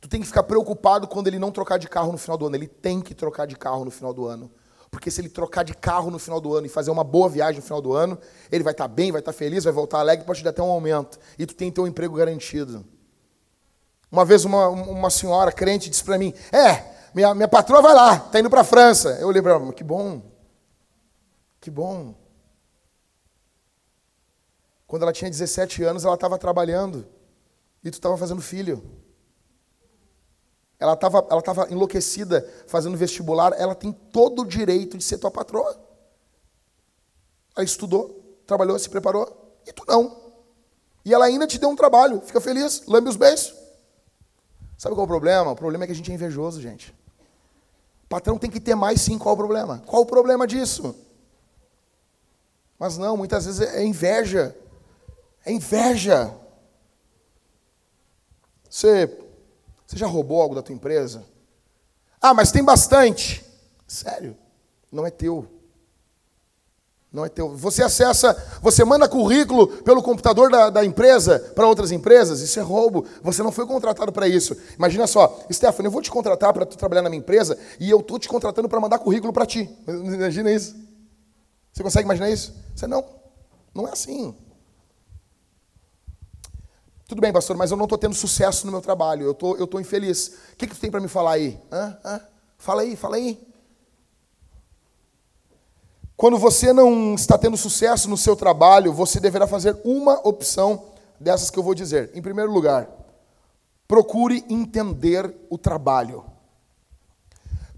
Tu 0.00 0.08
tem 0.08 0.20
que 0.20 0.26
ficar 0.26 0.42
preocupado 0.42 1.08
quando 1.08 1.28
ele 1.28 1.38
não 1.38 1.50
trocar 1.50 1.78
de 1.78 1.88
carro 1.88 2.12
no 2.12 2.18
final 2.18 2.36
do 2.36 2.46
ano. 2.46 2.56
Ele 2.56 2.68
tem 2.68 3.00
que 3.00 3.14
trocar 3.14 3.46
de 3.46 3.56
carro 3.56 3.84
no 3.84 3.90
final 3.90 4.12
do 4.12 4.26
ano. 4.26 4.50
Porque 4.90 5.10
se 5.10 5.20
ele 5.20 5.28
trocar 5.28 5.64
de 5.64 5.74
carro 5.74 6.10
no 6.10 6.18
final 6.18 6.40
do 6.40 6.54
ano 6.54 6.66
e 6.66 6.68
fazer 6.68 6.90
uma 6.90 7.02
boa 7.02 7.28
viagem 7.28 7.56
no 7.56 7.62
final 7.62 7.80
do 7.80 7.94
ano, 7.94 8.18
ele 8.52 8.62
vai 8.62 8.72
estar 8.72 8.86
bem, 8.86 9.10
vai 9.10 9.20
estar 9.20 9.32
feliz, 9.32 9.64
vai 9.64 9.72
voltar 9.72 9.98
alegre, 9.98 10.24
pode 10.24 10.40
te 10.40 10.44
dar 10.44 10.50
até 10.50 10.62
um 10.62 10.70
aumento. 10.70 11.18
E 11.38 11.46
tu 11.46 11.54
tem 11.54 11.72
teu 11.72 11.86
emprego 11.86 12.14
garantido. 12.14 12.84
Uma 14.12 14.24
vez 14.24 14.44
uma, 14.44 14.68
uma 14.68 15.10
senhora 15.10 15.50
crente 15.50 15.90
disse 15.90 16.04
para 16.04 16.16
mim: 16.16 16.32
É, 16.52 16.84
minha, 17.12 17.34
minha 17.34 17.48
patroa 17.48 17.82
vai 17.82 17.94
lá, 17.94 18.16
está 18.16 18.38
indo 18.38 18.48
para 18.48 18.60
a 18.60 18.64
França. 18.64 19.18
Eu 19.20 19.28
olhei 19.28 19.42
para 19.42 19.54
ela: 19.54 19.72
Que 19.72 19.82
bom, 19.82 20.22
que 21.60 21.70
bom. 21.70 22.14
Quando 24.94 25.02
ela 25.02 25.12
tinha 25.12 25.28
17 25.28 25.82
anos, 25.82 26.04
ela 26.04 26.14
estava 26.14 26.38
trabalhando 26.38 27.04
e 27.82 27.90
tu 27.90 27.94
estava 27.94 28.16
fazendo 28.16 28.40
filho. 28.40 28.80
Ela 30.78 30.92
estava 30.92 31.26
ela 31.28 31.42
tava 31.42 31.66
enlouquecida 31.68 32.48
fazendo 32.68 32.96
vestibular, 32.96 33.52
ela 33.58 33.74
tem 33.74 33.90
todo 33.90 34.42
o 34.42 34.46
direito 34.46 34.96
de 34.96 35.02
ser 35.02 35.18
tua 35.18 35.32
patroa. 35.32 35.76
Ela 37.56 37.64
estudou, 37.64 38.38
trabalhou, 38.46 38.78
se 38.78 38.88
preparou, 38.88 39.58
e 39.66 39.72
tu 39.72 39.82
não. 39.88 40.16
E 41.04 41.12
ela 41.12 41.24
ainda 41.24 41.44
te 41.44 41.58
deu 41.58 41.70
um 41.70 41.74
trabalho, 41.74 42.20
fica 42.20 42.40
feliz, 42.40 42.86
lambe 42.86 43.08
os 43.08 43.16
beijos. 43.16 43.52
Sabe 44.78 44.94
qual 44.94 45.02
é 45.02 45.06
o 45.06 45.08
problema? 45.08 45.50
O 45.50 45.56
problema 45.56 45.82
é 45.82 45.86
que 45.88 45.92
a 45.92 45.96
gente 45.96 46.12
é 46.12 46.14
invejoso, 46.14 46.62
gente. 46.62 46.94
O 48.04 48.08
patrão 48.08 48.38
tem 48.38 48.48
que 48.48 48.60
ter 48.60 48.76
mais 48.76 49.00
sim, 49.00 49.18
qual 49.18 49.32
é 49.32 49.34
o 49.34 49.38
problema? 49.38 49.82
Qual 49.86 50.02
o 50.02 50.06
problema 50.06 50.46
disso? 50.46 50.94
Mas 52.78 52.96
não, 52.96 53.16
muitas 53.16 53.46
vezes 53.46 53.60
é 53.60 53.84
inveja. 53.84 54.56
É 55.44 55.52
inveja. 55.52 56.34
Você, 58.68 59.06
você 59.86 59.96
já 59.96 60.06
roubou 60.06 60.40
algo 60.40 60.54
da 60.54 60.62
tua 60.62 60.74
empresa? 60.74 61.24
Ah, 62.20 62.32
mas 62.32 62.50
tem 62.50 62.64
bastante. 62.64 63.44
Sério, 63.86 64.36
não 64.90 65.06
é 65.06 65.10
teu. 65.10 65.46
Não 67.12 67.24
é 67.24 67.28
teu. 67.28 67.54
Você 67.56 67.80
acessa, 67.80 68.34
você 68.60 68.84
manda 68.84 69.08
currículo 69.08 69.68
pelo 69.68 70.02
computador 70.02 70.50
da, 70.50 70.68
da 70.68 70.84
empresa 70.84 71.38
para 71.54 71.68
outras 71.68 71.92
empresas, 71.92 72.40
isso 72.40 72.58
é 72.58 72.62
roubo. 72.62 73.06
Você 73.22 73.40
não 73.40 73.52
foi 73.52 73.64
contratado 73.66 74.10
para 74.10 74.26
isso. 74.26 74.56
Imagina 74.76 75.06
só, 75.06 75.38
Stephanie, 75.52 75.86
eu 75.86 75.92
vou 75.92 76.02
te 76.02 76.10
contratar 76.10 76.52
para 76.52 76.66
tu 76.66 76.76
trabalhar 76.76 77.02
na 77.02 77.08
minha 77.08 77.20
empresa 77.20 77.56
e 77.78 77.88
eu 77.88 78.00
estou 78.00 78.18
te 78.18 78.28
contratando 78.28 78.68
para 78.68 78.80
mandar 78.80 78.98
currículo 78.98 79.32
para 79.32 79.46
ti. 79.46 79.70
Imagina 79.86 80.50
isso. 80.50 80.74
Você 81.72 81.84
consegue 81.84 82.04
imaginar 82.04 82.30
isso? 82.30 82.52
Você 82.74 82.88
não. 82.88 83.04
Não 83.72 83.86
é 83.86 83.92
assim. 83.92 84.34
Tudo 87.06 87.20
bem, 87.20 87.32
pastor, 87.32 87.56
mas 87.56 87.70
eu 87.70 87.76
não 87.76 87.84
estou 87.84 87.98
tendo 87.98 88.14
sucesso 88.14 88.64
no 88.64 88.72
meu 88.72 88.80
trabalho. 88.80 89.26
Eu 89.26 89.34
tô, 89.34 89.56
estou 89.62 89.80
infeliz. 89.80 90.28
O 90.52 90.56
que, 90.56 90.66
que 90.66 90.74
tu 90.74 90.80
tem 90.80 90.90
para 90.90 91.00
me 91.00 91.08
falar 91.08 91.32
aí? 91.32 91.60
Hã? 91.70 91.98
Hã? 92.04 92.20
Fala 92.56 92.82
aí, 92.82 92.96
fala 92.96 93.16
aí. 93.16 93.46
Quando 96.16 96.38
você 96.38 96.72
não 96.72 97.14
está 97.14 97.36
tendo 97.36 97.56
sucesso 97.56 98.08
no 98.08 98.16
seu 98.16 98.34
trabalho, 98.34 98.92
você 98.92 99.20
deverá 99.20 99.46
fazer 99.46 99.76
uma 99.84 100.14
opção 100.26 100.84
dessas 101.20 101.50
que 101.50 101.58
eu 101.58 101.62
vou 101.62 101.74
dizer. 101.74 102.10
Em 102.14 102.22
primeiro 102.22 102.50
lugar, 102.50 102.88
procure 103.86 104.44
entender 104.48 105.34
o 105.50 105.58
trabalho. 105.58 106.24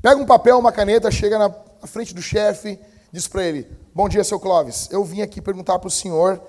Pega 0.00 0.20
um 0.20 0.26
papel, 0.26 0.58
uma 0.58 0.70
caneta, 0.70 1.10
chega 1.10 1.38
na 1.38 1.50
frente 1.84 2.14
do 2.14 2.22
chefe, 2.22 2.78
diz 3.10 3.26
para 3.26 3.42
ele: 3.42 3.66
Bom 3.92 4.08
dia, 4.08 4.22
seu 4.22 4.38
Clóvis. 4.38 4.88
Eu 4.92 5.02
vim 5.02 5.22
aqui 5.22 5.40
perguntar 5.40 5.78
para 5.80 5.88
o 5.88 5.90
senhor 5.90 6.40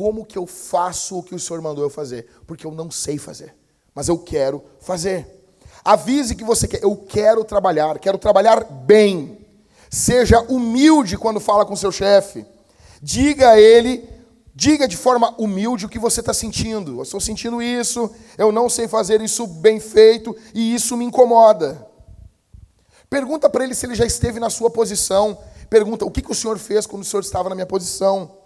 como 0.00 0.24
que 0.24 0.38
eu 0.38 0.46
faço 0.46 1.18
o 1.18 1.22
que 1.22 1.34
o 1.34 1.38
senhor 1.38 1.60
mandou 1.60 1.84
eu 1.84 1.90
fazer, 1.90 2.26
porque 2.46 2.66
eu 2.66 2.72
não 2.72 2.90
sei 2.90 3.18
fazer, 3.18 3.54
mas 3.94 4.08
eu 4.08 4.16
quero 4.16 4.64
fazer. 4.80 5.26
Avise 5.84 6.34
que 6.34 6.42
você 6.42 6.66
quer, 6.66 6.82
eu 6.82 6.96
quero 6.96 7.44
trabalhar, 7.44 7.98
quero 7.98 8.16
trabalhar 8.16 8.64
bem. 8.64 9.46
Seja 9.90 10.40
humilde 10.40 11.18
quando 11.18 11.38
fala 11.38 11.66
com 11.66 11.76
seu 11.76 11.92
chefe. 11.92 12.46
Diga 13.02 13.50
a 13.50 13.60
ele, 13.60 14.08
diga 14.54 14.88
de 14.88 14.96
forma 14.96 15.34
humilde 15.38 15.84
o 15.84 15.88
que 15.90 15.98
você 15.98 16.20
está 16.20 16.32
sentindo. 16.32 16.96
Eu 16.96 17.02
estou 17.02 17.20
sentindo 17.20 17.60
isso, 17.60 18.10
eu 18.38 18.50
não 18.50 18.70
sei 18.70 18.88
fazer 18.88 19.20
isso 19.20 19.46
bem 19.46 19.78
feito 19.78 20.34
e 20.54 20.74
isso 20.74 20.96
me 20.96 21.04
incomoda. 21.04 21.86
Pergunta 23.10 23.50
para 23.50 23.64
ele 23.64 23.74
se 23.74 23.84
ele 23.84 23.94
já 23.94 24.06
esteve 24.06 24.40
na 24.40 24.48
sua 24.48 24.70
posição. 24.70 25.36
Pergunta 25.68 26.06
o 26.06 26.10
que, 26.10 26.22
que 26.22 26.32
o 26.32 26.34
senhor 26.34 26.56
fez 26.56 26.86
quando 26.86 27.02
o 27.02 27.04
senhor 27.04 27.20
estava 27.20 27.50
na 27.50 27.54
minha 27.54 27.66
posição. 27.66 28.39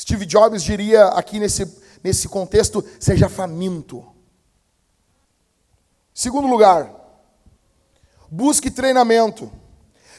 Steve 0.00 0.24
Jobs 0.24 0.62
diria 0.62 1.08
aqui 1.08 1.38
nesse, 1.38 1.70
nesse 2.02 2.26
contexto: 2.26 2.82
seja 2.98 3.28
faminto. 3.28 4.02
Segundo 6.14 6.48
lugar, 6.48 6.90
busque 8.30 8.70
treinamento. 8.70 9.52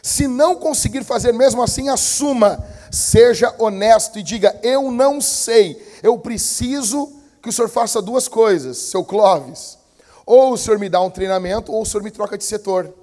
Se 0.03 0.27
não 0.27 0.55
conseguir 0.55 1.03
fazer 1.03 1.31
mesmo 1.31 1.63
assim, 1.63 1.89
assuma, 1.89 2.63
seja 2.91 3.55
honesto 3.57 4.19
e 4.19 4.23
diga: 4.23 4.59
Eu 4.61 4.91
não 4.91 5.19
sei, 5.19 5.83
eu 6.03 6.15
preciso 6.19 7.19
que 7.41 7.49
o 7.49 7.51
senhor 7.51 7.67
faça 7.67 7.99
duas 8.03 8.27
coisas, 8.27 8.77
seu 8.77 9.03
Clóvis. 9.03 9.79
Ou 10.27 10.53
o 10.53 10.57
senhor 10.57 10.77
me 10.77 10.89
dá 10.89 11.01
um 11.01 11.09
treinamento, 11.09 11.71
ou 11.71 11.81
o 11.81 11.85
senhor 11.87 12.03
me 12.03 12.11
troca 12.11 12.37
de 12.37 12.43
setor. 12.43 12.93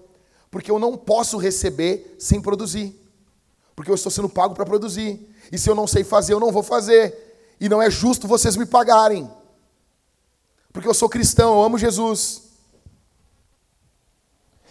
Porque 0.49 0.71
eu 0.71 0.79
não 0.79 0.97
posso 0.97 1.39
receber 1.39 2.15
sem 2.21 2.41
produzir. 2.41 2.97
Porque 3.75 3.91
eu 3.91 3.97
estou 3.97 4.13
sendo 4.13 4.29
pago 4.29 4.55
para 4.55 4.65
produzir. 4.65 5.29
E 5.51 5.59
se 5.59 5.69
eu 5.69 5.75
não 5.75 5.87
sei 5.87 6.05
fazer, 6.05 6.35
eu 6.35 6.41
não 6.41 6.53
vou 6.53 6.63
fazer. 6.63 7.57
E 7.61 7.69
não 7.69 7.83
é 7.83 7.91
justo 7.91 8.29
vocês 8.29 8.57
me 8.57 8.67
pagarem. 8.67 9.31
Porque 10.73 10.89
eu 10.89 10.95
sou 10.95 11.09
cristão, 11.09 11.55
eu 11.55 11.63
amo 11.63 11.79
Jesus. 11.79 12.43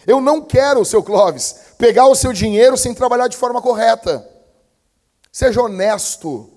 Eu 0.06 0.20
não 0.20 0.40
quero, 0.40 0.84
seu 0.84 1.02
Clóvis, 1.02 1.54
pegar 1.76 2.06
o 2.06 2.14
seu 2.14 2.32
dinheiro 2.32 2.76
sem 2.76 2.94
trabalhar 2.94 3.28
de 3.28 3.36
forma 3.36 3.60
correta. 3.60 4.26
Seja 5.30 5.60
honesto. 5.60 6.50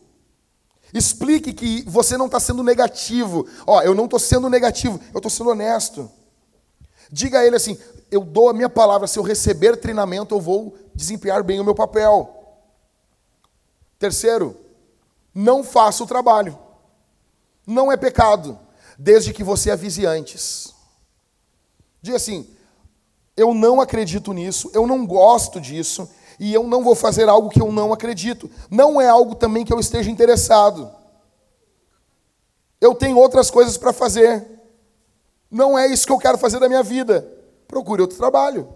Explique 0.93 1.53
que 1.53 1.83
você 1.87 2.17
não 2.17 2.27
está 2.27 2.39
sendo 2.39 2.63
negativo. 2.63 3.47
Ó, 3.65 3.81
eu 3.81 3.95
não 3.95 4.05
estou 4.05 4.19
sendo 4.19 4.49
negativo, 4.49 4.99
eu 5.13 5.17
estou 5.17 5.29
sendo 5.29 5.49
honesto. 5.49 6.09
Diga 7.11 7.39
a 7.39 7.45
ele 7.45 7.55
assim: 7.55 7.77
eu 8.09 8.21
dou 8.21 8.49
a 8.49 8.53
minha 8.53 8.69
palavra, 8.69 9.07
se 9.07 9.17
eu 9.17 9.23
receber 9.23 9.77
treinamento, 9.77 10.35
eu 10.35 10.41
vou 10.41 10.75
desempenhar 10.93 11.43
bem 11.43 11.59
o 11.59 11.63
meu 11.63 11.75
papel. 11.75 12.40
Terceiro, 14.01 14.57
não 15.31 15.63
faça 15.63 16.03
o 16.03 16.07
trabalho. 16.07 16.57
Não 17.67 17.91
é 17.91 17.95
pecado, 17.95 18.57
desde 18.97 19.31
que 19.31 19.43
você 19.43 19.69
avise 19.69 20.07
antes. 20.07 20.73
Diga 22.01 22.17
assim: 22.17 22.49
eu 23.37 23.53
não 23.53 23.79
acredito 23.79 24.33
nisso, 24.33 24.71
eu 24.73 24.87
não 24.87 25.05
gosto 25.05 25.61
disso, 25.61 26.09
e 26.39 26.51
eu 26.51 26.63
não 26.63 26.83
vou 26.83 26.95
fazer 26.95 27.29
algo 27.29 27.47
que 27.47 27.61
eu 27.61 27.71
não 27.71 27.93
acredito. 27.93 28.49
Não 28.71 28.99
é 28.99 29.07
algo 29.07 29.35
também 29.35 29.63
que 29.63 29.71
eu 29.71 29.79
esteja 29.79 30.09
interessado. 30.09 30.91
Eu 32.81 32.95
tenho 32.95 33.19
outras 33.19 33.51
coisas 33.51 33.77
para 33.77 33.93
fazer. 33.93 34.49
Não 35.51 35.77
é 35.77 35.85
isso 35.85 36.07
que 36.07 36.11
eu 36.11 36.17
quero 36.17 36.39
fazer 36.39 36.59
da 36.59 36.67
minha 36.67 36.81
vida. 36.81 37.31
Procure 37.67 38.01
outro 38.01 38.17
trabalho. 38.17 38.67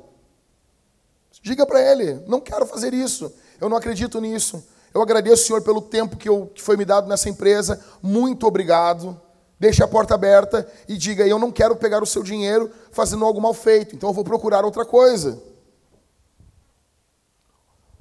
Diga 1.41 1.65
para 1.65 1.82
ele: 1.82 2.23
não 2.28 2.39
quero 2.39 2.67
fazer 2.67 2.93
isso, 2.93 3.34
eu 3.59 3.67
não 3.67 3.78
acredito 3.78 4.21
nisso. 4.21 4.74
Eu 4.95 5.01
agradeço, 5.01 5.45
Senhor, 5.45 5.61
pelo 5.61 5.81
tempo 5.81 6.15
que, 6.15 6.29
eu, 6.29 6.49
que 6.55 6.61
foi 6.61 6.77
me 6.77 6.85
dado 6.85 7.05
nessa 7.05 7.27
empresa. 7.27 7.83
Muito 8.01 8.47
obrigado. 8.47 9.19
Deixe 9.59 9.83
a 9.83 9.87
porta 9.89 10.15
aberta 10.15 10.65
e 10.87 10.95
diga: 10.95 11.27
Eu 11.27 11.37
não 11.37 11.51
quero 11.51 11.75
pegar 11.75 12.01
o 12.01 12.05
seu 12.05 12.23
dinheiro 12.23 12.71
fazendo 12.93 13.25
algo 13.25 13.41
mal 13.41 13.53
feito, 13.53 13.93
então 13.93 14.07
eu 14.07 14.13
vou 14.13 14.23
procurar 14.23 14.63
outra 14.63 14.85
coisa. 14.85 15.43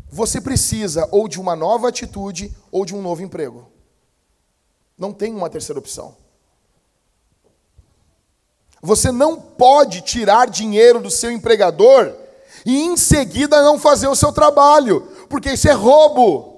Você 0.08 0.40
precisa 0.40 1.08
ou 1.10 1.26
de 1.26 1.40
uma 1.40 1.56
nova 1.56 1.88
atitude 1.88 2.56
ou 2.70 2.84
de 2.84 2.94
um 2.94 3.02
novo 3.02 3.22
emprego. 3.22 3.68
Não 4.96 5.12
tem 5.12 5.34
uma 5.34 5.50
terceira 5.50 5.80
opção. 5.80 6.16
Você 8.80 9.10
não 9.10 9.40
pode 9.40 10.02
tirar 10.02 10.48
dinheiro 10.48 11.00
do 11.00 11.10
seu 11.10 11.32
empregador 11.32 12.14
e 12.64 12.82
em 12.82 12.96
seguida 12.96 13.64
não 13.64 13.80
fazer 13.80 14.06
o 14.06 14.14
seu 14.14 14.30
trabalho, 14.30 15.00
porque 15.28 15.54
isso 15.54 15.68
é 15.68 15.72
roubo. 15.72 16.53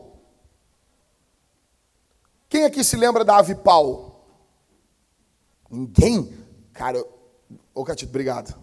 Quem 2.48 2.64
aqui 2.64 2.84
se 2.84 2.96
lembra 2.96 3.24
da 3.24 3.36
Avipal? 3.38 4.24
Ninguém? 5.70 6.32
Cara, 6.72 7.04
ô 7.74 7.84
Catito, 7.84 8.10
obrigado. 8.10 8.54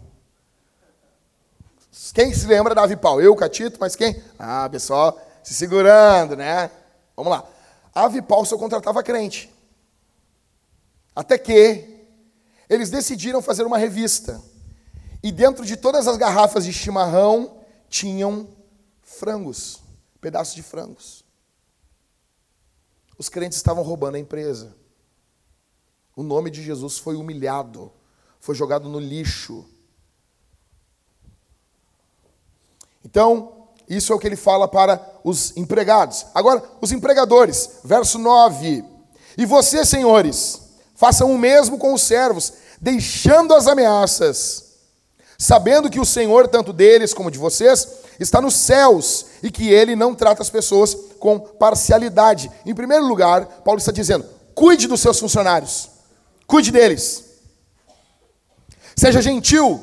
Quem 2.12 2.32
se 2.34 2.46
lembra 2.46 2.74
da 2.74 2.82
Avipal? 2.82 3.20
Eu, 3.20 3.34
Catito, 3.36 3.78
mas 3.80 3.94
quem? 3.94 4.22
Ah, 4.38 4.68
pessoal 4.70 5.18
se 5.44 5.52
segurando, 5.52 6.34
né? 6.34 6.70
Vamos 7.14 7.30
lá. 7.30 7.46
A 7.94 8.04
Avipal 8.04 8.44
só 8.44 8.56
contratava 8.56 9.02
crente. 9.02 9.52
Até 11.14 11.36
que 11.36 12.06
eles 12.68 12.90
decidiram 12.90 13.42
fazer 13.42 13.62
uma 13.64 13.78
revista. 13.78 14.40
E 15.22 15.30
dentro 15.30 15.64
de 15.64 15.76
todas 15.76 16.08
as 16.08 16.16
garrafas 16.16 16.64
de 16.64 16.72
chimarrão 16.72 17.58
tinham 17.88 18.48
frangos, 19.02 19.80
pedaços 20.20 20.54
de 20.54 20.62
frangos. 20.62 21.23
Os 23.16 23.28
crentes 23.28 23.58
estavam 23.58 23.82
roubando 23.82 24.16
a 24.16 24.18
empresa. 24.18 24.74
O 26.16 26.22
nome 26.22 26.50
de 26.50 26.62
Jesus 26.62 26.98
foi 26.98 27.16
humilhado, 27.16 27.92
foi 28.40 28.54
jogado 28.54 28.88
no 28.88 28.98
lixo. 28.98 29.64
Então, 33.04 33.68
isso 33.88 34.12
é 34.12 34.16
o 34.16 34.18
que 34.18 34.26
ele 34.26 34.36
fala 34.36 34.66
para 34.66 35.00
os 35.22 35.56
empregados. 35.56 36.26
Agora, 36.34 36.62
os 36.80 36.92
empregadores, 36.92 37.80
verso 37.84 38.18
9. 38.18 38.84
E 39.36 39.44
vocês, 39.44 39.88
senhores, 39.88 40.60
façam 40.94 41.32
o 41.32 41.38
mesmo 41.38 41.78
com 41.78 41.92
os 41.92 42.02
servos. 42.02 42.52
deixando 42.80 43.54
as 43.54 43.66
ameaças, 43.66 44.74
sabendo 45.38 45.88
que 45.88 45.98
o 45.98 46.04
Senhor, 46.04 46.46
tanto 46.48 46.70
deles 46.70 47.14
como 47.14 47.30
de 47.30 47.38
vocês, 47.38 48.03
está 48.18 48.40
nos 48.40 48.54
céus 48.54 49.26
e 49.42 49.50
que 49.50 49.68
ele 49.68 49.96
não 49.96 50.14
trata 50.14 50.42
as 50.42 50.50
pessoas 50.50 50.96
com 51.18 51.38
parcialidade. 51.38 52.50
Em 52.64 52.74
primeiro 52.74 53.06
lugar, 53.06 53.46
Paulo 53.64 53.78
está 53.78 53.92
dizendo: 53.92 54.26
cuide 54.54 54.86
dos 54.86 55.00
seus 55.00 55.18
funcionários, 55.18 55.88
cuide 56.46 56.70
deles. 56.70 57.24
Seja 58.96 59.20
gentil, 59.20 59.82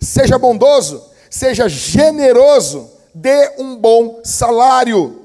seja 0.00 0.38
bondoso, 0.38 1.02
seja 1.28 1.68
generoso, 1.68 2.90
dê 3.14 3.54
um 3.58 3.76
bom 3.76 4.20
salário. 4.24 5.20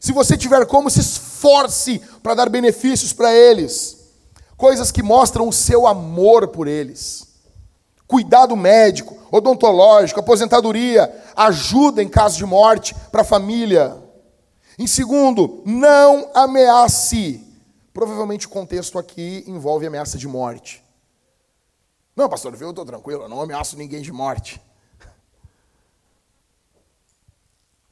Se 0.00 0.12
você 0.12 0.36
tiver 0.36 0.66
como, 0.66 0.90
se 0.90 1.00
esforce 1.00 2.00
para 2.22 2.34
dar 2.34 2.48
benefícios 2.48 3.12
para 3.12 3.32
eles 3.32 3.98
coisas 4.58 4.90
que 4.90 5.04
mostram 5.04 5.48
o 5.48 5.52
seu 5.52 5.86
amor 5.86 6.48
por 6.48 6.66
eles. 6.66 7.27
Cuidado 8.08 8.56
médico, 8.56 9.18
odontológico, 9.30 10.18
aposentadoria, 10.18 11.14
ajuda 11.36 12.02
em 12.02 12.08
caso 12.08 12.38
de 12.38 12.46
morte 12.46 12.94
para 13.12 13.20
a 13.20 13.24
família. 13.24 14.02
Em 14.78 14.86
segundo, 14.86 15.62
não 15.66 16.30
ameace. 16.34 17.46
Provavelmente 17.92 18.46
o 18.46 18.50
contexto 18.50 18.98
aqui 18.98 19.44
envolve 19.46 19.86
ameaça 19.86 20.16
de 20.16 20.26
morte. 20.26 20.82
Não, 22.16 22.30
pastor, 22.30 22.56
eu 22.58 22.70
estou 22.70 22.86
tranquilo, 22.86 23.24
eu 23.24 23.28
não 23.28 23.42
ameaço 23.42 23.76
ninguém 23.76 24.00
de 24.00 24.10
morte. 24.10 24.58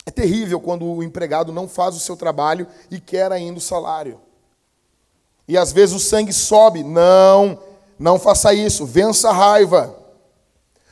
É 0.06 0.10
terrível 0.10 0.58
quando 0.60 0.86
o 0.86 1.02
empregado 1.02 1.52
não 1.52 1.68
faz 1.68 1.94
o 1.94 2.00
seu 2.00 2.16
trabalho 2.16 2.66
e 2.90 2.98
quer 2.98 3.30
ainda 3.32 3.58
o 3.58 3.60
salário. 3.60 4.18
E 5.46 5.58
às 5.58 5.72
vezes 5.72 5.94
o 5.94 6.00
sangue 6.00 6.32
sobe. 6.32 6.82
Não, 6.82 7.58
não 7.98 8.18
faça 8.18 8.54
isso. 8.54 8.86
Vença 8.86 9.28
a 9.28 9.32
raiva. 9.32 10.05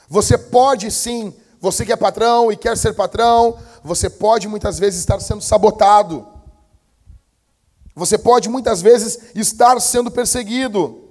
Você 0.08 0.36
pode 0.36 0.90
sim, 0.90 1.34
você 1.60 1.84
que 1.84 1.92
é 1.92 1.96
patrão 1.96 2.52
e 2.52 2.56
quer 2.56 2.76
ser 2.76 2.92
patrão, 2.92 3.58
você 3.82 4.08
pode 4.10 4.46
muitas 4.48 4.78
vezes 4.78 5.00
estar 5.00 5.20
sendo 5.20 5.42
sabotado. 5.42 6.26
Você 7.94 8.18
pode 8.18 8.48
muitas 8.48 8.82
vezes 8.82 9.18
estar 9.34 9.80
sendo 9.80 10.10
perseguido. 10.10 11.02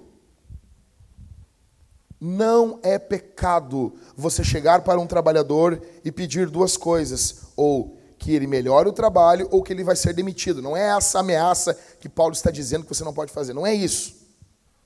Não 2.19 2.79
é 2.83 2.97
pecado 2.99 3.95
você 4.15 4.43
chegar 4.43 4.81
para 4.81 4.99
um 4.99 5.07
trabalhador 5.07 5.81
e 6.03 6.11
pedir 6.11 6.49
duas 6.49 6.77
coisas: 6.77 7.43
ou 7.55 7.97
que 8.17 8.33
ele 8.33 8.47
melhore 8.47 8.87
o 8.87 8.93
trabalho 8.93 9.49
ou 9.51 9.61
que 9.61 9.73
ele 9.73 9.83
vai 9.83 9.95
ser 9.95 10.13
demitido. 10.13 10.61
Não 10.61 10.77
é 10.77 10.95
essa 10.95 11.19
ameaça 11.19 11.77
que 11.99 12.07
Paulo 12.07 12.33
está 12.33 12.49
dizendo 12.51 12.83
que 12.83 12.93
você 12.93 13.03
não 13.03 13.13
pode 13.13 13.33
fazer. 13.33 13.53
Não 13.53 13.67
é 13.67 13.73
isso. 13.73 14.15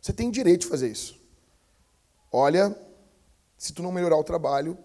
Você 0.01 0.12
tem 0.12 0.32
direito 0.32 0.62
de 0.62 0.68
fazer 0.68 0.89
isso. 0.89 1.20
Olha, 2.32 2.76
se 3.58 3.74
tu 3.74 3.82
não 3.82 3.91
melhorar 3.91 4.18
o 4.18 4.24
trabalho, 4.24 4.78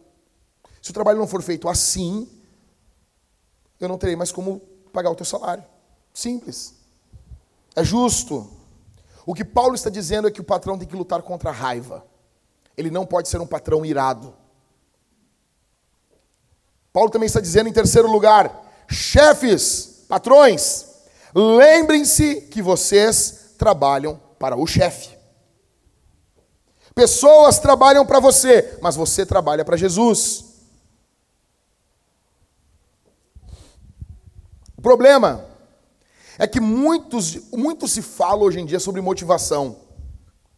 se 0.80 0.90
o 0.90 0.94
trabalho 0.94 1.18
não 1.18 1.26
for 1.26 1.42
feito 1.42 1.68
assim, 1.68 2.28
eu 3.78 3.88
não 3.88 3.98
terei 3.98 4.16
mais 4.16 4.32
como 4.32 4.60
pagar 4.92 5.10
o 5.10 5.14
teu 5.14 5.26
salário. 5.26 5.64
Simples. 6.12 6.74
É 7.74 7.84
justo. 7.84 8.50
O 9.24 9.34
que 9.34 9.44
Paulo 9.44 9.74
está 9.74 9.90
dizendo 9.90 10.28
é 10.28 10.30
que 10.30 10.40
o 10.40 10.44
patrão 10.44 10.78
tem 10.78 10.86
que 10.86 10.96
lutar 10.96 11.22
contra 11.22 11.50
a 11.50 11.52
raiva. 11.52 12.04
Ele 12.76 12.90
não 12.90 13.06
pode 13.06 13.28
ser 13.28 13.40
um 13.40 13.46
patrão 13.46 13.84
irado. 13.84 14.34
Paulo 16.92 17.10
também 17.10 17.26
está 17.26 17.40
dizendo 17.40 17.68
em 17.68 17.72
terceiro 17.72 18.10
lugar: 18.10 18.84
chefes, 18.88 20.04
patrões, 20.08 20.86
lembrem-se 21.34 22.42
que 22.42 22.60
vocês 22.60 23.54
trabalham 23.56 24.20
para 24.38 24.56
o 24.56 24.66
chefe. 24.66 25.21
Pessoas 26.94 27.58
trabalham 27.58 28.04
para 28.04 28.20
você, 28.20 28.78
mas 28.82 28.96
você 28.96 29.24
trabalha 29.24 29.64
para 29.64 29.76
Jesus. 29.76 30.44
O 34.76 34.82
problema 34.82 35.46
é 36.38 36.46
que 36.46 36.60
muitos, 36.60 37.50
muito 37.52 37.86
se 37.88 38.02
fala 38.02 38.42
hoje 38.42 38.60
em 38.60 38.66
dia 38.66 38.80
sobre 38.80 39.00
motivação, 39.00 39.76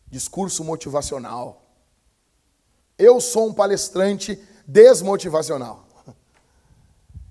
discurso 0.09 0.65
motivacional. 0.65 1.63
Eu 2.99 3.21
sou 3.21 3.49
um 3.49 3.55
palestrante 3.55 4.43
desmotivacional. 4.67 5.87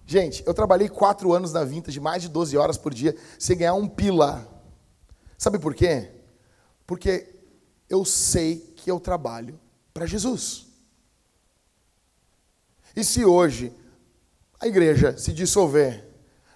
Gente, 0.05 0.43
eu 0.45 0.53
trabalhei 0.53 0.89
quatro 0.89 1.33
anos 1.33 1.51
na 1.51 1.63
Vintage, 1.63 1.99
mais 1.99 2.21
de 2.21 2.29
12 2.29 2.57
horas 2.57 2.77
por 2.77 2.93
dia, 2.93 3.15
sem 3.39 3.57
ganhar 3.57 3.73
um 3.73 3.87
pila. 3.87 4.47
Sabe 5.37 5.57
por 5.57 5.73
quê? 5.73 6.11
Porque 6.85 7.27
eu 7.89 8.05
sei 8.05 8.72
que 8.83 8.91
eu 8.91 8.99
trabalho 8.99 9.57
para 9.93 10.05
Jesus. 10.05 10.67
E 12.93 13.01
se 13.01 13.23
hoje 13.23 13.71
a 14.59 14.67
igreja 14.67 15.17
se 15.17 15.31
dissolver, 15.31 16.05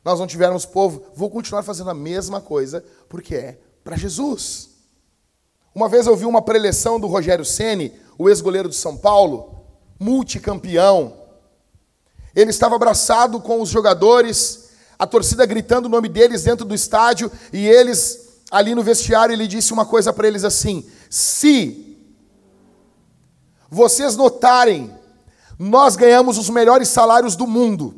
nós 0.04 0.20
não 0.20 0.28
tivermos 0.28 0.66
povo, 0.66 1.06
vou 1.16 1.30
continuar 1.30 1.64
fazendo 1.64 1.90
a 1.90 1.94
mesma 1.94 2.42
coisa, 2.42 2.84
porque 3.08 3.34
é 3.34 3.60
para 3.82 3.96
Jesus. 3.96 4.72
Uma 5.74 5.88
vez 5.88 6.06
eu 6.06 6.18
vi 6.18 6.26
uma 6.26 6.42
preleção 6.42 7.00
do 7.00 7.08
Rogério 7.08 7.46
Ceni, 7.46 7.94
o 8.18 8.28
ex-goleiro 8.28 8.68
de 8.68 8.76
São 8.76 8.98
Paulo, 8.98 9.66
multicampeão, 9.98 11.14
ele 12.36 12.50
estava 12.50 12.76
abraçado 12.76 13.40
com 13.40 13.62
os 13.62 13.70
jogadores, 13.70 14.72
a 15.00 15.08
torcida 15.08 15.46
gritando 15.46 15.86
o 15.86 15.90
nome 15.90 16.10
deles 16.10 16.44
dentro 16.44 16.66
do 16.66 16.76
estádio, 16.76 17.32
e 17.54 17.66
eles 17.66 18.42
ali 18.52 18.76
no 18.76 18.84
vestiário, 18.84 19.34
ele 19.34 19.48
disse 19.48 19.72
uma 19.72 19.86
coisa 19.86 20.12
para 20.12 20.28
eles 20.28 20.44
assim: 20.44 20.86
Se 21.10 21.97
vocês 23.70 24.16
notarem, 24.16 24.94
nós 25.58 25.96
ganhamos 25.96 26.38
os 26.38 26.50
melhores 26.50 26.88
salários 26.88 27.36
do 27.36 27.48
mundo. 27.48 27.96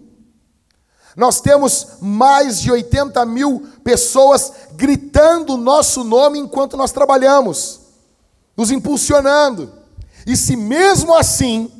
Nós 1.15 1.41
temos 1.41 1.97
mais 1.99 2.61
de 2.61 2.71
80 2.71 3.25
mil 3.25 3.67
pessoas 3.83 4.53
gritando 4.73 5.53
o 5.53 5.57
nosso 5.57 6.03
nome 6.03 6.39
enquanto 6.39 6.77
nós 6.77 6.91
trabalhamos, 6.91 7.81
nos 8.55 8.71
impulsionando. 8.71 9.73
E 10.25 10.37
se 10.37 10.55
mesmo 10.55 11.13
assim 11.13 11.71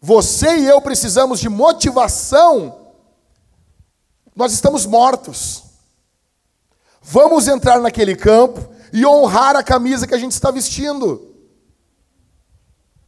você 0.00 0.58
e 0.58 0.66
eu 0.66 0.80
precisamos 0.80 1.40
de 1.40 1.48
motivação, 1.48 2.76
nós 4.34 4.52
estamos 4.52 4.86
mortos. 4.86 5.64
Vamos 7.02 7.48
entrar 7.48 7.80
naquele 7.80 8.14
campo 8.14 8.68
e 8.92 9.04
honrar 9.04 9.56
a 9.56 9.62
camisa 9.62 10.06
que 10.06 10.14
a 10.14 10.18
gente 10.18 10.32
está 10.32 10.50
vestindo. 10.50 11.29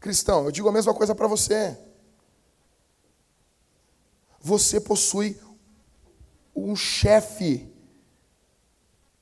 Cristão, 0.03 0.47
eu 0.47 0.51
digo 0.51 0.69
a 0.69 0.73
mesma 0.73 0.93
coisa 0.93 1.15
para 1.15 1.29
você. 1.29 1.79
Você 4.41 4.81
possui 4.81 5.41
um 6.55 6.75
chefe, 6.75 7.73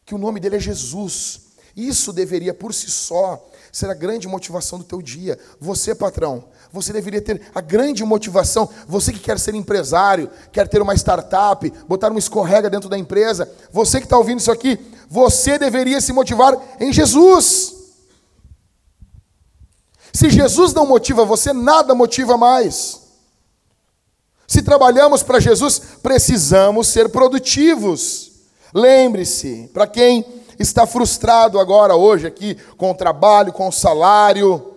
que 0.06 0.14
o 0.14 0.18
nome 0.18 0.40
dele 0.40 0.56
é 0.56 0.58
Jesus. 0.58 1.48
Isso 1.76 2.14
deveria 2.14 2.54
por 2.54 2.72
si 2.72 2.90
só 2.90 3.46
ser 3.70 3.90
a 3.90 3.94
grande 3.94 4.26
motivação 4.26 4.78
do 4.78 4.84
teu 4.84 5.02
dia. 5.02 5.38
Você, 5.60 5.94
patrão, 5.94 6.48
você 6.72 6.94
deveria 6.94 7.20
ter 7.20 7.42
a 7.54 7.60
grande 7.60 8.02
motivação. 8.02 8.66
Você 8.88 9.12
que 9.12 9.20
quer 9.20 9.38
ser 9.38 9.54
empresário, 9.54 10.30
quer 10.50 10.66
ter 10.66 10.80
uma 10.80 10.94
startup, 10.94 11.70
botar 11.86 12.08
uma 12.08 12.18
escorrega 12.18 12.70
dentro 12.70 12.88
da 12.88 12.96
empresa. 12.96 13.52
Você 13.70 13.98
que 13.98 14.06
está 14.06 14.16
ouvindo 14.16 14.40
isso 14.40 14.50
aqui, 14.50 14.78
você 15.10 15.58
deveria 15.58 16.00
se 16.00 16.10
motivar 16.14 16.56
em 16.80 16.90
Jesus. 16.90 17.79
Se 20.12 20.30
Jesus 20.30 20.74
não 20.74 20.86
motiva 20.86 21.24
você, 21.24 21.52
nada 21.52 21.94
motiva 21.94 22.36
mais. 22.36 23.00
Se 24.46 24.62
trabalhamos 24.62 25.22
para 25.22 25.38
Jesus, 25.38 25.78
precisamos 26.02 26.88
ser 26.88 27.08
produtivos. 27.10 28.32
Lembre-se, 28.74 29.70
para 29.72 29.86
quem 29.86 30.24
está 30.58 30.86
frustrado 30.86 31.58
agora, 31.58 31.94
hoje, 31.94 32.26
aqui, 32.26 32.56
com 32.76 32.90
o 32.90 32.94
trabalho, 32.94 33.52
com 33.52 33.68
o 33.68 33.72
salário, 33.72 34.74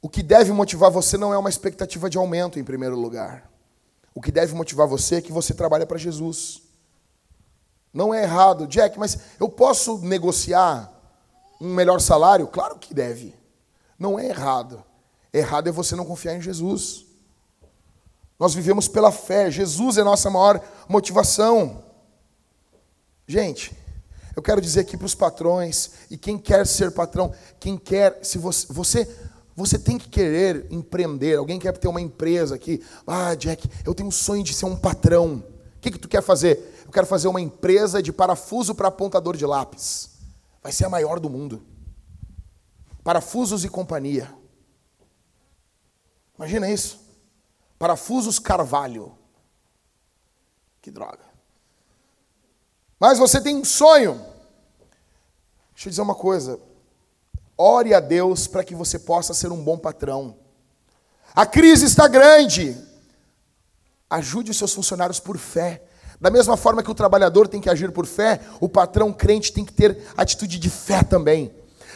o 0.00 0.08
que 0.08 0.22
deve 0.22 0.52
motivar 0.52 0.90
você 0.90 1.16
não 1.16 1.32
é 1.32 1.38
uma 1.38 1.50
expectativa 1.50 2.08
de 2.08 2.18
aumento, 2.18 2.58
em 2.58 2.64
primeiro 2.64 2.98
lugar. 2.98 3.50
O 4.14 4.20
que 4.20 4.32
deve 4.32 4.54
motivar 4.54 4.86
você 4.86 5.16
é 5.16 5.20
que 5.20 5.32
você 5.32 5.54
trabalha 5.54 5.86
para 5.86 5.98
Jesus. 5.98 6.62
Não 7.92 8.12
é 8.12 8.22
errado, 8.22 8.66
Jack, 8.66 8.98
mas 8.98 9.18
eu 9.38 9.48
posso 9.48 9.98
negociar 9.98 10.90
um 11.60 11.74
melhor 11.74 12.00
salário? 12.00 12.46
Claro 12.46 12.76
que 12.78 12.94
deve. 12.94 13.41
Não 14.02 14.18
é 14.18 14.26
errado. 14.26 14.82
Errado 15.32 15.68
é 15.68 15.70
você 15.70 15.94
não 15.94 16.04
confiar 16.04 16.34
em 16.34 16.40
Jesus. 16.40 17.06
Nós 18.36 18.52
vivemos 18.52 18.88
pela 18.88 19.12
fé. 19.12 19.48
Jesus 19.48 19.96
é 19.96 20.02
nossa 20.02 20.28
maior 20.28 20.60
motivação. 20.88 21.84
Gente, 23.28 23.72
eu 24.34 24.42
quero 24.42 24.60
dizer 24.60 24.80
aqui 24.80 24.96
para 24.96 25.06
os 25.06 25.14
patrões 25.14 25.92
e 26.10 26.18
quem 26.18 26.36
quer 26.36 26.66
ser 26.66 26.90
patrão, 26.90 27.32
quem 27.60 27.78
quer, 27.78 28.18
se 28.24 28.38
você, 28.38 28.66
você, 28.72 29.08
você 29.54 29.78
tem 29.78 29.96
que 29.98 30.08
querer 30.08 30.66
empreender. 30.68 31.36
Alguém 31.36 31.60
quer 31.60 31.78
ter 31.78 31.86
uma 31.86 32.00
empresa 32.00 32.56
aqui? 32.56 32.84
Ah, 33.06 33.36
Jack, 33.36 33.70
eu 33.86 33.94
tenho 33.94 34.08
um 34.08 34.12
sonho 34.12 34.42
de 34.42 34.52
ser 34.52 34.64
um 34.64 34.74
patrão. 34.74 35.44
O 35.76 35.80
que 35.80 35.92
que 35.92 35.98
tu 35.98 36.08
quer 36.08 36.24
fazer? 36.24 36.82
Eu 36.84 36.90
quero 36.90 37.06
fazer 37.06 37.28
uma 37.28 37.40
empresa 37.40 38.02
de 38.02 38.12
parafuso 38.12 38.74
para 38.74 38.88
apontador 38.88 39.36
de 39.36 39.46
lápis. 39.46 40.10
Vai 40.60 40.72
ser 40.72 40.86
a 40.86 40.90
maior 40.90 41.20
do 41.20 41.30
mundo. 41.30 41.62
Parafusos 43.02 43.64
e 43.64 43.68
companhia. 43.68 44.32
Imagina 46.36 46.70
isso. 46.70 47.00
Parafusos 47.78 48.38
Carvalho. 48.38 49.16
Que 50.80 50.90
droga. 50.90 51.24
Mas 52.98 53.18
você 53.18 53.40
tem 53.40 53.56
um 53.56 53.64
sonho. 53.64 54.14
Deixa 55.74 55.88
eu 55.88 55.90
dizer 55.90 56.02
uma 56.02 56.14
coisa. 56.14 56.60
Ore 57.58 57.94
a 57.94 58.00
Deus 58.00 58.46
para 58.46 58.64
que 58.64 58.74
você 58.74 58.98
possa 58.98 59.34
ser 59.34 59.50
um 59.50 59.62
bom 59.62 59.78
patrão. 59.78 60.36
A 61.34 61.44
crise 61.44 61.86
está 61.86 62.06
grande. 62.06 62.76
Ajude 64.08 64.50
os 64.50 64.56
seus 64.56 64.72
funcionários 64.72 65.18
por 65.18 65.38
fé. 65.38 65.82
Da 66.20 66.30
mesma 66.30 66.56
forma 66.56 66.82
que 66.82 66.90
o 66.90 66.94
trabalhador 66.94 67.48
tem 67.48 67.60
que 67.60 67.68
agir 67.68 67.90
por 67.90 68.06
fé, 68.06 68.40
o 68.60 68.68
patrão 68.68 69.12
crente 69.12 69.52
tem 69.52 69.64
que 69.64 69.72
ter 69.72 70.06
atitude 70.16 70.56
de 70.58 70.70
fé 70.70 71.02
também. 71.02 71.52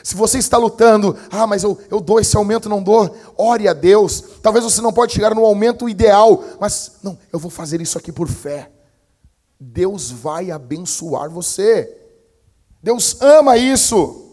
Se 0.06 0.14
você 0.14 0.38
está 0.38 0.56
lutando, 0.56 1.18
ah, 1.32 1.48
mas 1.48 1.64
eu, 1.64 1.76
eu 1.90 2.00
dou 2.00 2.20
esse 2.20 2.36
aumento, 2.36 2.68
não 2.68 2.80
dou, 2.80 3.12
ore 3.36 3.66
a 3.66 3.72
Deus. 3.72 4.22
Talvez 4.40 4.64
você 4.64 4.80
não 4.80 4.92
pode 4.92 5.12
chegar 5.12 5.34
no 5.34 5.44
aumento 5.44 5.88
ideal, 5.88 6.44
mas 6.60 6.92
não, 7.02 7.18
eu 7.32 7.40
vou 7.40 7.50
fazer 7.50 7.80
isso 7.80 7.98
aqui 7.98 8.12
por 8.12 8.28
fé. 8.28 8.70
Deus 9.58 10.12
vai 10.12 10.52
abençoar 10.52 11.28
você. 11.28 11.92
Deus 12.80 13.20
ama 13.20 13.58
isso. 13.58 14.30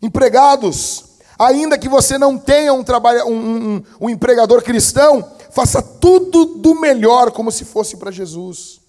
Empregados, 0.00 1.18
ainda 1.38 1.76
que 1.76 1.86
você 1.86 2.16
não 2.16 2.38
tenha 2.38 2.72
um, 2.72 2.82
trabalho, 2.82 3.26
um, 3.26 3.74
um, 3.74 3.82
um 4.00 4.08
empregador 4.08 4.62
cristão, 4.62 5.30
faça 5.50 5.82
tudo 5.82 6.56
do 6.56 6.74
melhor, 6.80 7.32
como 7.32 7.52
se 7.52 7.66
fosse 7.66 7.98
para 7.98 8.10
Jesus. 8.10 8.80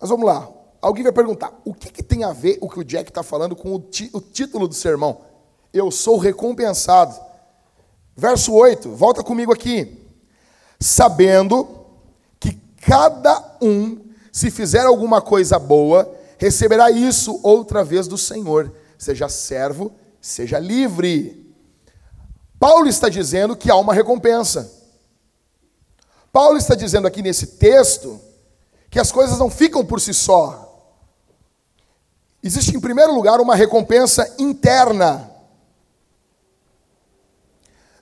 Mas 0.00 0.08
vamos 0.08 0.24
lá, 0.24 0.48
Alguém 0.80 1.02
vai 1.02 1.12
perguntar: 1.12 1.52
o 1.64 1.74
que, 1.74 1.90
que 1.90 2.02
tem 2.02 2.24
a 2.24 2.32
ver 2.32 2.58
o 2.60 2.68
que 2.68 2.78
o 2.78 2.84
Jack 2.84 3.10
está 3.10 3.22
falando 3.22 3.56
com 3.56 3.74
o, 3.74 3.76
o 4.12 4.20
título 4.20 4.68
do 4.68 4.74
sermão? 4.74 5.20
Eu 5.72 5.90
sou 5.90 6.16
recompensado. 6.18 7.18
Verso 8.16 8.52
8, 8.52 8.90
volta 8.90 9.22
comigo 9.22 9.52
aqui. 9.52 9.96
Sabendo 10.80 11.86
que 12.40 12.58
cada 12.80 13.58
um, 13.60 14.00
se 14.32 14.50
fizer 14.50 14.84
alguma 14.84 15.20
coisa 15.20 15.58
boa, 15.58 16.12
receberá 16.36 16.90
isso 16.90 17.38
outra 17.42 17.84
vez 17.84 18.08
do 18.08 18.18
Senhor, 18.18 18.72
seja 18.96 19.28
servo, 19.28 19.92
seja 20.20 20.58
livre. 20.58 21.54
Paulo 22.58 22.88
está 22.88 23.08
dizendo 23.08 23.56
que 23.56 23.70
há 23.70 23.76
uma 23.76 23.94
recompensa. 23.94 24.72
Paulo 26.32 26.58
está 26.58 26.74
dizendo 26.74 27.06
aqui 27.06 27.22
nesse 27.22 27.46
texto 27.46 28.20
que 28.90 28.98
as 28.98 29.12
coisas 29.12 29.38
não 29.38 29.50
ficam 29.50 29.84
por 29.84 30.00
si 30.00 30.12
só. 30.12 30.67
Existe, 32.42 32.76
em 32.76 32.80
primeiro 32.80 33.12
lugar, 33.12 33.40
uma 33.40 33.54
recompensa 33.54 34.34
interna. 34.38 35.30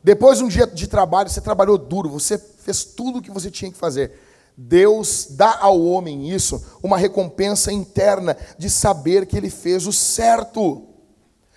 Depois 0.03 0.39
de 0.39 0.45
um 0.45 0.49
dia 0.49 0.67
de 0.67 0.87
trabalho, 0.87 1.29
você 1.29 1.41
trabalhou 1.41 1.79
duro, 1.79 2.09
você 2.09 2.39
fez 2.39 2.85
tudo 2.85 3.19
o 3.19 3.23
que 3.23 3.31
você 3.31 3.51
tinha 3.51 3.73
que 3.73 3.79
fazer. 3.79 4.21
Deus 4.57 5.29
dá 5.31 5.59
ao 5.61 5.83
homem 5.83 6.31
isso, 6.31 6.65
uma 6.83 6.97
recompensa 6.97 7.73
interna 7.73 8.37
de 8.57 8.71
saber 8.71 9.27
que 9.27 9.37
ele 9.37 9.51
fez 9.51 9.87
o 9.87 9.93
certo. 9.93 10.85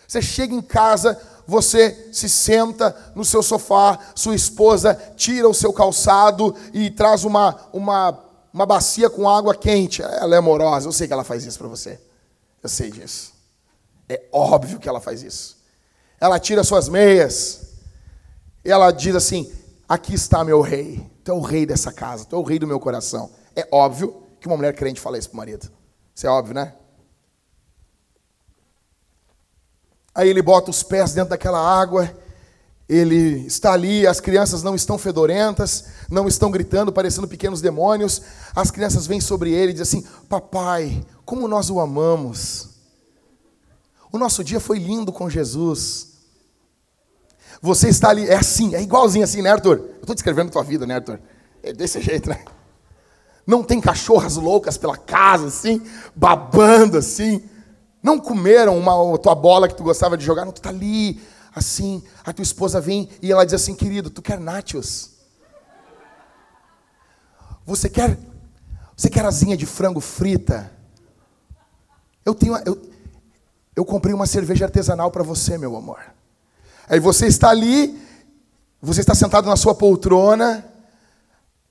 Você 0.07 0.21
chega 0.21 0.53
em 0.53 0.61
casa, 0.61 1.19
você 1.45 2.09
se 2.11 2.27
senta 2.27 2.95
no 3.13 3.23
seu 3.23 3.43
sofá, 3.43 3.99
sua 4.15 4.35
esposa 4.35 4.99
tira 5.15 5.47
o 5.47 5.53
seu 5.53 5.71
calçado 5.71 6.55
e 6.73 6.89
traz 6.89 7.23
uma, 7.23 7.55
uma, 7.71 8.19
uma 8.53 8.65
bacia 8.65 9.09
com 9.09 9.29
água 9.29 9.53
quente. 9.53 10.01
Ela 10.01 10.35
é 10.35 10.39
amorosa, 10.39 10.87
eu 10.87 10.91
sei 10.91 11.07
que 11.07 11.13
ela 11.13 11.23
faz 11.23 11.45
isso 11.45 11.59
para 11.59 11.67
você. 11.67 12.08
Eu 12.61 12.69
sei 12.69 12.91
disso. 12.91 13.33
É 14.07 14.23
óbvio 14.31 14.79
que 14.79 14.89
ela 14.89 14.99
faz 14.99 15.23
isso. 15.23 15.57
Ela 16.19 16.39
tira 16.39 16.63
suas 16.63 16.89
meias. 16.89 17.73
E 18.63 18.71
ela 18.71 18.91
diz 18.91 19.15
assim: 19.15 19.51
Aqui 19.87 20.13
está 20.13 20.43
meu 20.43 20.61
rei. 20.61 21.09
Tu 21.23 21.31
é 21.31 21.33
o 21.33 21.41
rei 21.41 21.65
dessa 21.65 21.91
casa. 21.91 22.25
Tu 22.25 22.35
é 22.35 22.39
o 22.39 22.43
rei 22.43 22.59
do 22.59 22.67
meu 22.67 22.79
coração. 22.79 23.31
É 23.55 23.67
óbvio 23.71 24.23
que 24.39 24.47
uma 24.47 24.57
mulher 24.57 24.73
crente 24.75 24.99
fala 24.99 25.17
isso 25.17 25.29
pro 25.29 25.37
marido. 25.37 25.69
Isso 26.13 26.27
é 26.27 26.29
óbvio, 26.29 26.53
né? 26.53 26.73
Aí 30.13 30.27
ele 30.27 30.41
bota 30.41 30.69
os 30.69 30.83
pés 30.83 31.13
dentro 31.13 31.29
daquela 31.29 31.59
água. 31.59 32.13
Ele 32.89 33.45
está 33.45 33.71
ali, 33.71 34.07
as 34.07 34.19
crianças 34.19 34.63
não 34.63 34.73
estão 34.73 34.97
fedorentas, 34.97 35.85
não 36.09 36.27
estão 36.27 36.49
gritando, 36.49 36.91
parecendo 36.91 37.27
pequenos 37.27 37.61
demônios. 37.61 38.19
As 38.55 38.71
crianças 38.71 39.05
vêm 39.05 39.21
sobre 39.21 39.53
ele 39.53 39.71
e 39.71 39.75
dizem 39.75 39.99
assim: 39.99 40.09
Papai, 40.27 41.05
como 41.23 41.47
nós 41.47 41.69
o 41.69 41.79
amamos. 41.79 42.69
O 44.11 44.17
nosso 44.17 44.43
dia 44.43 44.59
foi 44.59 44.79
lindo 44.79 45.11
com 45.11 45.29
Jesus. 45.29 46.07
Você 47.61 47.89
está 47.89 48.09
ali, 48.09 48.27
é 48.27 48.37
assim, 48.37 48.73
é 48.73 48.81
igualzinho 48.81 49.23
assim, 49.23 49.43
né, 49.43 49.51
Arthur? 49.51 49.77
Eu 49.77 50.01
estou 50.01 50.15
descrevendo 50.15 50.47
a 50.47 50.51
tua 50.51 50.63
vida, 50.63 50.87
né, 50.87 50.95
Arthur? 50.95 51.19
É 51.61 51.71
desse 51.71 52.01
jeito, 52.01 52.27
né? 52.27 52.43
Não 53.45 53.63
tem 53.63 53.79
cachorras 53.79 54.35
loucas 54.37 54.77
pela 54.77 54.97
casa, 54.97 55.47
assim, 55.47 55.81
babando, 56.15 56.97
assim. 56.97 57.43
Não 58.01 58.17
comeram 58.17 58.75
uma, 58.77 59.15
a 59.15 59.17
tua 59.19 59.35
bola 59.35 59.67
que 59.67 59.75
tu 59.75 59.83
gostava 59.83 60.17
de 60.17 60.25
jogar, 60.25 60.45
não, 60.45 60.51
tu 60.51 60.57
está 60.57 60.69
ali, 60.69 61.21
assim. 61.53 62.03
A 62.23 62.33
tua 62.33 62.43
esposa 62.43 62.79
vem 62.79 63.09
e 63.21 63.31
ela 63.31 63.45
diz 63.45 63.53
assim, 63.53 63.75
querido, 63.75 64.09
tu 64.09 64.21
quer 64.21 64.39
nachos? 64.39 65.11
Você 67.65 67.89
quer, 67.89 68.17
você 68.95 69.09
quer 69.09 69.25
asinha 69.25 69.55
de 69.55 69.65
frango 69.65 69.99
frita? 69.99 70.71
Eu 72.25 72.33
tenho, 72.33 72.57
eu, 72.65 72.81
eu 73.75 73.85
comprei 73.85 74.13
uma 74.13 74.25
cerveja 74.25 74.65
artesanal 74.65 75.11
para 75.11 75.23
você, 75.23 75.57
meu 75.57 75.75
amor. 75.75 75.99
Aí 76.87 76.99
você 76.99 77.27
está 77.27 77.49
ali, 77.49 78.01
você 78.81 79.01
está 79.01 79.13
sentado 79.13 79.47
na 79.47 79.55
sua 79.55 79.75
poltrona, 79.75 80.65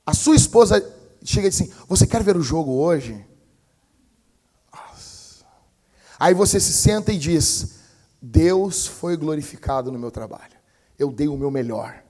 a 0.06 0.14
sua 0.14 0.36
esposa 0.36 0.80
chega 1.24 1.48
e 1.48 1.50
diz 1.50 1.60
assim: 1.60 1.72
Você 1.88 2.06
quer 2.06 2.22
ver 2.22 2.36
o 2.36 2.42
jogo 2.42 2.72
hoje? 2.72 3.26
Aí 6.18 6.34
você 6.34 6.58
se 6.58 6.72
senta 6.72 7.12
e 7.12 7.18
diz: 7.18 7.77
Deus 8.20 8.86
foi 8.86 9.16
glorificado 9.16 9.92
no 9.92 9.98
meu 9.98 10.10
trabalho. 10.10 10.56
Eu 10.98 11.10
dei 11.12 11.28
o 11.28 11.36
meu 11.36 11.50
melhor. 11.50 12.02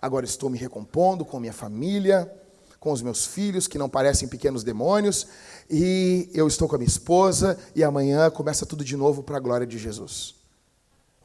Agora 0.00 0.24
estou 0.24 0.48
me 0.48 0.58
recompondo 0.58 1.24
com 1.24 1.40
minha 1.40 1.52
família 1.52 2.30
com 2.86 2.92
os 2.92 3.02
meus 3.02 3.26
filhos, 3.26 3.66
que 3.66 3.78
não 3.78 3.88
parecem 3.88 4.28
pequenos 4.28 4.62
demônios, 4.62 5.26
e 5.68 6.30
eu 6.32 6.46
estou 6.46 6.68
com 6.68 6.76
a 6.76 6.78
minha 6.78 6.86
esposa, 6.86 7.58
e 7.74 7.82
amanhã 7.82 8.30
começa 8.30 8.64
tudo 8.64 8.84
de 8.84 8.96
novo 8.96 9.24
para 9.24 9.38
a 9.38 9.40
glória 9.40 9.66
de 9.66 9.76
Jesus. 9.76 10.36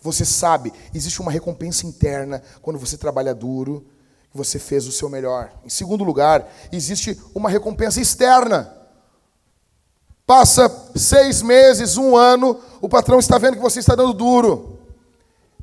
Você 0.02 0.26
sabe, 0.26 0.74
existe 0.92 1.22
uma 1.22 1.32
recompensa 1.32 1.86
interna 1.86 2.42
quando 2.64 2.80
você 2.80 2.98
trabalha 2.98 3.36
duro, 3.36 3.86
você 4.34 4.58
fez 4.58 4.88
o 4.88 4.92
seu 4.92 5.08
melhor. 5.08 5.54
Em 5.64 5.70
segundo 5.70 6.04
lugar, 6.04 6.52
existe 6.72 7.22
uma 7.36 7.48
recompensa 7.48 8.02
externa. 8.02 8.76
Passa 10.32 10.74
seis 10.96 11.42
meses, 11.42 11.98
um 11.98 12.16
ano, 12.16 12.58
o 12.80 12.88
patrão 12.88 13.20
está 13.20 13.38
vendo 13.38 13.58
que 13.58 13.62
você 13.62 13.80
está 13.80 13.96
dando 13.96 14.14
duro. 14.14 14.80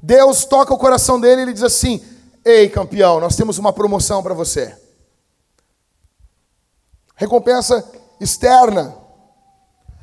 Deus 0.02 0.44
toca 0.44 0.74
o 0.74 0.78
coração 0.78 1.18
dele 1.18 1.40
e 1.40 1.44
ele 1.44 1.52
diz 1.54 1.62
assim: 1.62 2.04
Ei, 2.44 2.68
campeão, 2.68 3.18
nós 3.18 3.34
temos 3.34 3.56
uma 3.56 3.72
promoção 3.72 4.22
para 4.22 4.34
você. 4.34 4.76
Recompensa 7.16 7.82
externa. 8.20 8.94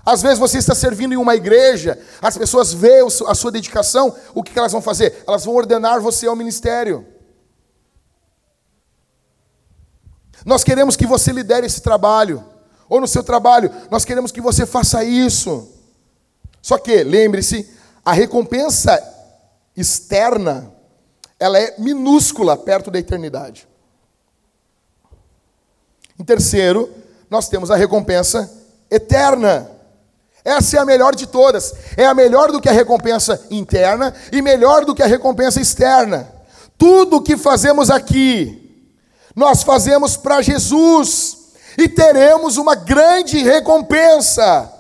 Às 0.04 0.24
vezes 0.24 0.40
você 0.40 0.58
está 0.58 0.74
servindo 0.74 1.14
em 1.14 1.18
uma 1.18 1.36
igreja, 1.36 2.04
as 2.20 2.36
pessoas 2.36 2.74
veem 2.74 3.06
a 3.28 3.36
sua 3.36 3.52
dedicação, 3.52 4.16
o 4.34 4.42
que 4.42 4.58
elas 4.58 4.72
vão 4.72 4.82
fazer? 4.82 5.24
Elas 5.28 5.46
vão 5.46 5.54
ordenar 5.54 6.02
você 6.02 6.26
ao 6.26 6.36
ministério. 6.36 7.06
Nós 10.44 10.64
queremos 10.64 10.96
que 10.96 11.06
você 11.06 11.32
lidere 11.32 11.68
esse 11.68 11.84
trabalho, 11.84 12.55
ou 12.88 13.02
no 13.02 13.08
seu 13.08 13.24
trabalho, 13.24 13.72
nós 13.90 14.06
queremos 14.06 14.32
que 14.32 14.42
você 14.42 14.66
faça 14.66 15.04
isso. 15.04 15.70
Só 16.62 16.78
que, 16.78 17.04
lembre-se, 17.04 17.70
a 18.04 18.12
recompensa 18.12 19.02
externa, 19.76 20.72
ela 21.40 21.60
é 21.60 21.76
minúscula 21.78 22.56
perto 22.56 22.90
da 22.90 23.00
eternidade. 23.00 23.68
Em 26.20 26.24
terceiro, 26.24 26.90
nós 27.30 27.50
temos 27.50 27.70
a 27.70 27.76
recompensa 27.76 28.50
eterna. 28.90 29.70
Essa 30.44 30.78
é 30.78 30.80
a 30.80 30.86
melhor 30.86 31.16
de 31.16 31.28
todas. 31.28 31.74
É 31.98 32.06
a 32.06 32.14
melhor 32.14 32.52
do 32.52 32.62
que 32.62 32.70
a 32.70 32.72
recompensa 32.72 33.46
interna 33.50 34.14
e 34.32 34.42
melhor 34.42 34.86
do 34.86 34.96
que 34.96 35.04
a 35.04 35.08
recompensa 35.08 35.60
externa. 35.60 36.32
Tudo 36.78 37.18
o 37.18 37.22
que 37.22 37.36
fazemos 37.36 37.90
aqui, 37.90 38.90
nós 39.36 39.64
fazemos 39.64 40.16
para 40.16 40.42
Jesus 40.42 41.45
e 41.78 41.88
teremos 41.88 42.58
uma 42.58 42.76
grande 42.76 43.40
recompensa. 43.40 44.72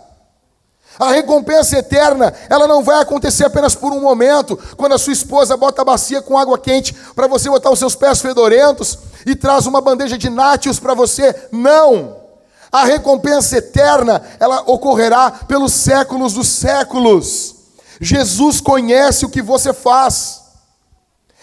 A 0.97 1.11
recompensa 1.11 1.77
eterna, 1.77 2.33
ela 2.49 2.67
não 2.67 2.81
vai 2.81 3.01
acontecer 3.01 3.45
apenas 3.45 3.75
por 3.75 3.91
um 3.91 3.99
momento, 3.99 4.57
quando 4.77 4.93
a 4.93 4.97
sua 4.97 5.11
esposa 5.11 5.57
bota 5.57 5.81
a 5.81 5.85
bacia 5.85 6.21
com 6.21 6.37
água 6.37 6.57
quente 6.57 6.93
para 7.13 7.27
você 7.27 7.49
botar 7.49 7.69
os 7.69 7.79
seus 7.79 7.95
pés 7.95 8.21
fedorentos 8.21 8.97
e 9.25 9.35
traz 9.35 9.65
uma 9.65 9.81
bandeja 9.81 10.17
de 10.17 10.29
nátios 10.29 10.79
para 10.79 10.93
você. 10.93 11.35
Não! 11.51 12.23
A 12.71 12.85
recompensa 12.85 13.57
eterna, 13.57 14.21
ela 14.39 14.63
ocorrerá 14.65 15.31
pelos 15.31 15.73
séculos 15.73 16.33
dos 16.33 16.47
séculos. 16.47 17.55
Jesus 17.99 18.59
conhece 18.59 19.25
o 19.25 19.29
que 19.29 19.41
você 19.41 19.73
faz. 19.73 20.41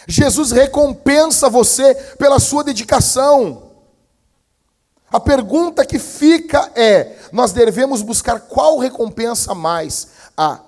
Jesus 0.07 0.51
recompensa 0.51 1.49
você 1.49 1.95
pela 2.19 2.39
sua 2.39 2.65
dedicação. 2.65 3.72
A 5.13 5.21
pergunta 5.21 5.85
que 5.85 5.99
fica 5.99 6.73
é: 6.75 7.19
nós 7.31 7.53
devemos 7.53 8.01
buscar 8.01 8.41
qual 8.41 8.79
recompensa 8.79 9.55
mais? 9.55 10.09
A 10.37 10.61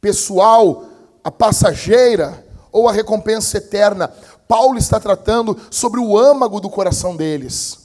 pessoal, 0.00 0.84
a 1.24 1.30
passageira 1.30 2.44
ou 2.70 2.86
a 2.86 2.92
recompensa 2.92 3.56
eterna? 3.56 4.12
Paulo 4.46 4.78
está 4.78 5.00
tratando 5.00 5.58
sobre 5.70 6.00
o 6.00 6.18
âmago 6.18 6.60
do 6.60 6.68
coração 6.68 7.16
deles. 7.16 7.78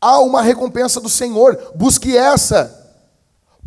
Há 0.00 0.18
uma 0.20 0.42
recompensa 0.42 1.00
do 1.00 1.08
Senhor, 1.08 1.72
busque 1.74 2.16
essa. 2.16 2.74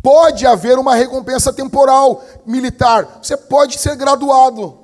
Pode 0.02 0.46
haver 0.46 0.78
uma 0.78 0.94
recompensa 0.94 1.52
temporal, 1.52 2.24
militar. 2.44 3.20
Você 3.22 3.36
pode 3.36 3.78
ser 3.78 3.94
graduado. 3.96 4.78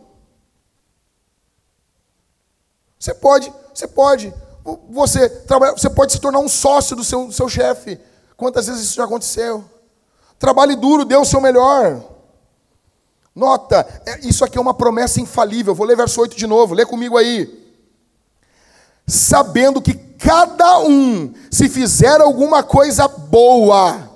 Você 2.98 3.14
pode, 3.14 3.52
você 3.74 3.86
pode. 3.88 4.32
Você, 4.90 5.28
trabalha, 5.28 5.72
você 5.72 5.88
pode 5.88 6.12
se 6.12 6.20
tornar 6.20 6.40
um 6.40 6.48
sócio 6.48 6.94
do 6.94 7.04
seu, 7.04 7.26
do 7.26 7.32
seu 7.32 7.48
chefe. 7.48 7.98
Quantas 8.36 8.66
vezes 8.66 8.84
isso 8.84 8.96
já 8.96 9.04
aconteceu? 9.04 9.64
Trabalhe 10.38 10.76
duro, 10.76 11.04
dê 11.04 11.16
o 11.16 11.24
seu 11.24 11.40
melhor. 11.40 12.02
Nota, 13.34 13.86
é, 14.04 14.26
isso 14.26 14.44
aqui 14.44 14.58
é 14.58 14.60
uma 14.60 14.74
promessa 14.74 15.20
infalível. 15.20 15.74
Vou 15.74 15.86
ler 15.86 15.96
verso 15.96 16.20
8 16.20 16.36
de 16.36 16.46
novo, 16.46 16.74
lê 16.74 16.84
comigo 16.84 17.16
aí. 17.16 17.66
Sabendo 19.06 19.80
que 19.80 19.94
cada 19.94 20.80
um, 20.80 21.32
se 21.50 21.68
fizer 21.68 22.20
alguma 22.20 22.62
coisa 22.62 23.08
boa, 23.08 24.10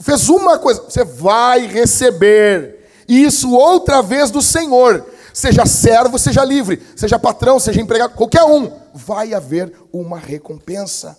fez 0.00 0.28
uma 0.28 0.58
coisa, 0.58 0.82
você 0.82 1.04
vai 1.04 1.66
receber 1.66 2.88
isso 3.06 3.52
outra 3.52 4.02
vez 4.02 4.30
do 4.30 4.40
Senhor. 4.40 5.06
Seja 5.32 5.64
servo, 5.64 6.18
seja 6.18 6.44
livre, 6.44 6.82
seja 6.94 7.18
patrão, 7.18 7.58
seja 7.58 7.80
empregado, 7.80 8.14
qualquer 8.14 8.44
um, 8.44 8.70
vai 8.92 9.32
haver 9.32 9.72
uma 9.92 10.18
recompensa. 10.18 11.18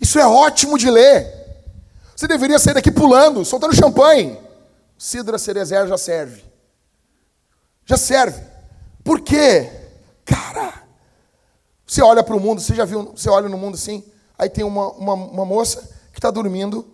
Isso 0.00 0.18
é 0.18 0.26
ótimo 0.26 0.76
de 0.76 0.90
ler. 0.90 1.44
Você 2.16 2.26
deveria 2.26 2.58
sair 2.58 2.74
daqui 2.74 2.90
pulando, 2.90 3.44
soltando 3.44 3.74
champanhe. 3.74 4.38
Cidra 4.98 5.38
Cerezer 5.38 5.86
já 5.86 5.98
serve. 5.98 6.44
Já 7.84 7.96
serve. 7.96 8.42
Por 9.02 9.20
quê? 9.20 9.70
Cara, 10.24 10.82
você 11.86 12.02
olha 12.02 12.22
para 12.22 12.34
o 12.34 12.40
mundo, 12.40 12.60
você 12.60 12.74
já 12.74 12.84
viu, 12.84 13.12
você 13.14 13.28
olha 13.28 13.48
no 13.48 13.58
mundo 13.58 13.74
assim, 13.74 14.02
aí 14.38 14.48
tem 14.48 14.64
uma, 14.64 14.90
uma, 14.92 15.14
uma 15.14 15.44
moça 15.44 15.82
que 16.12 16.18
está 16.18 16.30
dormindo 16.30 16.88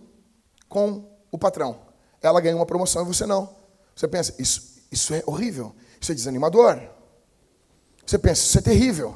com 0.67 1.05
o 1.31 1.37
patrão. 1.37 1.77
Ela 2.21 2.41
ganha 2.41 2.55
uma 2.55 2.65
promoção 2.65 3.03
e 3.03 3.05
você 3.05 3.25
não. 3.25 3.49
Você 3.95 4.07
pensa, 4.07 4.33
isso, 4.37 4.81
isso 4.91 5.13
é 5.13 5.23
horrível, 5.25 5.73
isso 6.01 6.11
é 6.11 6.15
desanimador. 6.15 6.81
Você 8.05 8.17
pensa, 8.17 8.41
isso 8.41 8.57
é 8.57 8.61
terrível. 8.61 9.15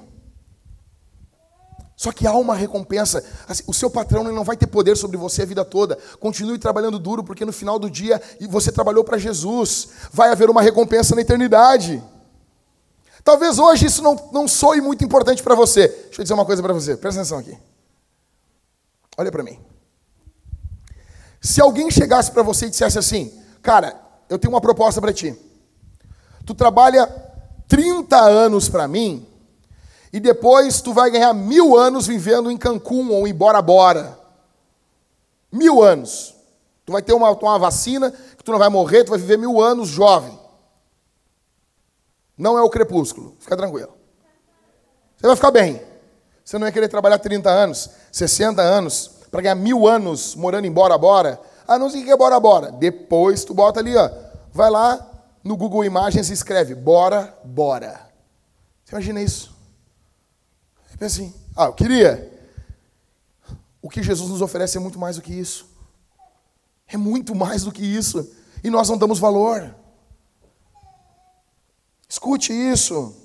Só 1.96 2.12
que 2.12 2.28
há 2.28 2.34
uma 2.34 2.56
recompensa. 2.56 3.24
Assim, 3.48 3.64
o 3.66 3.74
seu 3.74 3.90
patrão 3.90 4.24
não 4.24 4.44
vai 4.44 4.56
ter 4.56 4.68
poder 4.68 4.96
sobre 4.96 5.18
você 5.18 5.42
a 5.42 5.46
vida 5.46 5.66
toda. 5.66 5.98
Continue 6.20 6.60
trabalhando 6.60 7.00
duro, 7.00 7.24
porque 7.24 7.44
no 7.46 7.54
final 7.54 7.80
do 7.80 7.90
dia 7.90 8.22
você 8.50 8.72
trabalhou 8.72 9.04
para 9.04 9.18
Jesus. 9.18 9.90
Vai 10.12 10.30
haver 10.30 10.50
uma 10.50 10.62
recompensa 10.62 11.16
na 11.16 11.22
eternidade. 11.22 12.04
Talvez 13.24 13.58
hoje 13.58 13.88
isso 13.88 14.04
não, 14.04 14.30
não 14.32 14.48
soe 14.48 14.82
muito 14.82 15.04
importante 15.04 15.42
para 15.42 15.56
você. 15.56 15.88
Deixa 15.88 16.22
eu 16.22 16.24
dizer 16.24 16.34
uma 16.36 16.46
coisa 16.46 16.62
para 16.62 16.74
você. 16.74 16.96
Presta 16.96 17.22
atenção 17.22 17.40
aqui. 17.40 17.58
Olha 19.18 19.32
para 19.32 19.42
mim. 19.42 19.58
Se 21.42 21.62
alguém 21.62 21.90
chegasse 21.90 22.32
para 22.32 22.44
você 22.44 22.68
e 22.68 22.70
dissesse 22.70 23.00
assim: 23.00 23.34
Cara, 23.64 24.00
eu 24.30 24.38
tenho 24.38 24.54
uma 24.54 24.62
proposta 24.62 25.02
para 25.02 25.14
ti. 25.14 25.36
Tu 26.46 26.54
trabalha 26.54 27.08
30 27.68 28.18
anos 28.18 28.70
para 28.70 28.88
mim 28.88 29.28
e 30.14 30.20
depois 30.20 30.80
tu 30.80 30.94
vai 30.94 31.10
ganhar 31.10 31.34
mil 31.34 31.76
anos 31.76 32.08
vivendo 32.08 32.50
em 32.50 32.58
Cancún 32.58 33.10
ou 33.12 33.28
em 33.28 33.34
Bora 33.34 33.62
Bora. 33.62 34.18
Mil 35.52 35.84
anos. 35.84 36.36
Tu 36.86 36.92
vai 36.94 37.02
ter 37.02 37.14
uma, 37.14 37.32
uma 37.32 37.60
vacina 37.60 38.12
que 38.12 38.44
tu 38.44 38.52
não 38.52 38.60
vai 38.60 38.70
morrer, 38.70 39.04
tu 39.04 39.10
vai 39.10 39.20
viver 39.20 39.38
mil 39.38 39.60
anos 39.60 39.90
jovem. 39.90 40.40
Não 42.38 42.58
é 42.58 42.62
o 42.62 42.70
crepúsculo, 42.70 43.36
fica 43.40 43.58
tranquilo. 43.58 43.94
Você 45.18 45.28
vai 45.28 45.36
ficar 45.36 45.52
bem. 45.52 45.82
Você 46.44 46.58
não 46.58 46.66
vai 46.66 46.72
querer 46.72 46.88
trabalhar 46.88 47.18
30 47.18 47.50
anos, 47.50 47.90
60 48.12 48.62
anos, 48.62 49.12
para 49.32 49.42
ganhar 49.42 49.56
mil 49.56 49.88
anos 49.88 50.36
morando 50.36 50.66
em 50.66 50.72
Bora 50.72 50.98
Bora. 50.98 51.40
Ah, 51.68 51.80
não 51.80 51.90
sei 51.90 52.04
o 52.04 52.06
que 52.06 52.12
é 52.12 52.18
Bora 52.18 52.40
Bora. 52.40 52.72
Depois 52.72 53.44
tu 53.44 53.54
bota 53.54 53.80
ali, 53.80 53.98
ó. 53.98 54.10
Vai 54.54 54.70
lá 54.70 55.15
no 55.46 55.56
Google 55.56 55.86
Imagens 55.86 56.32
e 56.32 56.34
escreve 56.34 56.74
Bora 56.74 57.38
Bora. 57.46 58.10
Você 58.84 58.96
imagina 58.96 59.22
isso? 59.22 59.56
Você 60.88 60.98
pensa 60.98 61.22
assim, 61.22 61.34
ah, 61.56 61.66
eu 61.66 61.74
queria. 61.74 62.32
O 63.80 63.88
que 63.88 64.02
Jesus 64.02 64.28
nos 64.32 64.42
oferece 64.42 64.78
é 64.78 64.80
muito 64.80 64.98
mais 64.98 65.18
do 65.18 65.22
que 65.22 65.32
isso. 65.32 65.68
É 66.88 66.98
muito 66.98 67.36
mais 67.36 67.64
do 67.64 67.72
que 67.72 67.84
isso. 67.84 68.28
E 68.64 68.72
nós 68.72 68.90
não 68.90 68.98
damos 68.98 69.20
valor. 69.20 69.76
Escute 72.10 72.52
isso. 72.52 73.16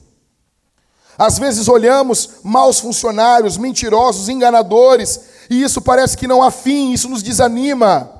Às 1.16 1.38
vezes 1.38 1.68
olhamos 1.68 2.40
maus 2.42 2.80
funcionários, 2.80 3.56
mentirosos, 3.56 4.28
enganadores, 4.28 5.20
e 5.48 5.62
isso 5.62 5.80
parece 5.80 6.16
que 6.16 6.26
não 6.26 6.42
há 6.42 6.50
fim, 6.50 6.92
isso 6.92 7.08
nos 7.08 7.22
desanima. 7.22 8.10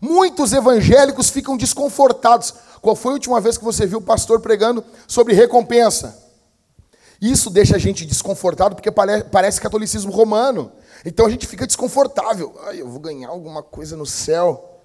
Muitos 0.00 0.52
evangélicos 0.52 1.30
ficam 1.30 1.56
desconfortados. 1.56 2.54
Qual 2.86 2.94
foi 2.94 3.10
a 3.10 3.14
última 3.14 3.40
vez 3.40 3.58
que 3.58 3.64
você 3.64 3.84
viu 3.84 3.98
o 3.98 4.00
pastor 4.00 4.38
pregando 4.38 4.84
sobre 5.08 5.34
recompensa? 5.34 6.16
Isso 7.20 7.50
deixa 7.50 7.74
a 7.74 7.80
gente 7.80 8.06
desconfortado 8.06 8.76
porque 8.76 8.92
parece 8.92 9.60
catolicismo 9.60 10.12
romano. 10.12 10.70
Então 11.04 11.26
a 11.26 11.28
gente 11.28 11.48
fica 11.48 11.66
desconfortável. 11.66 12.56
Ai, 12.64 12.80
eu 12.80 12.88
vou 12.88 13.00
ganhar 13.00 13.28
alguma 13.28 13.60
coisa 13.60 13.96
no 13.96 14.06
céu. 14.06 14.78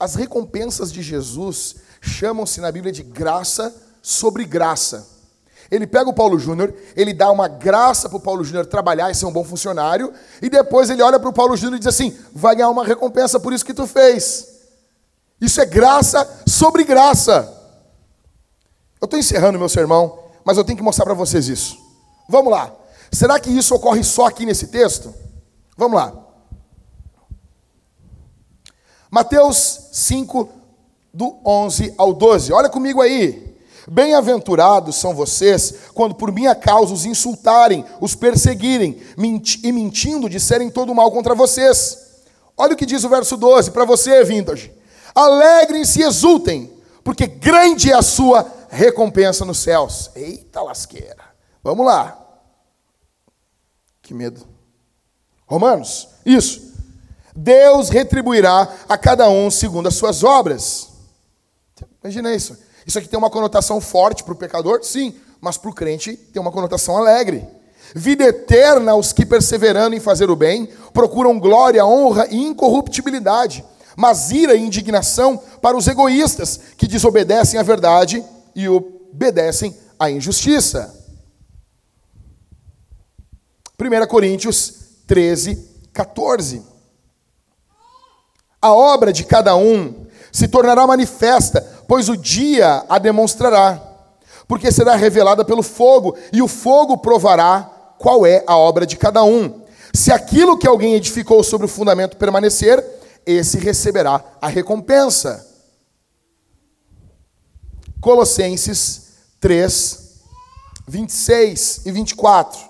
As 0.00 0.14
recompensas 0.14 0.90
de 0.90 1.02
Jesus 1.02 1.76
chamam-se 2.00 2.58
na 2.62 2.72
Bíblia 2.72 2.90
de 2.90 3.02
graça 3.02 3.76
sobre 4.00 4.46
graça. 4.46 5.06
Ele 5.70 5.86
pega 5.86 6.08
o 6.08 6.14
Paulo 6.14 6.38
Júnior, 6.38 6.72
ele 6.96 7.12
dá 7.12 7.30
uma 7.30 7.48
graça 7.48 8.08
para 8.08 8.16
o 8.16 8.20
Paulo 8.20 8.42
Júnior 8.42 8.64
trabalhar 8.64 9.10
e 9.10 9.14
ser 9.14 9.26
um 9.26 9.32
bom 9.32 9.44
funcionário, 9.44 10.10
e 10.40 10.48
depois 10.48 10.88
ele 10.88 11.02
olha 11.02 11.20
para 11.20 11.28
o 11.28 11.34
Paulo 11.34 11.54
Júnior 11.54 11.76
e 11.76 11.80
diz 11.80 11.88
assim: 11.88 12.16
vai 12.32 12.56
ganhar 12.56 12.70
uma 12.70 12.86
recompensa 12.86 13.38
por 13.38 13.52
isso 13.52 13.62
que 13.62 13.74
tu 13.74 13.86
fez. 13.86 14.55
Isso 15.40 15.60
é 15.60 15.66
graça 15.66 16.42
sobre 16.46 16.84
graça. 16.84 17.52
Eu 19.00 19.06
estou 19.06 19.18
encerrando 19.18 19.58
meu 19.58 19.68
sermão 19.68 20.26
mas 20.46 20.56
eu 20.56 20.62
tenho 20.62 20.76
que 20.76 20.82
mostrar 20.84 21.04
para 21.04 21.12
vocês 21.12 21.48
isso. 21.48 21.76
Vamos 22.28 22.52
lá. 22.52 22.72
Será 23.10 23.40
que 23.40 23.50
isso 23.50 23.74
ocorre 23.74 24.04
só 24.04 24.26
aqui 24.26 24.46
nesse 24.46 24.68
texto? 24.68 25.12
Vamos 25.76 25.96
lá. 25.96 26.12
Mateus 29.10 29.88
5, 29.90 30.48
do 31.12 31.36
11 31.44 31.94
ao 31.98 32.14
12. 32.14 32.52
Olha 32.52 32.68
comigo 32.68 33.02
aí. 33.02 33.56
Bem-aventurados 33.88 34.94
são 34.94 35.12
vocês 35.12 35.74
quando 35.92 36.14
por 36.14 36.30
minha 36.30 36.54
causa 36.54 36.94
os 36.94 37.04
insultarem, 37.04 37.84
os 38.00 38.14
perseguirem 38.14 39.02
e 39.64 39.72
mentindo 39.72 40.28
disserem 40.28 40.70
todo 40.70 40.94
mal 40.94 41.10
contra 41.10 41.34
vocês. 41.34 42.22
Olha 42.56 42.74
o 42.74 42.76
que 42.76 42.86
diz 42.86 43.02
o 43.02 43.08
verso 43.08 43.36
12 43.36 43.72
para 43.72 43.84
você, 43.84 44.22
Vintage. 44.22 44.72
Alegrem-se 45.16 46.00
e 46.00 46.02
exultem, 46.02 46.70
porque 47.02 47.26
grande 47.26 47.90
é 47.90 47.94
a 47.94 48.02
sua 48.02 48.46
recompensa 48.68 49.46
nos 49.46 49.56
céus. 49.58 50.10
Eita 50.14 50.60
lasqueira. 50.60 51.24
Vamos 51.64 51.86
lá. 51.86 52.22
Que 54.02 54.12
medo. 54.12 54.46
Romanos, 55.46 56.06
isso. 56.24 56.74
Deus 57.34 57.88
retribuirá 57.88 58.68
a 58.86 58.98
cada 58.98 59.26
um 59.30 59.50
segundo 59.50 59.86
as 59.86 59.94
suas 59.94 60.22
obras. 60.22 60.88
Imagina 62.04 62.34
isso. 62.34 62.58
Isso 62.86 62.98
aqui 62.98 63.08
tem 63.08 63.18
uma 63.18 63.30
conotação 63.30 63.80
forte 63.80 64.22
para 64.22 64.34
o 64.34 64.36
pecador? 64.36 64.84
Sim, 64.84 65.14
mas 65.40 65.56
para 65.56 65.70
o 65.70 65.74
crente 65.74 66.14
tem 66.14 66.42
uma 66.42 66.52
conotação 66.52 66.96
alegre. 66.96 67.46
Vida 67.94 68.24
eterna 68.24 68.92
aos 68.92 69.12
que, 69.12 69.24
perseverando 69.24 69.96
em 69.96 70.00
fazer 70.00 70.28
o 70.28 70.36
bem, 70.36 70.68
procuram 70.92 71.38
glória, 71.38 71.86
honra 71.86 72.26
e 72.30 72.36
incorruptibilidade, 72.36 73.64
mas 73.96 74.30
ira 74.30 74.54
e 74.54 74.62
indignação 74.62 75.38
para 75.60 75.76
os 75.76 75.88
egoístas 75.88 76.60
que 76.76 76.86
desobedecem 76.86 77.58
à 77.58 77.62
verdade 77.62 78.22
e 78.54 78.68
obedecem 78.68 79.74
à 79.98 80.10
injustiça. 80.10 80.94
1 83.80 84.06
Coríntios 84.06 84.74
13, 85.06 85.56
14. 85.92 86.62
A 88.60 88.72
obra 88.72 89.12
de 89.12 89.24
cada 89.24 89.56
um 89.56 90.06
se 90.32 90.48
tornará 90.48 90.86
manifesta, 90.86 91.60
pois 91.88 92.08
o 92.08 92.16
dia 92.16 92.84
a 92.88 92.98
demonstrará, 92.98 93.80
porque 94.48 94.72
será 94.72 94.96
revelada 94.96 95.44
pelo 95.44 95.62
fogo, 95.62 96.16
e 96.32 96.42
o 96.42 96.48
fogo 96.48 96.98
provará 96.98 97.70
qual 97.98 98.26
é 98.26 98.42
a 98.46 98.56
obra 98.56 98.86
de 98.86 98.96
cada 98.96 99.22
um. 99.24 99.62
Se 99.94 100.12
aquilo 100.12 100.58
que 100.58 100.66
alguém 100.66 100.94
edificou 100.94 101.42
sobre 101.42 101.66
o 101.66 101.68
fundamento 101.68 102.16
permanecer, 102.16 102.84
esse 103.26 103.58
receberá 103.58 104.24
a 104.40 104.46
recompensa. 104.46 105.44
Colossenses 108.00 109.14
3, 109.40 110.20
26 110.86 111.86
e 111.86 111.90
24. 111.90 112.60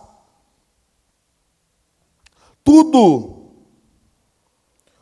Tudo 2.65 3.53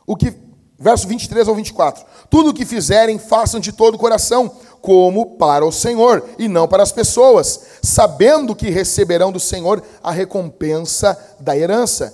o 0.05 0.15
que, 0.15 0.35
verso 0.77 1.07
23 1.07 1.47
ou 1.47 1.55
24: 1.55 2.05
Tudo 2.29 2.49
o 2.49 2.53
que 2.53 2.65
fizerem, 2.65 3.17
façam 3.17 3.59
de 3.59 3.71
todo 3.71 3.95
o 3.95 3.99
coração, 3.99 4.49
como 4.81 5.37
para 5.37 5.65
o 5.65 5.71
Senhor 5.71 6.29
e 6.37 6.47
não 6.47 6.67
para 6.67 6.83
as 6.83 6.91
pessoas, 6.91 7.79
sabendo 7.81 8.55
que 8.55 8.69
receberão 8.69 9.31
do 9.31 9.39
Senhor 9.39 9.81
a 10.03 10.11
recompensa 10.11 11.17
da 11.39 11.57
herança. 11.57 12.13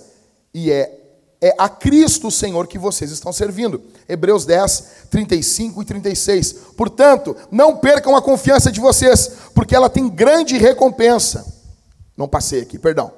E 0.54 0.72
é 0.72 1.01
é 1.42 1.56
a 1.58 1.68
Cristo 1.68 2.28
o 2.28 2.32
Senhor 2.32 2.68
que 2.68 2.78
vocês 2.78 3.10
estão 3.10 3.34
servindo. 3.34 3.82
Hebreus 4.08 4.46
10, 4.46 4.84
35 5.10 5.82
e 5.82 5.86
36. 5.86 6.54
Portanto, 6.78 7.36
não 7.50 7.78
percam 7.78 8.16
a 8.16 8.22
confiança 8.22 8.72
de 8.72 8.80
vocês, 8.80 9.32
porque 9.56 9.76
ela 9.76 9.90
tem 9.90 10.08
grande 10.08 10.58
recompensa. 10.58 11.46
Não 12.16 12.28
passei 12.28 12.62
aqui, 12.62 12.78
perdão. 12.78 13.12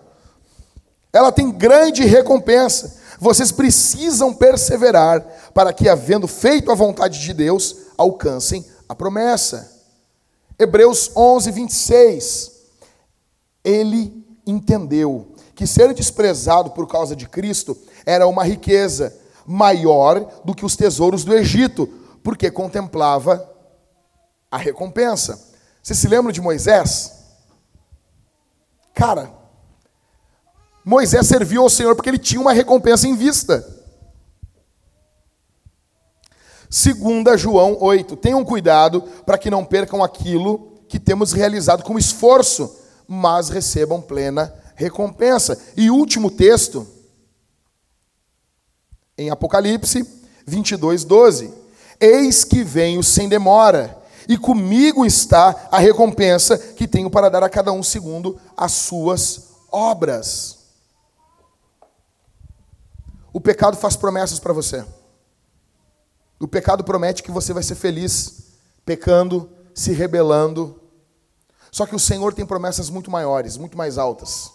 Ela 1.11 1.32
tem 1.34 1.51
grande 1.51 2.05
recompensa. 2.05 2.95
Vocês 3.19 3.51
precisam 3.51 4.34
perseverar 4.34 5.21
para 5.53 5.74
que, 5.74 5.89
havendo 5.89 6.28
feito 6.28 6.71
a 6.71 6.76
vontade 6.76 7.19
de 7.19 7.34
Deus, 7.34 7.76
alcancem 7.97 8.65
a 8.88 8.95
promessa. 8.95 9.69
Hebreus 10.57 11.11
11, 11.15 11.51
26. 11.51 12.51
Ele 13.63 14.26
entendeu 14.47 15.34
que 15.55 15.67
ser 15.67 15.93
desprezado 15.93 16.71
por 16.71 16.88
causa 16.88 17.15
de 17.15 17.28
Cristo 17.28 17.78
era 18.06 18.28
uma 18.28 18.43
riqueza 18.43 19.16
maior 19.45 20.41
do 20.43 20.56
que 20.56 20.66
os 20.66 20.76
tesouros 20.76 21.24
do 21.24 21.34
Egito, 21.34 21.88
porque 22.24 22.49
contemplava 22.49 23.49
a 24.49 24.58
recompensa. 24.58 25.51
Você 25.82 25.93
se 25.93 26.08
lembra 26.08 26.32
de 26.32 26.39
Moisés? 26.39 27.12
Cara, 28.93 29.32
Moisés 30.86 31.28
serviu 31.28 31.64
ao 31.64 31.70
Senhor 31.70 31.95
porque 31.95 32.10
ele 32.10 32.18
tinha 32.18 32.39
uma 32.39 32.54
recompensa 32.54 33.08
em 33.08 33.16
vista. 33.16 33.66
Segunda 36.70 37.38
João 37.38 37.78
8. 37.80 38.16
Tenham 38.16 38.43
cuidado 38.43 39.01
para 39.26 39.38
que 39.38 39.49
não 39.49 39.64
percam 39.64 40.04
aquilo 40.04 40.82
que 40.88 40.99
temos 40.99 41.32
realizado 41.32 41.84
com 41.84 41.97
esforço, 41.97 42.80
mas 43.08 43.49
recebam 43.49 44.01
plena 44.01 44.54
recompensa. 44.76 45.58
E 45.78 45.89
último 45.89 46.32
texto, 46.32 46.88
em 49.18 49.30
Apocalipse 49.30 50.07
22, 50.45 51.03
12: 51.03 51.53
Eis 51.99 52.43
que 52.43 52.64
venho 52.64 53.03
sem 53.03 53.30
demora, 53.30 54.01
e 54.28 54.38
comigo 54.38 55.05
está 55.05 55.68
a 55.72 55.80
recompensa 55.80 56.57
que 56.57 56.88
tenho 56.88 57.09
para 57.09 57.30
dar 57.30 57.43
a 57.43 57.49
cada 57.49 57.72
um 57.72 57.84
segundo 57.84 58.39
as 58.55 58.72
suas 58.72 59.49
obras. 59.72 60.59
O 63.32 63.41
pecado 63.41 63.76
faz 63.76 63.95
promessas 63.95 64.39
para 64.39 64.53
você. 64.53 64.86
O 66.39 66.47
pecado 66.47 66.84
promete 66.84 67.24
que 67.24 67.32
você 67.32 67.53
vai 67.53 67.64
ser 67.64 67.76
feliz 67.76 68.43
pecando, 68.86 69.49
se 69.74 69.91
rebelando. 69.91 70.80
Só 71.72 71.86
que 71.86 71.95
o 71.95 71.99
Senhor 71.99 72.34
tem 72.34 72.45
promessas 72.45 72.89
muito 72.89 73.09
maiores, 73.09 73.57
muito 73.57 73.78
mais 73.78 73.97
altas. 73.97 74.51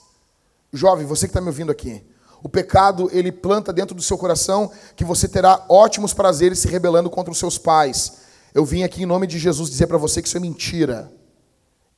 Jovem, 0.72 1.06
você 1.06 1.26
que 1.26 1.30
está 1.30 1.40
me 1.40 1.48
ouvindo 1.48 1.72
aqui, 1.72 2.06
o 2.42 2.48
pecado 2.48 3.08
ele 3.12 3.32
planta 3.32 3.72
dentro 3.72 3.94
do 3.94 4.02
seu 4.02 4.16
coração 4.16 4.70
que 4.94 5.04
você 5.04 5.26
terá 5.26 5.64
ótimos 5.68 6.14
prazeres 6.14 6.58
se 6.60 6.68
rebelando 6.68 7.10
contra 7.10 7.32
os 7.32 7.38
seus 7.38 7.58
pais. 7.58 8.18
Eu 8.54 8.64
vim 8.64 8.82
aqui 8.82 9.02
em 9.02 9.06
nome 9.06 9.26
de 9.26 9.38
Jesus 9.38 9.70
dizer 9.70 9.86
para 9.86 9.98
você 9.98 10.22
que 10.22 10.28
isso 10.28 10.36
é 10.36 10.40
mentira. 10.40 11.12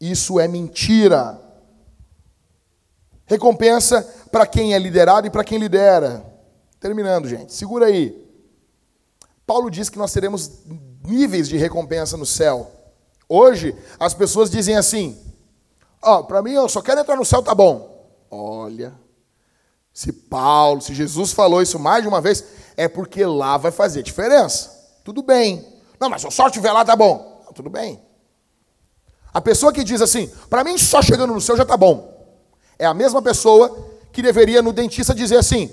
Isso 0.01 0.41
é 0.41 0.49
mentira. 0.49 1.41
Recompensa 3.27 4.03
para 4.33 4.47
quem 4.47 4.75
é 4.75 4.79
liderado 4.79 5.27
e 5.27 5.31
para 5.31 5.45
quem 5.45 5.59
lidera. 5.59 6.25
Terminando, 6.81 7.29
gente. 7.29 7.53
Segura 7.53 7.87
aí. 7.87 8.27
Paulo 9.47 9.71
diz 9.71 9.89
que 9.91 9.99
nós 9.99 10.13
teremos 10.13 10.63
níveis 11.05 11.49
de 11.49 11.57
recompensa 11.57 12.17
no 12.17 12.25
céu. 12.25 12.71
Hoje, 13.29 13.77
as 13.99 14.15
pessoas 14.15 14.51
dizem 14.51 14.77
assim: 14.77 15.19
Ó, 16.03 16.19
oh, 16.19 16.25
para 16.25 16.43
mim 16.43 16.53
eu 16.53 16.69
só 16.69 16.81
quero 16.81 17.01
entrar 17.01 17.17
no 17.17 17.25
céu, 17.25 17.43
tá 17.43 17.55
bom. 17.55 18.09
Olha, 18.31 18.95
se 19.93 20.13
Paulo, 20.13 20.81
se 20.81 20.95
Jesus 20.95 21.33
falou 21.33 21.61
isso 21.61 21.79
mais 21.79 22.03
de 22.03 22.09
uma 22.09 22.21
vez, 22.21 22.45
é 22.77 22.89
porque 22.89 23.25
lá 23.25 23.57
vai 23.57 23.71
fazer 23.71 24.03
diferença. 24.03 24.99
Tudo 25.05 25.23
bem. 25.23 25.67
Não, 25.99 26.09
mas 26.09 26.21
se 26.21 26.27
eu 26.27 26.31
só 26.31 26.47
estiver 26.47 26.73
lá, 26.73 26.85
tá 26.85 26.97
bom. 26.97 27.45
Tudo 27.55 27.69
bem. 27.69 28.01
A 29.33 29.41
pessoa 29.41 29.73
que 29.73 29.85
diz 29.85 30.01
assim, 30.01 30.29
para 30.49 30.65
mim 30.65 30.79
só 30.79 31.03
chegando 31.03 31.35
no 31.35 31.41
céu 31.41 31.57
já 31.57 31.65
tá 31.65 31.77
bom. 31.77 32.19
É 32.79 32.87
a 32.87 32.95
mesma 32.95 33.21
pessoa 33.21 33.91
que 34.13 34.23
deveria 34.23 34.63
no 34.63 34.73
dentista 34.73 35.15
dizer 35.15 35.37
assim: 35.37 35.71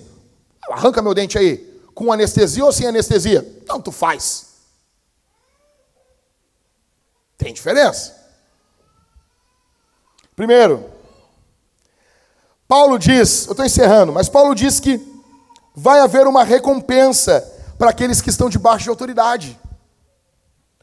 arranca 0.69 1.01
meu 1.01 1.13
dente 1.13 1.37
aí, 1.37 1.57
com 1.93 2.11
anestesia 2.11 2.65
ou 2.65 2.71
sem 2.71 2.87
anestesia? 2.87 3.41
Tanto 3.65 3.91
faz. 3.91 4.47
Tem 7.37 7.53
diferença. 7.53 8.15
Primeiro, 10.35 10.89
Paulo 12.67 12.99
diz, 12.99 13.45
eu 13.45 13.51
estou 13.51 13.65
encerrando, 13.65 14.11
mas 14.11 14.27
Paulo 14.27 14.53
diz 14.53 14.79
que 14.79 14.99
vai 15.73 15.99
haver 15.99 16.27
uma 16.27 16.43
recompensa 16.43 17.41
para 17.77 17.91
aqueles 17.91 18.19
que 18.19 18.29
estão 18.29 18.49
debaixo 18.49 18.83
de 18.83 18.89
autoridade. 18.89 19.57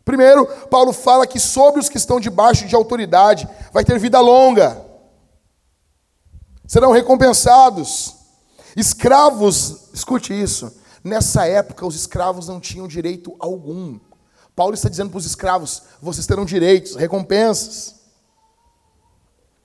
Primeiro, 0.04 0.46
Paulo 0.68 0.92
fala 0.92 1.26
que 1.26 1.40
sobre 1.40 1.80
os 1.80 1.88
que 1.88 1.96
estão 1.96 2.20
debaixo 2.20 2.66
de 2.66 2.74
autoridade 2.74 3.48
vai 3.72 3.84
ter 3.84 3.98
vida 3.98 4.20
longa, 4.20 4.84
serão 6.66 6.92
recompensados. 6.92 8.14
Escravos, 8.76 9.88
escute 9.92 10.32
isso, 10.32 10.74
nessa 11.02 11.46
época 11.46 11.86
os 11.86 11.94
escravos 11.94 12.48
não 12.48 12.60
tinham 12.60 12.88
direito 12.88 13.36
algum. 13.38 13.98
Paulo 14.56 14.74
está 14.74 14.88
dizendo 14.88 15.10
para 15.10 15.18
os 15.18 15.26
escravos: 15.26 15.82
vocês 16.00 16.26
terão 16.26 16.44
direitos, 16.44 16.94
recompensas. 16.94 17.94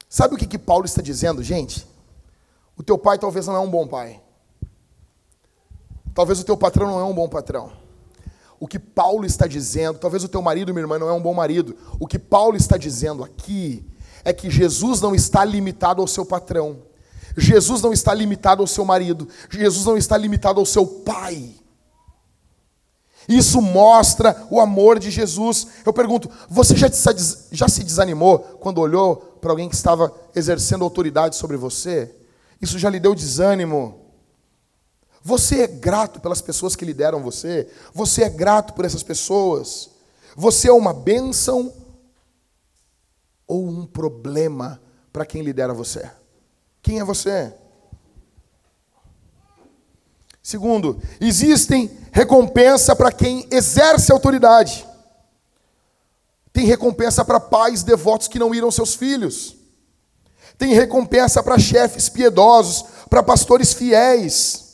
Sabe 0.07 0.35
o 0.35 0.37
que, 0.37 0.47
que 0.47 0.57
Paulo 0.57 0.85
está 0.85 1.01
dizendo, 1.01 1.43
gente? 1.43 1.87
O 2.79 2.83
teu 2.83 2.97
pai 2.97 3.19
talvez 3.19 3.45
não 3.45 3.57
é 3.57 3.59
um 3.59 3.69
bom 3.69 3.85
pai. 3.85 4.21
Talvez 6.15 6.39
o 6.39 6.45
teu 6.45 6.55
patrão 6.55 6.87
não 6.87 6.99
é 7.01 7.03
um 7.03 7.13
bom 7.13 7.27
patrão. 7.27 7.73
O 8.57 8.65
que 8.65 8.79
Paulo 8.79 9.25
está 9.25 9.45
dizendo, 9.45 9.99
talvez 9.99 10.23
o 10.23 10.29
teu 10.29 10.41
marido, 10.41 10.73
minha 10.73 10.83
irmã, 10.83 10.97
não 10.97 11.09
é 11.09 11.13
um 11.13 11.21
bom 11.21 11.33
marido. 11.33 11.75
O 11.99 12.07
que 12.07 12.17
Paulo 12.17 12.55
está 12.55 12.77
dizendo 12.77 13.21
aqui 13.21 13.85
é 14.23 14.31
que 14.31 14.49
Jesus 14.49 15.01
não 15.01 15.13
está 15.13 15.43
limitado 15.43 16.01
ao 16.01 16.07
seu 16.07 16.25
patrão. 16.25 16.81
Jesus 17.37 17.81
não 17.81 17.91
está 17.91 18.13
limitado 18.13 18.61
ao 18.61 18.67
seu 18.67 18.85
marido. 18.85 19.27
Jesus 19.49 19.85
não 19.85 19.97
está 19.97 20.17
limitado 20.17 20.61
ao 20.61 20.65
seu 20.65 20.85
pai. 20.85 21.55
Isso 23.27 23.61
mostra 23.61 24.47
o 24.49 24.59
amor 24.59 24.99
de 24.99 25.11
Jesus. 25.11 25.67
Eu 25.85 25.91
pergunto, 25.91 26.29
você 26.49 26.77
já, 26.77 26.89
já 27.51 27.67
se 27.67 27.83
desanimou 27.83 28.39
quando 28.39 28.79
olhou 28.79 29.17
para 29.41 29.51
alguém 29.51 29.67
que 29.67 29.75
estava 29.75 30.13
exercendo 30.33 30.85
autoridade 30.85 31.35
sobre 31.35 31.57
você? 31.57 32.15
Isso 32.61 32.77
já 32.77 32.89
lhe 32.89 32.99
deu 32.99 33.15
desânimo. 33.15 34.05
Você 35.21 35.61
é 35.63 35.67
grato 35.67 36.19
pelas 36.19 36.41
pessoas 36.41 36.75
que 36.75 36.85
lideram 36.85 37.21
você? 37.21 37.69
Você 37.93 38.23
é 38.23 38.29
grato 38.29 38.73
por 38.73 38.85
essas 38.85 39.03
pessoas? 39.03 39.89
Você 40.35 40.69
é 40.69 40.73
uma 40.73 40.93
bênção 40.93 41.73
ou 43.47 43.67
um 43.67 43.85
problema 43.85 44.81
para 45.11 45.25
quem 45.25 45.41
lidera 45.41 45.73
você? 45.73 46.09
Quem 46.81 46.99
é 46.99 47.03
você? 47.03 47.53
Segundo, 50.41 50.99
existem 51.19 51.91
recompensa 52.11 52.95
para 52.95 53.11
quem 53.11 53.47
exerce 53.51 54.11
autoridade. 54.11 54.87
Tem 56.51 56.65
recompensa 56.65 57.23
para 57.23 57.39
pais 57.39 57.83
devotos 57.83 58.27
que 58.27 58.39
não 58.39 58.55
iram 58.55 58.71
seus 58.71 58.95
filhos. 58.95 59.58
Tem 60.59 60.73
recompensa 60.73 61.41
para 61.41 61.57
chefes 61.57 62.09
piedosos, 62.09 62.83
para 63.09 63.23
pastores 63.23 63.71
fiéis. 63.71 64.67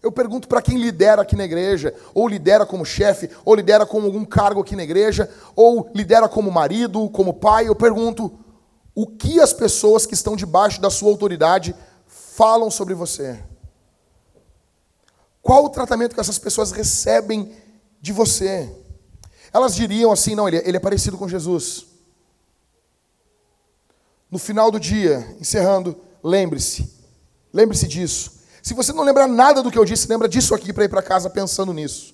Eu 0.00 0.12
pergunto 0.12 0.46
para 0.46 0.62
quem 0.62 0.78
lidera 0.78 1.22
aqui 1.22 1.34
na 1.34 1.44
igreja, 1.44 1.92
ou 2.14 2.28
lidera 2.28 2.64
como 2.64 2.84
chefe, 2.84 3.28
ou 3.44 3.56
lidera 3.56 3.84
com 3.84 4.00
algum 4.00 4.24
cargo 4.24 4.60
aqui 4.60 4.76
na 4.76 4.84
igreja, 4.84 5.28
ou 5.56 5.90
lidera 5.92 6.28
como 6.28 6.52
marido, 6.52 7.10
como 7.10 7.34
pai, 7.34 7.66
eu 7.66 7.74
pergunto: 7.74 8.32
o 8.94 9.08
que 9.08 9.40
as 9.40 9.52
pessoas 9.52 10.06
que 10.06 10.14
estão 10.14 10.36
debaixo 10.36 10.80
da 10.80 10.88
sua 10.88 11.10
autoridade 11.10 11.74
falam 12.06 12.70
sobre 12.70 12.94
você? 12.94 13.42
Qual 15.42 15.64
o 15.64 15.68
tratamento 15.68 16.14
que 16.14 16.20
essas 16.20 16.38
pessoas 16.38 16.70
recebem 16.70 17.52
de 18.00 18.12
você? 18.12 18.70
Elas 19.52 19.74
diriam 19.74 20.12
assim: 20.12 20.36
não, 20.36 20.46
ele, 20.46 20.62
ele 20.64 20.76
é 20.76 20.80
parecido 20.80 21.18
com 21.18 21.28
Jesus. 21.28 21.93
No 24.34 24.40
final 24.40 24.68
do 24.68 24.80
dia, 24.80 25.24
encerrando, 25.40 25.96
lembre-se, 26.20 26.92
lembre-se 27.52 27.86
disso. 27.86 28.32
Se 28.60 28.74
você 28.74 28.92
não 28.92 29.04
lembrar 29.04 29.28
nada 29.28 29.62
do 29.62 29.70
que 29.70 29.78
eu 29.78 29.84
disse, 29.84 30.08
lembra 30.08 30.28
disso 30.28 30.56
aqui 30.56 30.72
para 30.72 30.86
ir 30.86 30.88
para 30.88 31.00
casa 31.00 31.30
pensando 31.30 31.72
nisso. 31.72 32.12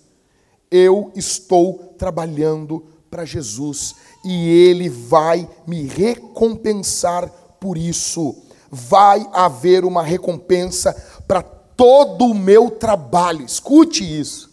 Eu 0.70 1.10
estou 1.16 1.94
trabalhando 1.96 2.84
para 3.10 3.24
Jesus 3.24 3.94
e 4.22 4.50
Ele 4.50 4.90
vai 4.90 5.48
me 5.66 5.84
recompensar 5.86 7.26
por 7.58 7.78
isso. 7.78 8.36
Vai 8.70 9.26
haver 9.32 9.82
uma 9.86 10.02
recompensa 10.02 10.92
para 11.26 11.40
todo 11.40 12.26
o 12.26 12.34
meu 12.34 12.70
trabalho. 12.70 13.46
Escute 13.46 14.04
isso. 14.04 14.50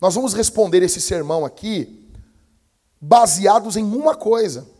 Nós 0.00 0.16
vamos 0.16 0.34
responder 0.34 0.82
esse 0.82 1.00
sermão 1.00 1.44
aqui 1.44 2.10
baseados 3.00 3.76
em 3.76 3.84
uma 3.84 4.16
coisa. 4.16 4.79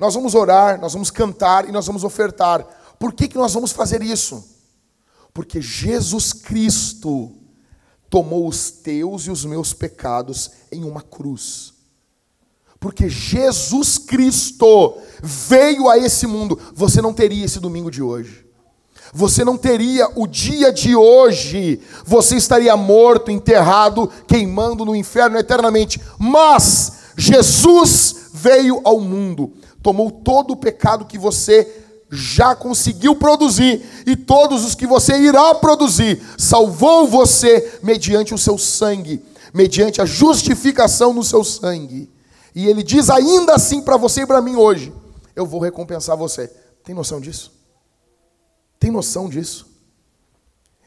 Nós 0.00 0.14
vamos 0.14 0.34
orar, 0.34 0.80
nós 0.80 0.94
vamos 0.94 1.10
cantar 1.10 1.68
e 1.68 1.72
nós 1.72 1.86
vamos 1.86 2.04
ofertar. 2.04 2.66
Por 2.98 3.12
que, 3.12 3.28
que 3.28 3.36
nós 3.36 3.52
vamos 3.52 3.70
fazer 3.70 4.02
isso? 4.02 4.42
Porque 5.34 5.60
Jesus 5.60 6.32
Cristo 6.32 7.30
tomou 8.08 8.48
os 8.48 8.70
teus 8.70 9.26
e 9.26 9.30
os 9.30 9.44
meus 9.44 9.74
pecados 9.74 10.52
em 10.72 10.84
uma 10.84 11.02
cruz. 11.02 11.74
Porque 12.80 13.10
Jesus 13.10 13.98
Cristo 13.98 14.96
veio 15.22 15.90
a 15.90 15.98
esse 15.98 16.26
mundo, 16.26 16.58
você 16.74 17.02
não 17.02 17.12
teria 17.12 17.44
esse 17.44 17.60
domingo 17.60 17.90
de 17.90 18.02
hoje. 18.02 18.46
Você 19.12 19.44
não 19.44 19.58
teria 19.58 20.08
o 20.16 20.26
dia 20.26 20.72
de 20.72 20.96
hoje. 20.96 21.78
Você 22.06 22.36
estaria 22.36 22.74
morto, 22.74 23.30
enterrado, 23.30 24.10
queimando 24.26 24.84
no 24.84 24.96
inferno 24.96 25.36
eternamente. 25.36 26.00
Mas 26.18 26.92
Jesus 27.16 28.30
veio 28.32 28.80
ao 28.84 29.00
mundo, 29.00 29.52
tomou 29.82 30.10
todo 30.10 30.52
o 30.52 30.56
pecado 30.56 31.04
que 31.04 31.18
você 31.18 31.84
já 32.10 32.54
conseguiu 32.54 33.14
produzir 33.14 33.82
e 34.06 34.16
todos 34.16 34.64
os 34.64 34.74
que 34.74 34.86
você 34.86 35.16
irá 35.16 35.54
produzir, 35.54 36.20
salvou 36.36 37.06
você 37.06 37.78
mediante 37.82 38.34
o 38.34 38.38
seu 38.38 38.58
sangue, 38.58 39.24
mediante 39.54 40.02
a 40.02 40.04
justificação 40.04 41.12
no 41.12 41.22
seu 41.22 41.44
sangue. 41.44 42.10
E 42.54 42.66
ele 42.66 42.82
diz 42.82 43.10
ainda 43.10 43.54
assim 43.54 43.80
para 43.80 43.96
você 43.96 44.22
e 44.22 44.26
para 44.26 44.42
mim 44.42 44.56
hoje: 44.56 44.92
eu 45.36 45.46
vou 45.46 45.60
recompensar 45.60 46.16
você. 46.16 46.48
Tem 46.82 46.94
noção 46.94 47.20
disso? 47.20 47.52
Tem 48.78 48.90
noção 48.90 49.28
disso? 49.28 49.68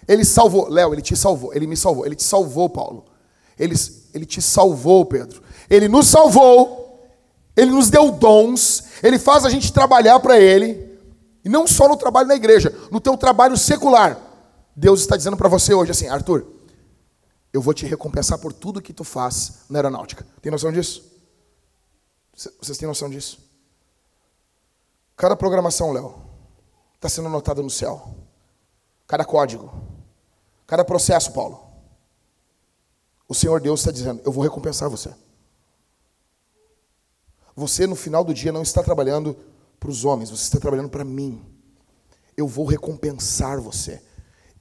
Ele 0.08 0.26
salvou, 0.26 0.68
Léo, 0.68 0.94
ele 0.94 1.02
te 1.02 1.16
salvou, 1.16 1.54
ele 1.54 1.66
me 1.66 1.78
salvou, 1.78 2.06
ele 2.06 2.16
te 2.16 2.24
salvou, 2.24 2.70
Paulo. 2.70 3.06
Ele, 3.58 3.76
ele 4.14 4.26
te 4.26 4.42
salvou, 4.42 5.06
Pedro. 5.06 5.42
Ele 5.70 5.88
nos 5.88 6.08
salvou, 6.08 6.83
ele 7.56 7.72
nos 7.72 7.90
deu 7.90 8.12
dons, 8.12 8.86
ele 9.04 9.20
faz 9.20 9.46
a 9.46 9.50
gente 9.50 9.72
trabalhar 9.72 10.20
para 10.20 10.40
ele. 10.40 10.92
E 11.46 11.50
não 11.50 11.68
só 11.68 11.88
no 11.88 11.98
trabalho 11.98 12.28
na 12.28 12.36
igreja, 12.36 12.74
no 12.90 13.00
teu 13.00 13.18
trabalho 13.18 13.58
secular. 13.58 14.18
Deus 14.76 15.02
está 15.02 15.16
dizendo 15.16 15.38
para 15.38 15.50
você 15.50 15.74
hoje 15.74 15.92
assim, 15.92 16.08
Arthur, 16.08 16.46
eu 17.52 17.62
vou 17.62 17.74
te 17.74 17.86
recompensar 17.86 18.40
por 18.40 18.52
tudo 18.52 18.82
que 18.82 18.94
tu 18.94 19.04
faz 19.04 19.66
na 19.70 19.80
aeronáutica. 19.80 20.26
Tem 20.42 20.52
noção 20.52 20.72
disso? 20.72 21.04
Vocês 22.60 22.78
têm 22.78 22.88
noção 22.88 23.10
disso? 23.10 23.38
Cada 25.16 25.36
programação, 25.36 25.92
Léo, 25.92 26.16
está 26.96 27.08
sendo 27.08 27.28
anotada 27.28 27.62
no 27.62 27.70
céu. 27.70 28.16
Cada 29.06 29.24
código. 29.24 29.72
Cada 30.66 30.84
processo, 30.84 31.32
Paulo. 31.34 31.62
O 33.28 33.36
Senhor 33.36 33.62
Deus 33.62 33.82
está 33.82 33.92
dizendo: 33.92 34.22
Eu 34.26 34.32
vou 34.32 34.44
recompensar 34.44 34.90
você. 34.90 35.14
Você, 37.56 37.86
no 37.86 37.96
final 37.96 38.24
do 38.24 38.34
dia, 38.34 38.52
não 38.52 38.64
está 38.64 38.82
trabalhando 38.82 39.38
para 39.80 39.90
os 39.90 40.06
homens, 40.06 40.30
você 40.30 40.44
está 40.44 40.60
trabalhando 40.60 40.90
para 40.90 41.04
mim. 41.04 41.44
Eu 42.36 42.48
vou 42.48 42.66
recompensar 42.66 43.60
você. 43.60 44.02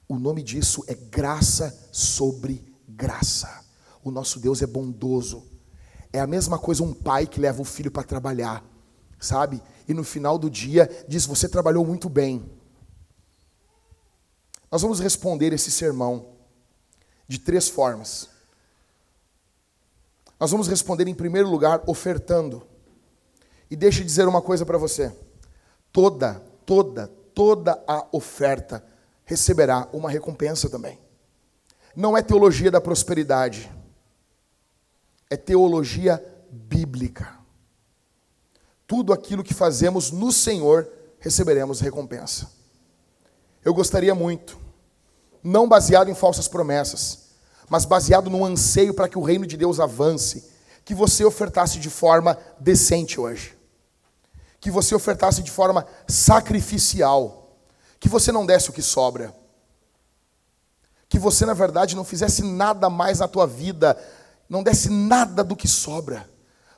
O 0.07 0.19
nome 0.19 0.43
disso 0.43 0.83
é 0.87 0.93
graça 0.93 1.89
sobre 1.91 2.63
graça. 2.87 3.63
O 4.03 4.11
nosso 4.11 4.39
Deus 4.39 4.61
é 4.61 4.67
bondoso. 4.67 5.43
É 6.11 6.19
a 6.19 6.27
mesma 6.27 6.59
coisa 6.59 6.83
um 6.83 6.93
pai 6.93 7.25
que 7.25 7.39
leva 7.39 7.61
o 7.61 7.65
filho 7.65 7.89
para 7.89 8.03
trabalhar, 8.03 8.63
sabe? 9.19 9.61
E 9.87 9.93
no 9.93 10.03
final 10.03 10.37
do 10.37 10.49
dia 10.49 10.87
diz: 11.07 11.25
Você 11.25 11.49
trabalhou 11.49 11.83
muito 11.85 12.07
bem. 12.09 12.51
Nós 14.71 14.81
vamos 14.81 14.99
responder 14.99 15.53
esse 15.53 15.71
sermão 15.71 16.27
de 17.27 17.39
três 17.39 17.67
formas. 17.67 18.29
Nós 20.39 20.51
vamos 20.51 20.67
responder, 20.67 21.07
em 21.07 21.15
primeiro 21.15 21.49
lugar, 21.49 21.81
ofertando. 21.87 22.72
E 23.73 23.75
deixa 23.75 24.01
eu 24.01 24.05
dizer 24.05 24.27
uma 24.27 24.39
coisa 24.39 24.63
para 24.67 24.77
você: 24.77 25.11
toda, 25.91 26.35
toda, 26.63 27.07
toda 27.33 27.83
a 27.87 28.05
oferta 28.11 28.85
receberá 29.25 29.89
uma 29.91 30.11
recompensa 30.11 30.69
também. 30.69 30.99
Não 31.95 32.15
é 32.15 32.21
teologia 32.21 32.69
da 32.69 32.79
prosperidade, 32.79 33.71
é 35.27 35.35
teologia 35.35 36.23
bíblica. 36.51 37.33
Tudo 38.85 39.11
aquilo 39.11 39.43
que 39.43 39.55
fazemos 39.55 40.11
no 40.11 40.31
Senhor 40.31 40.87
receberemos 41.17 41.79
recompensa. 41.79 42.51
Eu 43.65 43.73
gostaria 43.73 44.13
muito, 44.13 44.55
não 45.43 45.67
baseado 45.67 46.11
em 46.11 46.13
falsas 46.13 46.47
promessas, 46.47 47.29
mas 47.67 47.85
baseado 47.85 48.29
no 48.29 48.45
anseio 48.45 48.93
para 48.93 49.09
que 49.09 49.17
o 49.17 49.23
reino 49.23 49.47
de 49.47 49.57
Deus 49.57 49.79
avance, 49.79 50.43
que 50.85 50.93
você 50.93 51.25
ofertasse 51.25 51.79
de 51.79 51.89
forma 51.89 52.37
decente 52.59 53.19
hoje 53.19 53.52
que 54.63 54.71
você 54.71 54.95
ofertasse 54.95 55.43
de 55.43 55.51
forma 55.51 55.85
sacrificial, 56.07 57.53
que 57.99 58.07
você 58.07 58.31
não 58.31 58.45
desse 58.45 58.69
o 58.69 58.73
que 58.73 58.81
sobra, 58.81 59.35
que 61.09 61.19
você, 61.19 61.45
na 61.45 61.53
verdade, 61.53 61.97
não 61.97 62.05
fizesse 62.05 62.41
nada 62.43 62.89
mais 62.89 63.19
na 63.19 63.27
tua 63.27 63.45
vida, 63.45 64.01
não 64.47 64.63
desse 64.63 64.89
nada 64.89 65.43
do 65.43 65.53
que 65.53 65.67
sobra, 65.67 66.29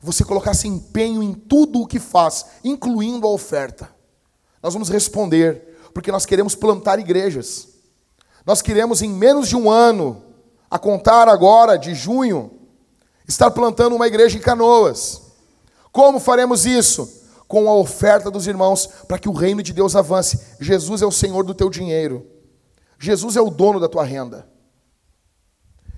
você 0.01 0.23
colocasse 0.23 0.67
empenho 0.67 1.21
em 1.21 1.35
tudo 1.35 1.79
o 1.81 1.85
que 1.85 1.99
faz, 1.99 2.47
incluindo 2.63 3.27
a 3.27 3.29
oferta. 3.29 3.87
Nós 4.63 4.73
vamos 4.73 4.89
responder, 4.89 5.77
porque 5.93 6.11
nós 6.11 6.25
queremos 6.25 6.55
plantar 6.55 6.97
igrejas. 6.97 7.67
Nós 8.47 8.63
queremos, 8.63 9.03
em 9.03 9.09
menos 9.09 9.47
de 9.47 9.55
um 9.55 9.69
ano, 9.69 10.23
a 10.71 10.79
contar 10.79 11.29
agora 11.29 11.77
de 11.77 11.93
junho, 11.93 12.49
estar 13.27 13.51
plantando 13.51 13.95
uma 13.95 14.07
igreja 14.07 14.39
em 14.39 14.41
canoas. 14.41 15.21
Como 15.91 16.19
faremos 16.19 16.65
isso? 16.65 17.24
Com 17.47 17.69
a 17.69 17.75
oferta 17.75 18.31
dos 18.31 18.47
irmãos, 18.47 18.87
para 19.07 19.19
que 19.19 19.29
o 19.29 19.33
reino 19.33 19.61
de 19.61 19.73
Deus 19.73 19.95
avance. 19.95 20.39
Jesus 20.59 21.01
é 21.01 21.05
o 21.05 21.11
Senhor 21.11 21.43
do 21.43 21.53
teu 21.53 21.69
dinheiro. 21.69 22.25
Jesus 22.99 23.35
é 23.35 23.41
o 23.41 23.49
dono 23.49 23.79
da 23.79 23.87
tua 23.87 24.03
renda. 24.03 24.47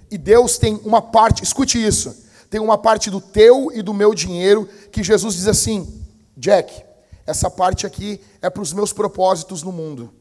E 0.09 0.17
Deus 0.17 0.57
tem 0.57 0.79
uma 0.83 1.01
parte, 1.01 1.43
escute 1.43 1.83
isso, 1.83 2.25
tem 2.49 2.61
uma 2.61 2.77
parte 2.77 3.09
do 3.09 3.19
teu 3.19 3.71
e 3.73 3.81
do 3.81 3.93
meu 3.93 4.13
dinheiro 4.13 4.67
que 4.91 5.03
Jesus 5.03 5.35
diz 5.35 5.47
assim: 5.47 6.05
Jack, 6.35 6.83
essa 7.25 7.49
parte 7.49 7.85
aqui 7.85 8.21
é 8.41 8.49
para 8.49 8.61
os 8.61 8.71
meus 8.71 8.93
propósitos 8.93 9.63
no 9.63 9.71
mundo. 9.71 10.13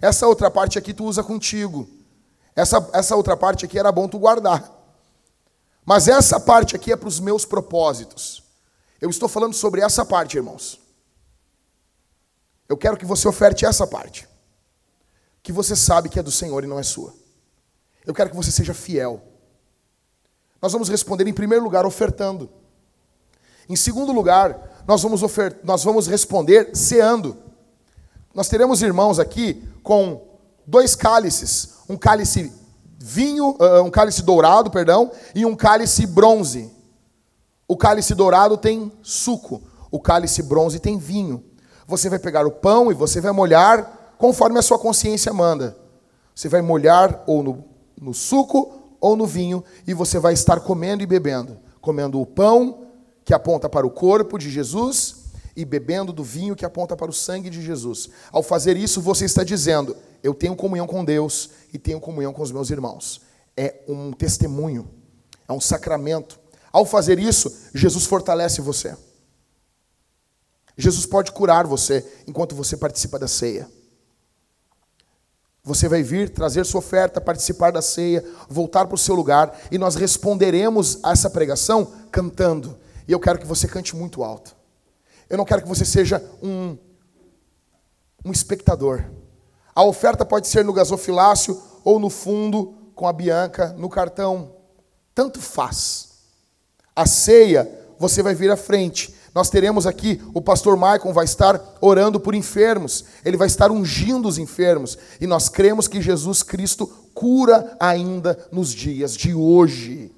Essa 0.00 0.26
outra 0.26 0.50
parte 0.50 0.78
aqui 0.78 0.92
tu 0.92 1.04
usa 1.04 1.22
contigo. 1.22 1.88
Essa, 2.54 2.86
essa 2.92 3.16
outra 3.16 3.36
parte 3.36 3.64
aqui 3.64 3.78
era 3.78 3.90
bom 3.90 4.06
tu 4.06 4.18
guardar. 4.18 4.72
Mas 5.84 6.08
essa 6.08 6.38
parte 6.38 6.76
aqui 6.76 6.92
é 6.92 6.96
para 6.96 7.08
os 7.08 7.20
meus 7.20 7.44
propósitos. 7.44 8.42
Eu 9.00 9.10
estou 9.10 9.28
falando 9.28 9.54
sobre 9.54 9.80
essa 9.80 10.04
parte, 10.04 10.36
irmãos. 10.36 10.80
Eu 12.68 12.76
quero 12.76 12.96
que 12.96 13.04
você 13.04 13.28
oferte 13.28 13.64
essa 13.64 13.86
parte, 13.86 14.28
que 15.42 15.52
você 15.52 15.76
sabe 15.76 16.08
que 16.08 16.18
é 16.18 16.22
do 16.22 16.30
Senhor 16.30 16.64
e 16.64 16.66
não 16.66 16.78
é 16.78 16.82
sua. 16.82 17.14
Eu 18.04 18.14
quero 18.14 18.30
que 18.30 18.36
você 18.36 18.50
seja 18.50 18.74
fiel. 18.74 19.22
Nós 20.60 20.72
vamos 20.72 20.88
responder 20.88 21.26
em 21.28 21.32
primeiro 21.32 21.62
lugar 21.62 21.84
ofertando. 21.86 22.50
Em 23.68 23.76
segundo 23.76 24.12
lugar, 24.12 24.84
nós 24.86 25.02
vamos, 25.02 25.20
nós 25.62 25.84
vamos 25.84 26.06
responder 26.06 26.70
ceando. 26.74 27.36
Nós 28.34 28.48
teremos 28.48 28.82
irmãos 28.82 29.18
aqui 29.18 29.62
com 29.82 30.38
dois 30.66 30.94
cálices, 30.94 31.74
um 31.88 31.96
cálice 31.96 32.52
vinho, 32.98 33.56
uh, 33.60 33.82
um 33.82 33.90
cálice 33.90 34.22
dourado, 34.22 34.70
perdão, 34.70 35.10
e 35.34 35.44
um 35.44 35.54
cálice 35.54 36.06
bronze. 36.06 36.70
O 37.68 37.76
cálice 37.76 38.14
dourado 38.14 38.56
tem 38.56 38.92
suco, 39.02 39.62
o 39.90 39.98
cálice 39.98 40.42
bronze 40.42 40.78
tem 40.78 40.98
vinho. 40.98 41.42
Você 41.86 42.08
vai 42.08 42.18
pegar 42.18 42.46
o 42.46 42.50
pão 42.50 42.90
e 42.90 42.94
você 42.94 43.20
vai 43.20 43.32
molhar 43.32 44.14
conforme 44.18 44.58
a 44.58 44.62
sua 44.62 44.78
consciência 44.78 45.32
manda. 45.32 45.76
Você 46.34 46.48
vai 46.48 46.62
molhar 46.62 47.24
ou 47.26 47.42
no, 47.42 47.64
no 48.00 48.14
suco 48.14 48.96
ou 49.00 49.16
no 49.16 49.26
vinho 49.26 49.64
e 49.86 49.94
você 49.94 50.18
vai 50.18 50.32
estar 50.32 50.60
comendo 50.60 51.02
e 51.02 51.06
bebendo. 51.06 51.58
Comendo 51.80 52.20
o 52.20 52.26
pão 52.26 52.86
que 53.24 53.34
aponta 53.34 53.68
para 53.68 53.86
o 53.86 53.90
corpo 53.90 54.38
de 54.38 54.50
Jesus 54.50 55.26
e 55.56 55.64
bebendo 55.64 56.12
do 56.12 56.22
vinho 56.22 56.54
que 56.54 56.64
aponta 56.64 56.94
para 56.94 57.10
o 57.10 57.14
sangue 57.14 57.48
de 57.48 57.62
Jesus. 57.62 58.10
Ao 58.30 58.42
fazer 58.42 58.76
isso, 58.76 59.00
você 59.00 59.24
está 59.24 59.42
dizendo: 59.42 59.96
Eu 60.22 60.34
tenho 60.34 60.54
comunhão 60.54 60.86
com 60.86 61.04
Deus 61.04 61.50
e 61.72 61.78
tenho 61.78 62.00
comunhão 62.00 62.32
com 62.32 62.42
os 62.42 62.52
meus 62.52 62.70
irmãos. 62.70 63.22
É 63.56 63.82
um 63.88 64.12
testemunho, 64.12 64.88
é 65.48 65.52
um 65.52 65.60
sacramento 65.60 66.38
ao 66.76 66.84
fazer 66.84 67.18
isso, 67.18 67.70
Jesus 67.72 68.04
fortalece 68.04 68.60
você. 68.60 68.94
Jesus 70.76 71.06
pode 71.06 71.32
curar 71.32 71.66
você 71.66 72.06
enquanto 72.26 72.54
você 72.54 72.76
participa 72.76 73.18
da 73.18 73.26
ceia. 73.26 73.66
Você 75.64 75.88
vai 75.88 76.02
vir, 76.02 76.28
trazer 76.28 76.66
sua 76.66 76.80
oferta, 76.80 77.18
participar 77.18 77.72
da 77.72 77.80
ceia, 77.80 78.22
voltar 78.46 78.84
para 78.84 78.94
o 78.94 78.98
seu 78.98 79.14
lugar 79.14 79.58
e 79.70 79.78
nós 79.78 79.94
responderemos 79.94 81.02
a 81.02 81.12
essa 81.12 81.30
pregação 81.30 81.90
cantando. 82.12 82.78
E 83.08 83.12
eu 83.12 83.20
quero 83.20 83.38
que 83.38 83.46
você 83.46 83.66
cante 83.66 83.96
muito 83.96 84.22
alto. 84.22 84.54
Eu 85.30 85.38
não 85.38 85.46
quero 85.46 85.62
que 85.62 85.68
você 85.68 85.86
seja 85.86 86.22
um, 86.42 86.76
um 88.22 88.30
espectador. 88.32 89.02
A 89.74 89.82
oferta 89.82 90.26
pode 90.26 90.46
ser 90.46 90.62
no 90.62 90.74
gasofilácio 90.74 91.58
ou 91.82 91.98
no 91.98 92.10
fundo 92.10 92.74
com 92.94 93.08
a 93.08 93.14
Bianca, 93.14 93.72
no 93.78 93.88
cartão. 93.88 94.54
Tanto 95.14 95.40
faz. 95.40 96.15
A 96.96 97.04
ceia, 97.04 97.70
você 97.98 98.22
vai 98.22 98.34
vir 98.34 98.50
à 98.50 98.56
frente. 98.56 99.14
Nós 99.34 99.50
teremos 99.50 99.86
aqui, 99.86 100.22
o 100.32 100.40
pastor 100.40 100.78
Maicon 100.78 101.12
vai 101.12 101.26
estar 101.26 101.60
orando 101.78 102.18
por 102.18 102.34
enfermos, 102.34 103.04
ele 103.22 103.36
vai 103.36 103.46
estar 103.46 103.70
ungindo 103.70 104.26
os 104.26 104.38
enfermos, 104.38 104.96
e 105.20 105.26
nós 105.26 105.50
cremos 105.50 105.86
que 105.86 106.00
Jesus 106.00 106.42
Cristo 106.42 106.86
cura 107.12 107.76
ainda 107.78 108.38
nos 108.50 108.72
dias 108.72 109.14
de 109.14 109.34
hoje. 109.34 110.10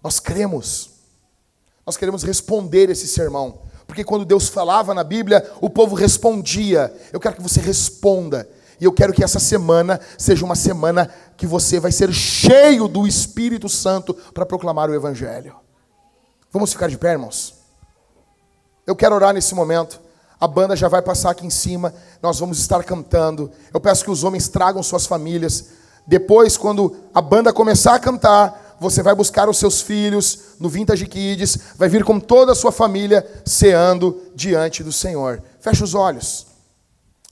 Nós 0.00 0.20
cremos. 0.20 0.90
Nós 1.84 1.96
queremos 1.96 2.22
responder 2.22 2.90
esse 2.90 3.08
sermão, 3.08 3.58
porque 3.88 4.04
quando 4.04 4.24
Deus 4.24 4.48
falava 4.48 4.94
na 4.94 5.02
Bíblia, 5.02 5.44
o 5.60 5.68
povo 5.68 5.96
respondia. 5.96 6.94
Eu 7.12 7.18
quero 7.18 7.34
que 7.34 7.42
você 7.42 7.60
responda. 7.60 8.48
E 8.80 8.84
eu 8.84 8.92
quero 8.92 9.12
que 9.12 9.24
essa 9.24 9.40
semana 9.40 10.00
seja 10.16 10.44
uma 10.44 10.54
semana 10.54 11.10
que 11.36 11.46
você 11.46 11.80
vai 11.80 11.90
ser 11.90 12.12
cheio 12.12 12.86
do 12.86 13.04
Espírito 13.04 13.68
Santo 13.68 14.14
para 14.32 14.46
proclamar 14.46 14.88
o 14.88 14.94
Evangelho. 14.94 15.63
Vamos 16.54 16.72
ficar 16.72 16.88
de 16.88 16.96
pé, 16.96 17.10
irmãos? 17.10 17.52
Eu 18.86 18.94
quero 18.94 19.12
orar 19.12 19.34
nesse 19.34 19.56
momento. 19.56 20.00
A 20.40 20.46
banda 20.46 20.76
já 20.76 20.86
vai 20.86 21.02
passar 21.02 21.30
aqui 21.30 21.44
em 21.44 21.50
cima. 21.50 21.92
Nós 22.22 22.38
vamos 22.38 22.60
estar 22.60 22.84
cantando. 22.84 23.50
Eu 23.72 23.80
peço 23.80 24.04
que 24.04 24.10
os 24.12 24.22
homens 24.22 24.46
tragam 24.46 24.80
suas 24.80 25.04
famílias. 25.04 25.70
Depois, 26.06 26.56
quando 26.56 26.96
a 27.12 27.20
banda 27.20 27.52
começar 27.52 27.96
a 27.96 27.98
cantar, 27.98 28.76
você 28.78 29.02
vai 29.02 29.16
buscar 29.16 29.48
os 29.48 29.58
seus 29.58 29.80
filhos 29.80 30.54
no 30.60 30.68
Vintage 30.68 31.08
Kids, 31.08 31.58
vai 31.76 31.88
vir 31.88 32.04
com 32.04 32.20
toda 32.20 32.52
a 32.52 32.54
sua 32.54 32.70
família 32.70 33.26
ceando 33.44 34.22
diante 34.32 34.84
do 34.84 34.92
Senhor. 34.92 35.42
Feche 35.58 35.82
os 35.82 35.92
olhos. 35.92 36.46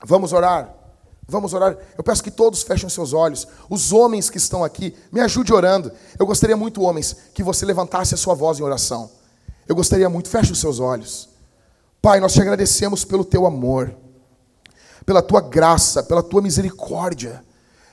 Vamos 0.05 0.33
orar. 0.33 0.82
Vamos 1.27 1.55
orar. 1.55 1.77
Eu 1.97 2.05
peço 2.05 2.23
que 2.23 2.31
todos 2.31 2.63
fechem 2.63 2.89
seus 2.89 3.13
olhos. 3.13 3.47
Os 3.71 3.93
homens 3.93 4.29
que 4.29 4.39
estão 4.39 4.65
aqui, 4.65 4.95
me 5.11 5.21
ajude 5.21 5.53
orando. 5.53 5.93
Eu 6.19 6.27
gostaria 6.27 6.57
muito, 6.57 6.83
homens, 6.83 7.17
que 7.33 7.43
você 7.43 7.65
levantasse 7.65 8.15
a 8.15 8.19
sua 8.19 8.35
voz 8.35 8.59
em 8.59 8.63
oração. 8.63 9.11
Eu 9.69 9.75
gostaria 9.75 10.09
muito, 10.09 10.29
feche 10.29 10.53
os 10.53 10.61
seus 10.61 10.81
olhos. 10.81 11.29
Pai, 12.01 12.19
nós 12.19 12.33
te 12.33 12.41
agradecemos 12.41 13.05
pelo 13.05 13.25
teu 13.25 13.47
amor, 13.47 13.95
pela 15.07 15.23
tua 15.23 15.41
graça, 15.41 16.03
pela 16.03 16.23
tua 16.23 16.43
misericórdia, 16.43 17.45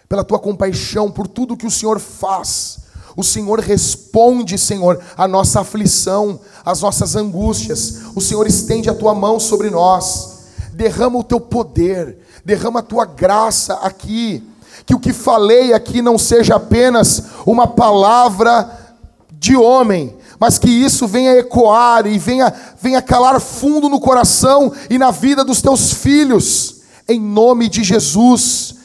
pela 0.07 0.23
tua 0.23 0.39
compaixão, 0.39 1.11
por 1.11 1.27
tudo 1.27 1.56
que 1.56 1.68
o 1.68 1.72
Senhor 1.72 1.99
faz. 1.99 2.80
O 3.15 3.23
Senhor 3.23 3.60
responde, 3.60 4.57
Senhor, 4.57 4.99
a 5.15 5.27
nossa 5.27 5.61
aflição, 5.61 6.39
as 6.65 6.81
nossas 6.81 7.15
angústias. 7.15 7.99
O 8.15 8.22
Senhor 8.22 8.47
estende 8.47 8.89
a 8.89 8.95
tua 8.95 9.14
mão 9.14 9.39
sobre 9.39 9.69
nós. 9.69 10.39
Derrama 10.73 11.19
o 11.19 11.23
teu 11.23 11.39
poder, 11.39 12.18
derrama 12.50 12.80
a 12.80 12.84
tua 12.84 13.06
graça 13.06 13.76
aqui. 13.76 14.44
Que 14.86 14.96
o 14.96 15.00
que 15.00 15.14
falei 15.14 15.72
aqui 15.72 16.02
não 16.02 16.18
seja 16.18 16.56
apenas 16.56 17.24
uma 17.46 17.68
palavra 17.68 18.96
de 19.32 19.56
homem, 19.56 20.18
mas 20.40 20.58
que 20.58 20.70
isso 20.70 21.08
venha 21.08 21.38
ecoar 21.38 22.08
e 22.08 22.18
venha, 22.18 22.52
venha 22.82 23.02
calar 23.02 23.40
fundo 23.40 23.88
no 23.88 24.00
coração 24.00 24.74
e 24.90 24.98
na 24.98 25.12
vida 25.12 25.44
dos 25.44 25.62
teus 25.62 25.94
filhos, 25.94 26.82
em 27.08 27.20
nome 27.20 27.70
de 27.70 27.84
Jesus. 27.84 28.76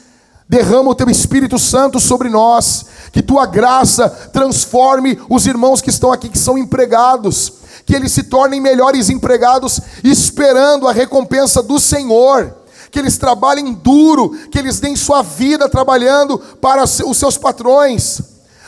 Derrama 0.47 0.91
o 0.91 0.95
teu 0.95 1.09
Espírito 1.09 1.57
Santo 1.57 1.99
sobre 1.99 2.29
nós, 2.29 2.85
que 3.11 3.23
tua 3.23 3.47
graça 3.47 4.07
transforme 4.31 5.19
os 5.27 5.47
irmãos 5.47 5.81
que 5.81 5.89
estão 5.89 6.11
aqui, 6.11 6.29
que 6.29 6.37
são 6.37 6.55
empregados, 6.55 7.53
que 7.83 7.95
eles 7.95 8.11
se 8.11 8.23
tornem 8.23 8.61
melhores 8.61 9.09
empregados, 9.09 9.79
esperando 10.03 10.87
a 10.87 10.91
recompensa 10.91 11.63
do 11.63 11.79
Senhor 11.79 12.64
que 12.95 12.99
eles 12.99 13.17
trabalhem 13.17 13.73
duro, 13.73 14.29
que 14.49 14.57
eles 14.57 14.79
deem 14.79 14.95
sua 14.95 15.21
vida 15.21 15.67
trabalhando 15.67 16.39
para 16.61 16.85
os 16.85 17.17
seus 17.17 17.37
patrões. 17.37 18.21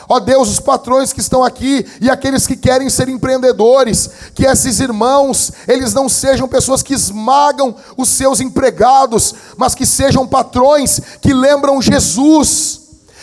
Ó 0.09 0.19
Deus, 0.19 0.49
os 0.49 0.59
patrões 0.59 1.13
que 1.13 1.21
estão 1.21 1.45
aqui 1.45 1.85
e 2.01 2.09
aqueles 2.09 2.45
que 2.45 2.57
querem 2.57 2.89
ser 2.89 3.07
empreendedores, 3.07 4.09
que 4.35 4.45
esses 4.45 4.81
irmãos, 4.81 5.53
eles 5.65 5.93
não 5.93 6.09
sejam 6.09 6.45
pessoas 6.45 6.83
que 6.83 6.93
esmagam 6.93 7.73
os 7.95 8.09
seus 8.09 8.41
empregados, 8.41 9.33
mas 9.55 9.73
que 9.73 9.85
sejam 9.85 10.27
patrões 10.27 10.99
que 11.21 11.33
lembram 11.33 11.81
Jesus, 11.81 12.81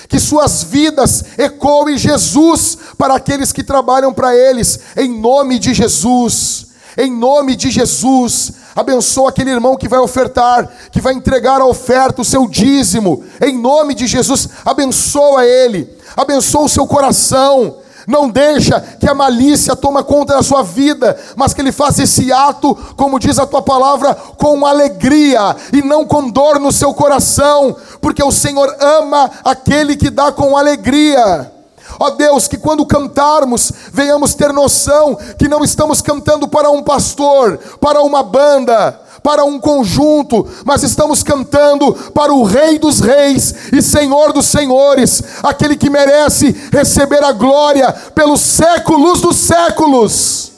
que 0.09 0.19
suas 0.19 0.63
vidas 0.63 1.23
ecoem 1.37 1.99
Jesus 1.99 2.79
para 2.97 3.17
aqueles 3.17 3.53
que 3.53 3.63
trabalham 3.63 4.11
para 4.11 4.35
eles, 4.35 4.81
em 4.97 5.21
nome 5.21 5.59
de 5.59 5.75
Jesus. 5.75 6.73
Em 6.97 7.11
nome 7.11 7.57
de 7.57 7.71
Jesus, 7.71 8.53
abençoa 8.75 9.31
aquele 9.31 9.51
irmão 9.51 9.77
que 9.77 9.89
vai 9.89 9.99
ofertar, 9.99 10.69
que 10.93 11.01
vai 11.01 11.15
entregar 11.15 11.61
a 11.61 11.67
oferta, 11.67 12.23
o 12.23 12.25
seu 12.25 12.47
dízimo. 12.47 13.25
Em 13.41 13.59
nome 13.59 13.95
de 13.95 14.07
Jesus, 14.07 14.49
abençoa 14.65 15.45
ele 15.45 15.95
abençoa 16.17 16.65
o 16.65 16.69
seu 16.69 16.87
coração. 16.87 17.79
Não 18.07 18.29
deixa 18.29 18.81
que 19.01 19.09
a 19.09 19.15
malícia 19.15 19.75
toma 19.75 20.05
conta 20.05 20.35
da 20.35 20.43
sua 20.43 20.63
vida, 20.63 21.19
mas 21.37 21.55
que 21.55 21.63
ele 21.63 21.73
faça 21.73 22.03
esse 22.03 22.31
ato, 22.31 22.75
como 22.97 23.19
diz 23.19 23.39
a 23.39 23.47
tua 23.47 23.63
palavra, 23.63 24.15
com 24.15 24.67
alegria 24.67 25.57
e 25.73 25.81
não 25.81 26.05
com 26.05 26.29
dor 26.29 26.61
no 26.61 26.71
seu 26.71 26.93
coração, 26.93 27.75
porque 28.03 28.23
o 28.23 28.31
Senhor 28.31 28.77
ama 28.79 29.31
aquele 29.43 29.97
que 29.97 30.11
dá 30.11 30.31
com 30.31 30.55
alegria. 30.55 31.51
Ó 31.99 32.11
Deus, 32.11 32.49
que 32.49 32.57
quando 32.57 32.87
cantarmos, 32.87 33.73
venhamos 33.93 34.35
ter 34.35 34.53
noção 34.53 35.17
que 35.39 35.49
não 35.49 35.65
estamos 35.65 36.01
cantando 36.01 36.49
para 36.49 36.71
um 36.71 36.83
pastor, 36.83 37.59
para 37.81 38.03
uma 38.03 38.23
banda, 38.23 39.01
para 39.23 39.45
um 39.45 39.59
conjunto, 39.59 40.47
mas 40.65 40.83
estamos 40.83 41.23
cantando 41.23 41.95
para 42.13 42.33
o 42.33 42.43
Rei 42.43 42.79
dos 42.79 43.01
Reis 43.01 43.55
e 43.73 43.81
Senhor 43.81 44.33
dos 44.33 44.47
Senhores, 44.47 45.23
aquele 45.43 45.77
que 45.77 45.89
merece 45.89 46.55
receber 46.71 47.25
a 47.25 47.33
glória 47.33 47.91
pelos 48.15 48.41
séculos 48.41 49.23
dos 49.23 49.37
séculos. 49.37 50.53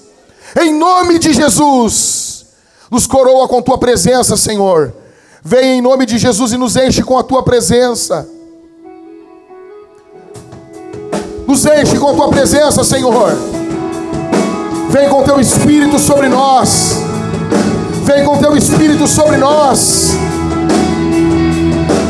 Em 0.61 0.77
nome 0.77 1.19
de 1.19 1.33
Jesus, 1.33 2.47
nos 2.91 3.07
coroa 3.07 3.47
com 3.47 3.63
tua 3.63 3.79
presença, 3.79 4.37
Senhor. 4.37 4.93
Vem 5.45 5.79
em 5.79 5.81
nome 5.81 6.05
de 6.05 6.19
Jesus 6.19 6.53
e 6.53 6.57
nos 6.57 6.75
enche 6.75 7.05
com 7.05 7.17
a 7.17 7.23
tua 7.23 7.45
presença. 7.45 8.29
Nos 11.57 11.65
enche 11.65 11.99
com 11.99 12.11
a 12.11 12.13
tua 12.13 12.29
presença, 12.29 12.85
Senhor. 12.85 13.35
Vem 14.91 15.09
com 15.09 15.23
teu 15.23 15.41
espírito 15.41 15.99
sobre 15.99 16.29
nós. 16.29 17.03
Vem 18.05 18.27
com 18.27 18.37
teu 18.37 18.55
espírito 18.55 19.07
sobre 19.07 19.39
nós. 19.39 20.19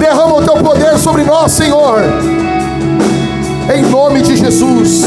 Derrama 0.00 0.38
o 0.38 0.42
teu 0.42 0.54
poder 0.54 0.98
sobre 0.98 1.22
nós, 1.22 1.52
Senhor. 1.52 2.00
Em 3.72 3.82
nome 3.82 4.20
de 4.22 4.34
Jesus. 4.36 5.04